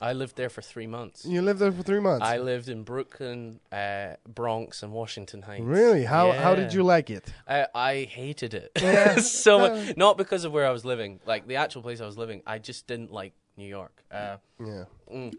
[0.02, 1.26] I lived there for three months.
[1.26, 2.26] You lived there for three months.
[2.26, 5.64] I lived in Brooklyn, uh, Bronx, and Washington Heights.
[5.64, 6.04] really?
[6.04, 7.32] How how did you like it?
[7.48, 9.16] I, I hated it Yeah.
[9.46, 9.96] so much.
[9.98, 12.42] Not because of where I was living, like the actual place I was living.
[12.48, 14.04] I just didn't like New York.
[14.12, 14.86] Uh, Yeah.
[15.14, 15.34] mm,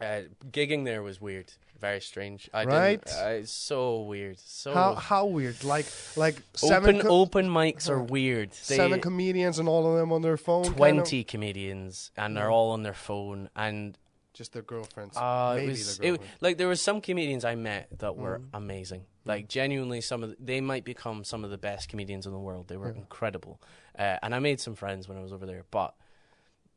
[0.00, 2.48] uh, gigging there was weird, very strange.
[2.52, 3.04] I Right?
[3.04, 4.38] Didn't, uh, it's so weird.
[4.38, 5.64] So How how weird?
[5.64, 5.86] Like
[6.16, 8.50] like seven open open mics are weird.
[8.68, 10.64] They, seven comedians and all of them on their phone.
[10.64, 10.76] kind of?
[10.76, 13.96] twenty comedians and they're all on their phone and
[14.32, 15.16] Just their girlfriends.
[15.16, 18.56] uh, Maybe it was it, like there were some comedians I met that were Mm-hmm.
[18.56, 19.02] amazing.
[19.24, 22.38] Like genuinely, some of the, they might become some of the best comedians in the
[22.48, 22.68] world.
[22.68, 23.60] They were incredible,
[23.98, 25.64] uh, and I made some friends when I was over there.
[25.70, 25.94] But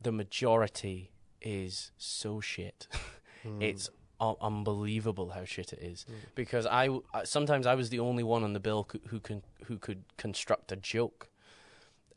[0.00, 1.10] the majority
[1.40, 2.86] is so shit.
[3.42, 3.60] Hmm.
[3.68, 3.88] It's
[4.20, 6.06] unbelievable how shit it is.
[6.34, 6.88] Because I
[7.24, 10.72] sometimes I was the only one on the bill who, who can who could construct
[10.72, 11.28] a joke.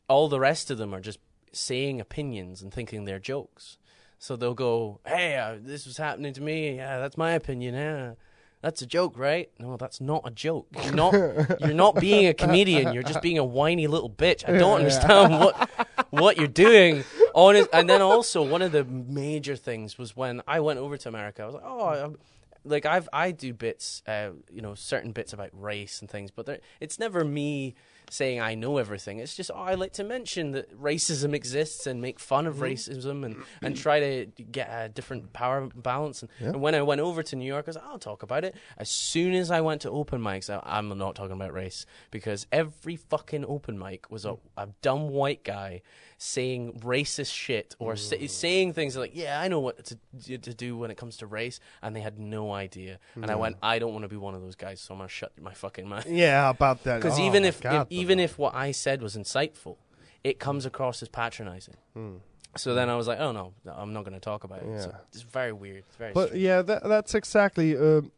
[0.08, 1.18] All the rest of them are just
[1.52, 3.78] saying opinions and thinking they're jokes.
[4.18, 6.76] So they'll go, "Hey, uh, this was happening to me.
[6.76, 7.74] Yeah, that's my opinion.
[7.74, 8.14] Yeah,
[8.62, 9.50] that's a joke, right?
[9.58, 10.66] No, that's not a joke.
[10.82, 11.14] You're not.
[11.60, 12.92] you're not being a comedian.
[12.92, 14.48] You're just being a whiny little bitch.
[14.48, 15.70] I don't understand what
[16.10, 17.04] what you're doing.
[17.38, 21.08] Honest, and then also one of the major things was when I went over to
[21.08, 21.42] America.
[21.42, 22.18] I was like, oh, I'm,
[22.64, 26.60] like I've I do bits, uh, you know, certain bits about race and things, but
[26.80, 27.74] it's never me
[28.10, 29.18] saying I know everything.
[29.18, 33.24] It's just oh, I like to mention that racism exists and make fun of racism
[33.24, 36.22] and, and try to get a different power balance.
[36.22, 38.44] And, and when I went over to New York, I was like, I'll talk about
[38.44, 38.54] it.
[38.76, 42.46] As soon as I went to open mics, I, I'm not talking about race because
[42.50, 45.82] every fucking open mic was a, a dumb white guy
[46.18, 48.28] saying racist shit or sa- mm.
[48.28, 51.60] saying things like, "Yeah, I know what to to do when it comes to race,"
[51.80, 52.98] and they had no idea.
[53.14, 55.08] And I went, "I don't want to be one of those guys, so I'm gonna
[55.08, 56.96] shut my fucking mouth." Yeah, about that.
[56.96, 59.76] Because Oh even my if, God, if even if what I said was insightful,
[60.24, 61.76] it comes across as patronizing.
[61.94, 62.16] Hmm.
[62.56, 62.94] So then hmm.
[62.94, 64.98] I was like, "Oh no, no, I'm not going to talk about it." So Yeah.
[65.12, 65.84] it's very weird.
[65.86, 66.44] It's very But strange.
[66.44, 67.76] yeah, that, that's exactly.
[67.76, 68.10] Um,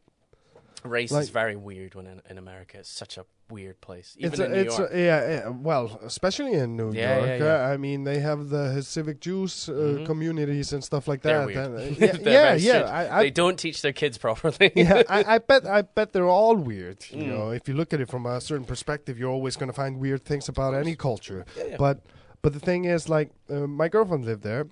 [0.83, 2.77] race like- is very weird when in, in America.
[2.79, 4.15] It's such a weird place.
[4.17, 4.91] Even it's in a, New it's York.
[4.93, 7.27] a, yeah, yeah, well, especially in New Yeah, York.
[7.27, 7.65] yeah, yeah.
[7.65, 10.05] uh, I mean, they have the Hasidic Jews uh, Mhm.
[10.05, 11.49] communities and stuff like that.
[11.49, 12.81] and, uh, yeah, yeah, yeah.
[12.83, 14.71] I, I, they don't teach their kids properly.
[14.75, 17.05] yeah, I, I bet I bet they're all weird.
[17.11, 17.27] You Mm.
[17.27, 19.99] know, if you look at it from a certain perspective, you're always going to find
[19.99, 21.45] weird things about any culture.
[21.77, 21.99] But
[22.41, 24.65] but the thing is, like, uh, my girlfriend lived there,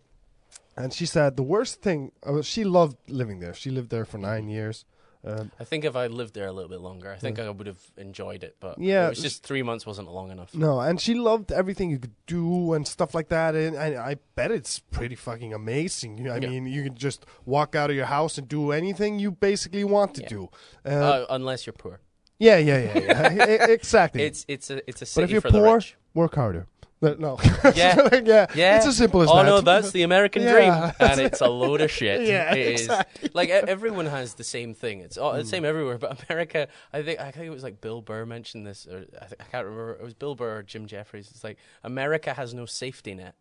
[0.77, 2.11] and she said the worst thing.
[2.25, 3.53] Uh, she loved living there.
[3.53, 4.49] She lived there for nine Mm-hmm.
[4.59, 4.85] years.
[5.25, 7.67] Um, I think if I lived there a little bit longer, I think I would
[7.67, 8.55] have enjoyed it.
[8.61, 9.07] But Yeah.
[9.07, 10.55] it was just three months wasn't long enough.
[10.55, 13.53] no, and she loved everything you could do and stuff like that.
[13.53, 16.17] And I, I bet it's pretty fucking amazing.
[16.19, 16.49] You- I Yeah.
[16.49, 20.15] mean, you can just walk out of your house and do anything you basically want
[20.15, 20.29] to Yeah.
[20.29, 20.49] do.
[20.85, 21.99] Uh, Uh, unless you're poor,
[22.37, 23.65] yeah, yeah, yeah, yeah.
[23.77, 24.23] Exactly.
[24.23, 25.81] it's it's a it's a but if you're for the poor,
[26.13, 26.65] work harder.
[27.01, 27.37] No, no.
[27.75, 28.09] Yeah.
[28.25, 28.77] yeah, Yeah.
[28.77, 29.45] It's as simple as oh that.
[29.45, 30.51] no, that's the American Yeah.
[30.51, 32.27] dream, and it's a load of shit.
[32.27, 32.81] Yeah, It is.
[32.81, 33.29] exactly.
[33.33, 34.99] Like e- everyone has the same thing.
[34.99, 35.47] It's all the Mm.
[35.47, 35.97] same everywhere.
[35.97, 39.25] But America, I think I think it was like Bill Burr mentioned this, or I,
[39.25, 39.93] th- I can't remember.
[39.93, 41.29] It was Bill Burr or Jim Jeffries.
[41.31, 43.35] It's like America has no safety net.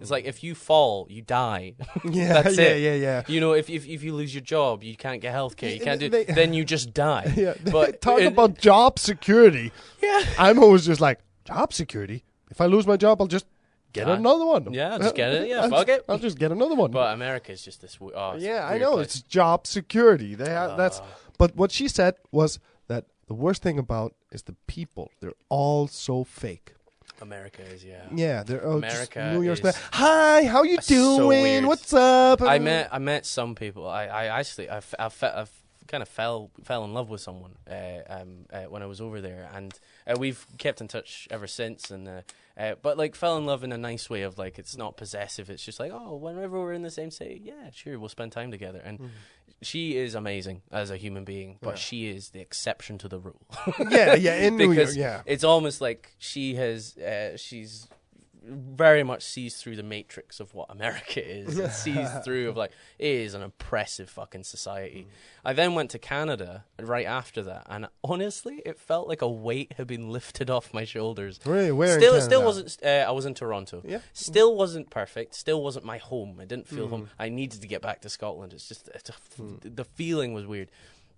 [0.00, 1.74] It's like if you fall, you die.
[2.10, 2.80] yeah, That's yeah, it.
[2.80, 3.22] yeah, yeah.
[3.28, 5.70] You know, if, if if you lose your job, you can't get health care.
[5.70, 6.08] You can't do.
[6.08, 7.30] they- then you just die.
[7.36, 9.70] Yeah, But talk about job security.
[10.02, 10.24] Yeah.
[10.38, 12.24] I'm always just like job security.
[12.52, 13.46] If I lose my job, I'll just
[13.94, 14.72] get another one.
[14.72, 15.48] Yeah, just get it.
[15.48, 16.04] Yeah, I'll fuck just, it.
[16.08, 16.90] I'll just get another one.
[16.90, 17.94] But America is just this.
[17.94, 19.06] w- Oh, yeah, I know place.
[19.06, 20.34] it's job security.
[20.34, 21.00] They have that's.
[21.00, 21.06] Ah.
[21.38, 25.10] But what she said was that the worst thing about is the people.
[25.20, 26.74] They're all so fake.
[27.22, 28.04] America is yeah.
[28.14, 29.64] Yeah, they're oh, America New York.
[29.64, 31.28] is- Hi, how you doing?
[31.28, 31.64] weird.
[31.64, 32.42] What's up?
[32.42, 33.88] I met I met some people.
[33.88, 35.44] I, I actually I, I, I
[35.88, 39.20] kind of fell fell in love with someone uh, um, uh, when I was over
[39.20, 39.72] there, and
[40.06, 41.90] uh, we've kept in touch ever since.
[41.90, 42.20] And uh,
[42.56, 45.50] uh, but like fell in love in a nice way of like it's not possessive.
[45.50, 48.50] It's just like oh, whenever we're in the same city, yeah, sure, we'll spend time
[48.50, 48.80] together.
[48.84, 49.10] And
[49.60, 51.76] she is amazing as a human being, but Yeah.
[51.76, 53.40] she is the exception to the rule.
[53.90, 54.90] yeah, yeah, in New York.
[54.94, 57.86] Yeah, it's almost like she has uh, she's
[58.44, 62.72] very much sees through the matrix of what America is and sees through of like
[62.98, 65.06] it is an oppressive fucking society.
[65.08, 65.12] Mm.
[65.44, 69.74] I then went to Canada right after that, and honestly, it felt like a weight
[69.76, 71.40] had been lifted off my shoulders.
[71.44, 71.72] Really?
[71.72, 72.76] Where Still, it still wasn't.
[72.84, 73.82] Uh, I was in Toronto.
[73.84, 73.98] Yeah.
[74.12, 75.34] Still wasn't perfect.
[75.34, 76.38] Still wasn't my home.
[76.40, 76.90] I didn't feel mm.
[76.90, 77.10] home.
[77.18, 78.52] I needed to get back to Scotland.
[78.52, 79.56] It's just it's a, hmm.
[79.62, 80.70] the feeling was weird.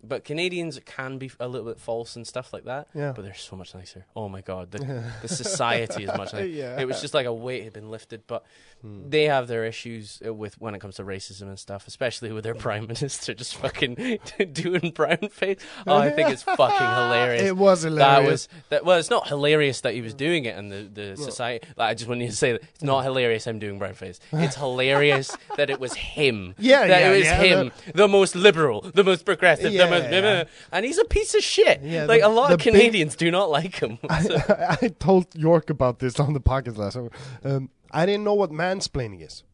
[0.09, 2.89] But Canadians can be a little bit false and stuff like that.
[2.94, 3.12] Yeah.
[3.14, 4.06] But they're so much nicer.
[4.14, 6.47] Oh my god, the, the society is much nicer.
[6.47, 6.81] Yeah.
[6.81, 8.26] It was just like a weight had been lifted.
[8.26, 8.44] But
[8.85, 12.44] they have their issues uh, with when it comes to racism and stuff, especially with
[12.44, 14.18] their prime minister just fucking
[14.52, 15.59] doing brown face.
[15.86, 17.43] Oh, I think it's fucking hilarious.
[17.43, 18.06] It was hilarious.
[18.06, 18.85] That was that.
[18.85, 21.66] Well, it's not hilarious that he was doing it, and the the society.
[21.76, 24.20] Like, I just want you to say that it's not hilarious him doing brown face.
[24.32, 26.55] It's hilarious that it was him.
[26.59, 29.90] Yeah, that yeah, it was yeah, him, the most liberal, the most progressive, Yeah, the
[29.90, 30.44] most, yeah.
[30.72, 31.80] and he's a piece of shit.
[31.82, 33.98] Yeah, like the- a lot of the big- Canadians do not like him.
[34.22, 37.10] So- I, I told York about this on the podcast last time.
[37.44, 39.44] Um, I didn't know what mansplaining is.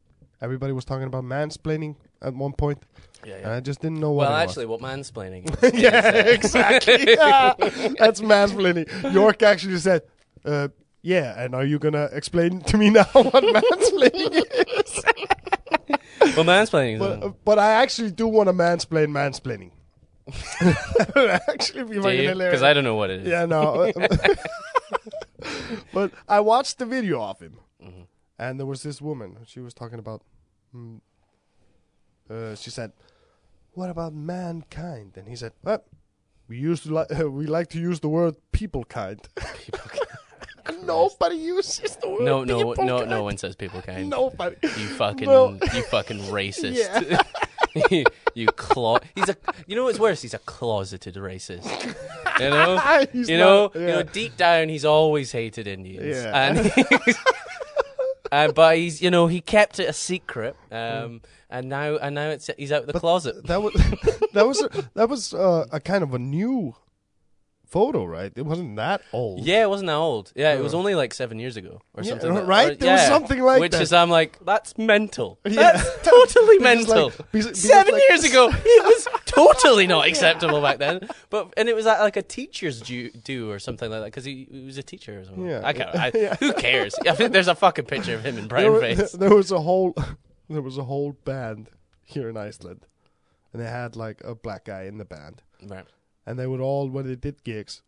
[0.43, 2.83] Everybody was talking about mansplaining at one point,
[3.27, 3.47] yeah, and.
[3.49, 4.29] I just didn't know what.
[4.31, 7.05] Well, actually, what mansplaining is, yeah, exactly.
[7.13, 7.53] Yeah.
[7.99, 9.13] That's mansplaining.
[9.13, 10.01] York actually said,
[10.47, 10.69] uh,
[11.03, 14.33] "Yeah, and are you gonna explain to me now what mansplaining
[14.79, 15.05] is?"
[16.37, 16.95] well, mansplaining.
[16.95, 19.73] is, but, but I actually do want to mansplain mansplaining.
[21.49, 22.37] actually, be fucking hilarious.
[22.39, 23.29] Because I don't know what it is.
[23.29, 23.93] Yeah, no.
[25.95, 28.03] but I watched the video of him, Mm-hmm.
[28.39, 29.39] and there was this woman.
[29.47, 30.23] She was talking about.
[30.75, 31.01] mm,
[32.29, 32.93] uh, she said,
[33.73, 35.13] what about mankind?
[35.17, 35.83] And he said, well,
[36.49, 39.21] we used to li- we like to use the word people kind.
[40.85, 43.11] Nobody uses the word No, no, people no, kind.
[43.11, 44.09] no one says people kind.
[44.11, 44.57] Nobody.
[44.63, 45.59] You fucking, No.
[45.75, 46.77] you fucking racist.
[47.91, 49.37] You, you clo- He's a.
[49.67, 50.23] You know what's worse?
[50.23, 51.65] He's a closeted racist.
[52.41, 52.79] You know.
[53.13, 53.65] He's you know.
[53.65, 53.95] not- You yeah.
[53.97, 54.03] know.
[54.03, 56.17] Deep down, he's always hated Indians.
[56.17, 56.49] Yeah.
[56.49, 56.59] And.
[56.67, 57.25] he's-
[58.33, 61.21] Uh, but he's, you know, he kept it a secret, um,
[61.51, 63.45] and now, and now it's he's out of the closet.
[63.49, 63.75] That was
[64.35, 66.77] that was a, that was uh, a kind of a new
[67.71, 68.33] photo, right?
[68.37, 69.45] It wasn't that old.
[69.45, 70.33] Yeah, it wasn't that old.
[70.35, 70.79] Yeah, it was uh.
[70.79, 72.35] only like seven years ago or Yeah, something.
[72.35, 72.79] like- right?
[72.79, 73.83] There was something like which that.
[73.83, 75.39] is, I'm like, that's mental.
[75.45, 75.73] Yeah.
[75.73, 77.11] That's totally Because, like, mental.
[77.11, 81.09] because- because, Seven like- years ago, it was totally not acceptable back then.
[81.31, 84.25] But and it was at like a teacher's due, due or something like that because
[84.25, 85.47] he, he was a teacher or something.
[85.47, 85.61] Yeah.
[85.65, 85.95] I can't.
[85.95, 86.11] I,
[86.41, 86.95] Who cares?
[87.07, 89.13] I think there's a fucking picture of him in there, brown wa- face.
[89.13, 89.95] there was a whole
[90.49, 91.69] there was a whole band
[92.05, 92.87] here in Iceland,
[93.53, 95.85] and they had like a black guy in the band, Right.
[96.31, 97.83] And they would all when they did gigs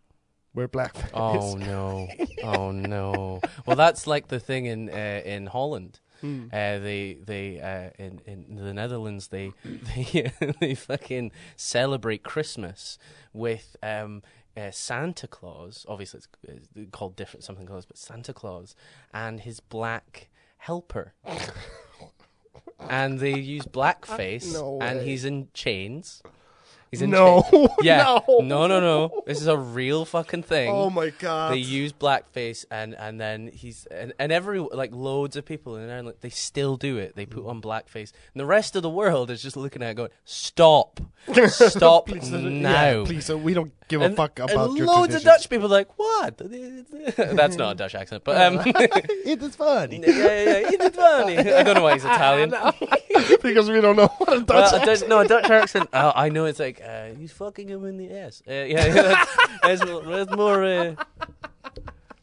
[0.53, 1.11] wear blackface.
[1.15, 2.09] Oh no!
[2.43, 3.41] Oh no!
[3.67, 6.01] Well, that's like the thing in uh, in Holland.
[6.21, 6.47] Hmm.
[6.53, 12.99] Uh, they they uh, in in the Netherlands they they they fucking celebrate Christmas
[13.33, 14.23] with um,
[14.57, 15.87] uh, Santa Claus.
[15.89, 18.75] Obviously, it's, it's called different something Claus, but Santa Claus
[19.15, 20.29] and his black
[20.59, 21.15] helper.
[22.91, 26.23] and they use blackface, No and he's in chains.
[26.93, 27.43] He's in no.
[27.83, 29.23] Yeah, no, no, no, no.
[29.27, 30.71] This is a real fucking thing.
[30.71, 31.55] Oh my god!
[31.55, 35.89] they use blackface and and then he's and, and every like loads of people in
[35.89, 37.17] Ireland they still do it.
[37.17, 38.13] They put on blackface.
[38.35, 41.01] And the rest of the world is just looking at it going stop.
[41.49, 42.99] Stop Please, uh, now.
[42.99, 45.23] yeah, please, uh, we don't give and, a fuck and your loads of.
[45.23, 46.37] Dutch people are like what
[47.17, 51.39] that's not a Dutch accent but um it is funny yeah yeah yeah it's funny
[51.39, 52.55] I don't know why he's Italian
[53.43, 54.73] because we don't know what a Dutch.
[54.73, 55.89] well, a Dutch, no, a Dutch accent.
[55.93, 58.43] Oh, I know it's like uh, he's fucking him in the ass.
[58.49, 60.65] Uh, yeah, yeah, that's, that's, more- that's more.
[60.65, 60.95] Uh,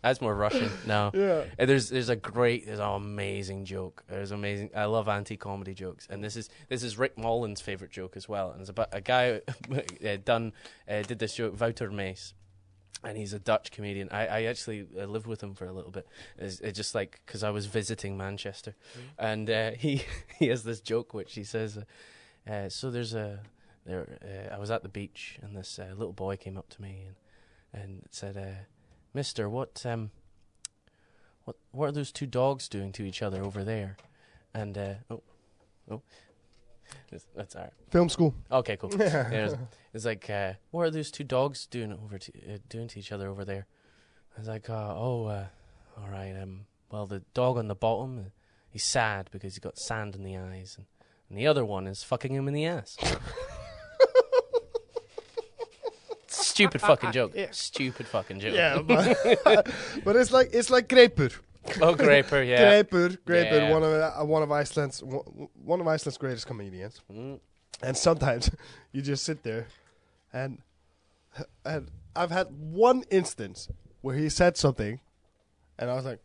[0.01, 0.69] that's more Russian.
[0.88, 1.43] No, Yeah.
[1.59, 4.03] Uh, there's there's a great, there's an amazing joke.
[4.07, 4.71] There's amazing.
[4.76, 8.51] I love anti-comedy jokes, and this is this is Rick Mullen's favorite joke as well.
[8.51, 10.53] And it's about a guy uh, done
[10.89, 12.34] uh, did this joke, Wouter Mace.
[13.01, 14.09] And he's a Dutch comedian.
[14.11, 16.05] I, I actually uh, lived with him for a little bit.
[16.38, 18.76] It's, it's just like because I was visiting Manchester,
[19.17, 20.03] and uh, he
[20.38, 23.39] he has this joke which he says, uh, uh, "So there's a
[23.85, 24.19] there.
[24.21, 27.05] Uh, I was at the beach, and this uh, little boy came up to me
[27.07, 27.15] and
[27.84, 28.63] and said, uh,
[29.14, 30.11] Mister, what um
[31.45, 33.98] what what are those two dogs doing to each other over there?"
[34.53, 35.23] And uh, oh
[35.91, 36.02] oh,
[37.11, 37.73] that's, that's all right.
[37.90, 38.36] Film school.
[38.52, 38.91] Okay, cool.
[38.99, 39.56] yeah, it's,
[39.94, 43.11] it's like, uh, what are those two dogs doing over to, uh, doing to each
[43.11, 43.68] other over there?
[44.36, 45.45] I was like, uh, oh, uh,
[45.98, 46.36] all right.
[46.41, 48.30] Um, well, the dog on the bottom, uh,
[48.69, 50.88] he's sad because he's got sand in the eyes, and,
[51.30, 52.98] and the other one is fucking him in the ass.
[56.60, 57.34] Stupid fucking joke.
[57.52, 58.53] Stupid fucking joke.
[58.53, 59.72] Yeah, but,
[60.03, 61.34] but it's like it's like Greipur.
[61.81, 62.81] Oh, Greipur, yeah.
[62.84, 63.72] Greipur, Greipur, Yeah.
[63.72, 67.02] one of uh, one of Iceland's one one of Iceland's greatest comedians.
[67.11, 67.40] Mm.
[67.81, 68.52] And sometimes
[68.91, 69.68] you just sit there,
[70.34, 70.60] and
[71.64, 73.69] and I've had one instance
[74.02, 74.99] where he said something,
[75.77, 76.19] and I was like,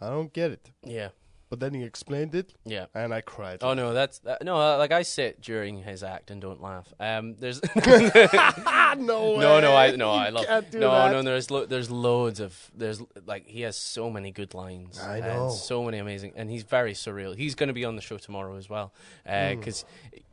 [0.00, 0.70] I don't get it.
[0.84, 1.08] Yeah,
[1.50, 2.86] But then he explained it, yeah.
[2.94, 3.58] and I cried.
[3.62, 4.56] Oh no, that's that, no.
[4.56, 6.86] Uh, like I sit during his act and don't laugh.
[7.00, 11.10] Um, there's no, no, no, I no, I love can't do no, that.
[11.12, 11.22] no.
[11.22, 15.00] There's lo- there's loads of there's like he has so many good lines.
[15.00, 15.50] I and know.
[15.50, 17.36] so many amazing, and he's very surreal.
[17.36, 18.92] He's going to be on the show tomorrow as well,
[19.26, 19.58] Hmm.
[19.58, 19.84] because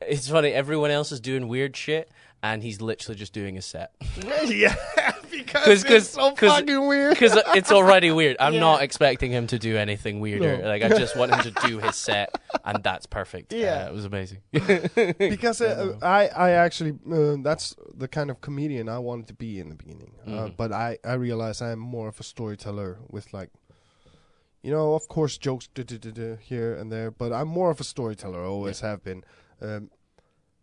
[0.02, 0.54] it's funny.
[0.54, 2.12] Everyone else is doing weird shit,
[2.44, 3.92] and he's literally just doing a set
[4.46, 4.76] yeah,
[5.38, 7.14] because 'Cause- 'cause- it's so 'cause- fucking weird.
[7.14, 8.38] because it's already weird.
[8.40, 8.60] I'm Yeah.
[8.60, 10.58] not expecting him to do anything weirder.
[10.60, 10.68] No.
[10.68, 12.30] Like I just want him to do his set,
[12.66, 13.54] and that's perfect.
[13.54, 13.86] Yeah.
[13.86, 14.40] Uh, it was amazing.
[15.18, 19.60] because uh, I, I actually, uh, that's the kind of comedian I wanted to be
[19.60, 20.12] in the beginning.
[20.26, 20.58] Uh, Mhm.
[20.58, 23.50] but I, I realize I'm more of a storyteller with like,
[24.64, 27.70] you know, of course jokes duh, duh, duh, duh, here and there, but I'm more
[27.72, 28.42] of a storyteller.
[28.44, 29.24] I Always have been.
[29.62, 29.90] Um,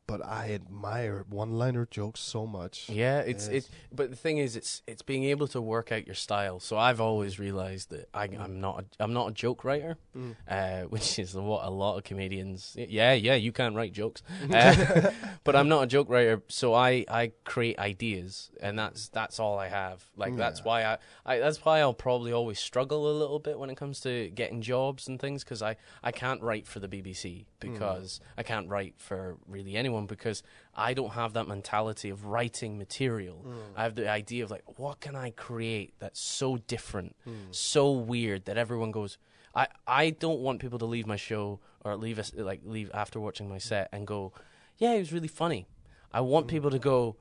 [0.07, 2.89] but I admire one-liner jokes so much.
[2.91, 3.65] Yeah, it's Yes.
[3.65, 3.71] it.
[3.93, 6.61] But the thing is, it's it's being able to work out your style.
[6.61, 10.37] So I've always realized that I, I'm not a, I'm not a joke writer, Mm.
[10.49, 12.75] uh, which is what a lot of comedians.
[12.79, 14.23] Yeah, yeah, you can't write jokes,
[14.53, 15.11] uh,
[15.43, 16.43] but I'm not a joke writer.
[16.49, 20.05] So I, I create ideas, and that's that's all I have.
[20.17, 20.67] Like that's Yeah.
[20.67, 24.01] why I, I that's why I'll probably always struggle a little bit when it comes
[24.01, 27.73] to getting jobs and things because I I can't write for the BBC Hmm.
[27.73, 30.43] because I can't write for really anyone because
[30.75, 33.37] I don't have that mentality of writing material.
[33.39, 33.77] Hmm.
[33.77, 37.51] I have the idea of like, what can I create that's so different, hmm.
[37.51, 39.19] so weird that everyone goes.
[39.55, 43.21] I, I don't want people to leave my show or leave us like leave after
[43.21, 44.33] watching my set and go,
[44.79, 45.67] yeah, it was really funny.
[46.13, 47.17] I want people to go,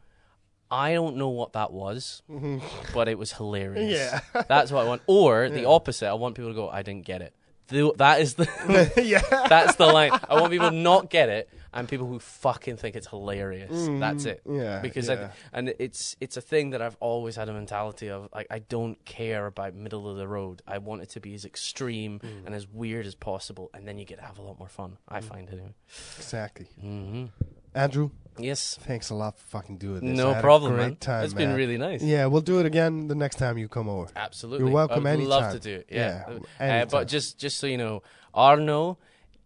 [0.72, 2.24] I don't know what that was,
[2.94, 3.92] but it was hilarious.
[4.34, 4.44] Yeah.
[4.48, 5.04] That's what I want.
[5.06, 7.36] Or the opposite, I want people to go, I didn't get it.
[7.68, 9.22] The, that is the yeah.
[9.48, 10.12] that's the line.
[10.30, 13.72] I want people to not get it and people who fucking think it's hilarious.
[14.00, 14.42] That's it.
[14.46, 15.30] Mm, yeah, Because yeah.
[15.54, 18.60] I, and it's it's a thing that I've always had a mentality of like I
[18.60, 20.62] don't care about middle of the road.
[20.68, 22.46] I want it to be as extreme Mm.
[22.46, 24.98] and as weird as possible, and then you get to have a lot more fun.
[25.10, 25.74] I find anyway.
[26.18, 26.68] Exactly.
[26.80, 27.26] hmm
[27.74, 28.78] Andrew, Yes.
[28.82, 30.18] thanks a lot for fucking doing this.
[30.18, 30.96] No problem, great man.
[30.96, 32.02] Time, it's been really nice.
[32.02, 34.10] Yeah, we'll do it again the next time you come over.
[34.16, 34.66] Absolutely.
[34.66, 35.88] You're welcome I'd love to do it.
[35.90, 36.24] Yeah.
[36.60, 38.02] Yeah, Uh, but just just so you know,
[38.34, 38.98] Arno,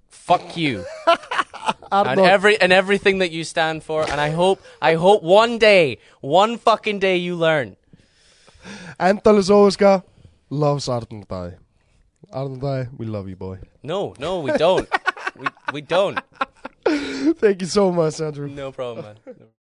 [0.10, 0.86] fuck you.
[1.92, 6.00] And every and everything that you stand for and I hope I hope one day,
[6.22, 7.76] one fucking day you learn.
[9.00, 9.50] Endalus
[10.50, 11.58] loves Arnaldæ.
[12.34, 13.60] Arnaldæ, we love you, boy.
[13.84, 14.88] No, no, we don't.
[15.40, 16.20] we we don't.
[17.38, 18.48] Thank you so much, Andrew.
[18.48, 19.36] No problem, man.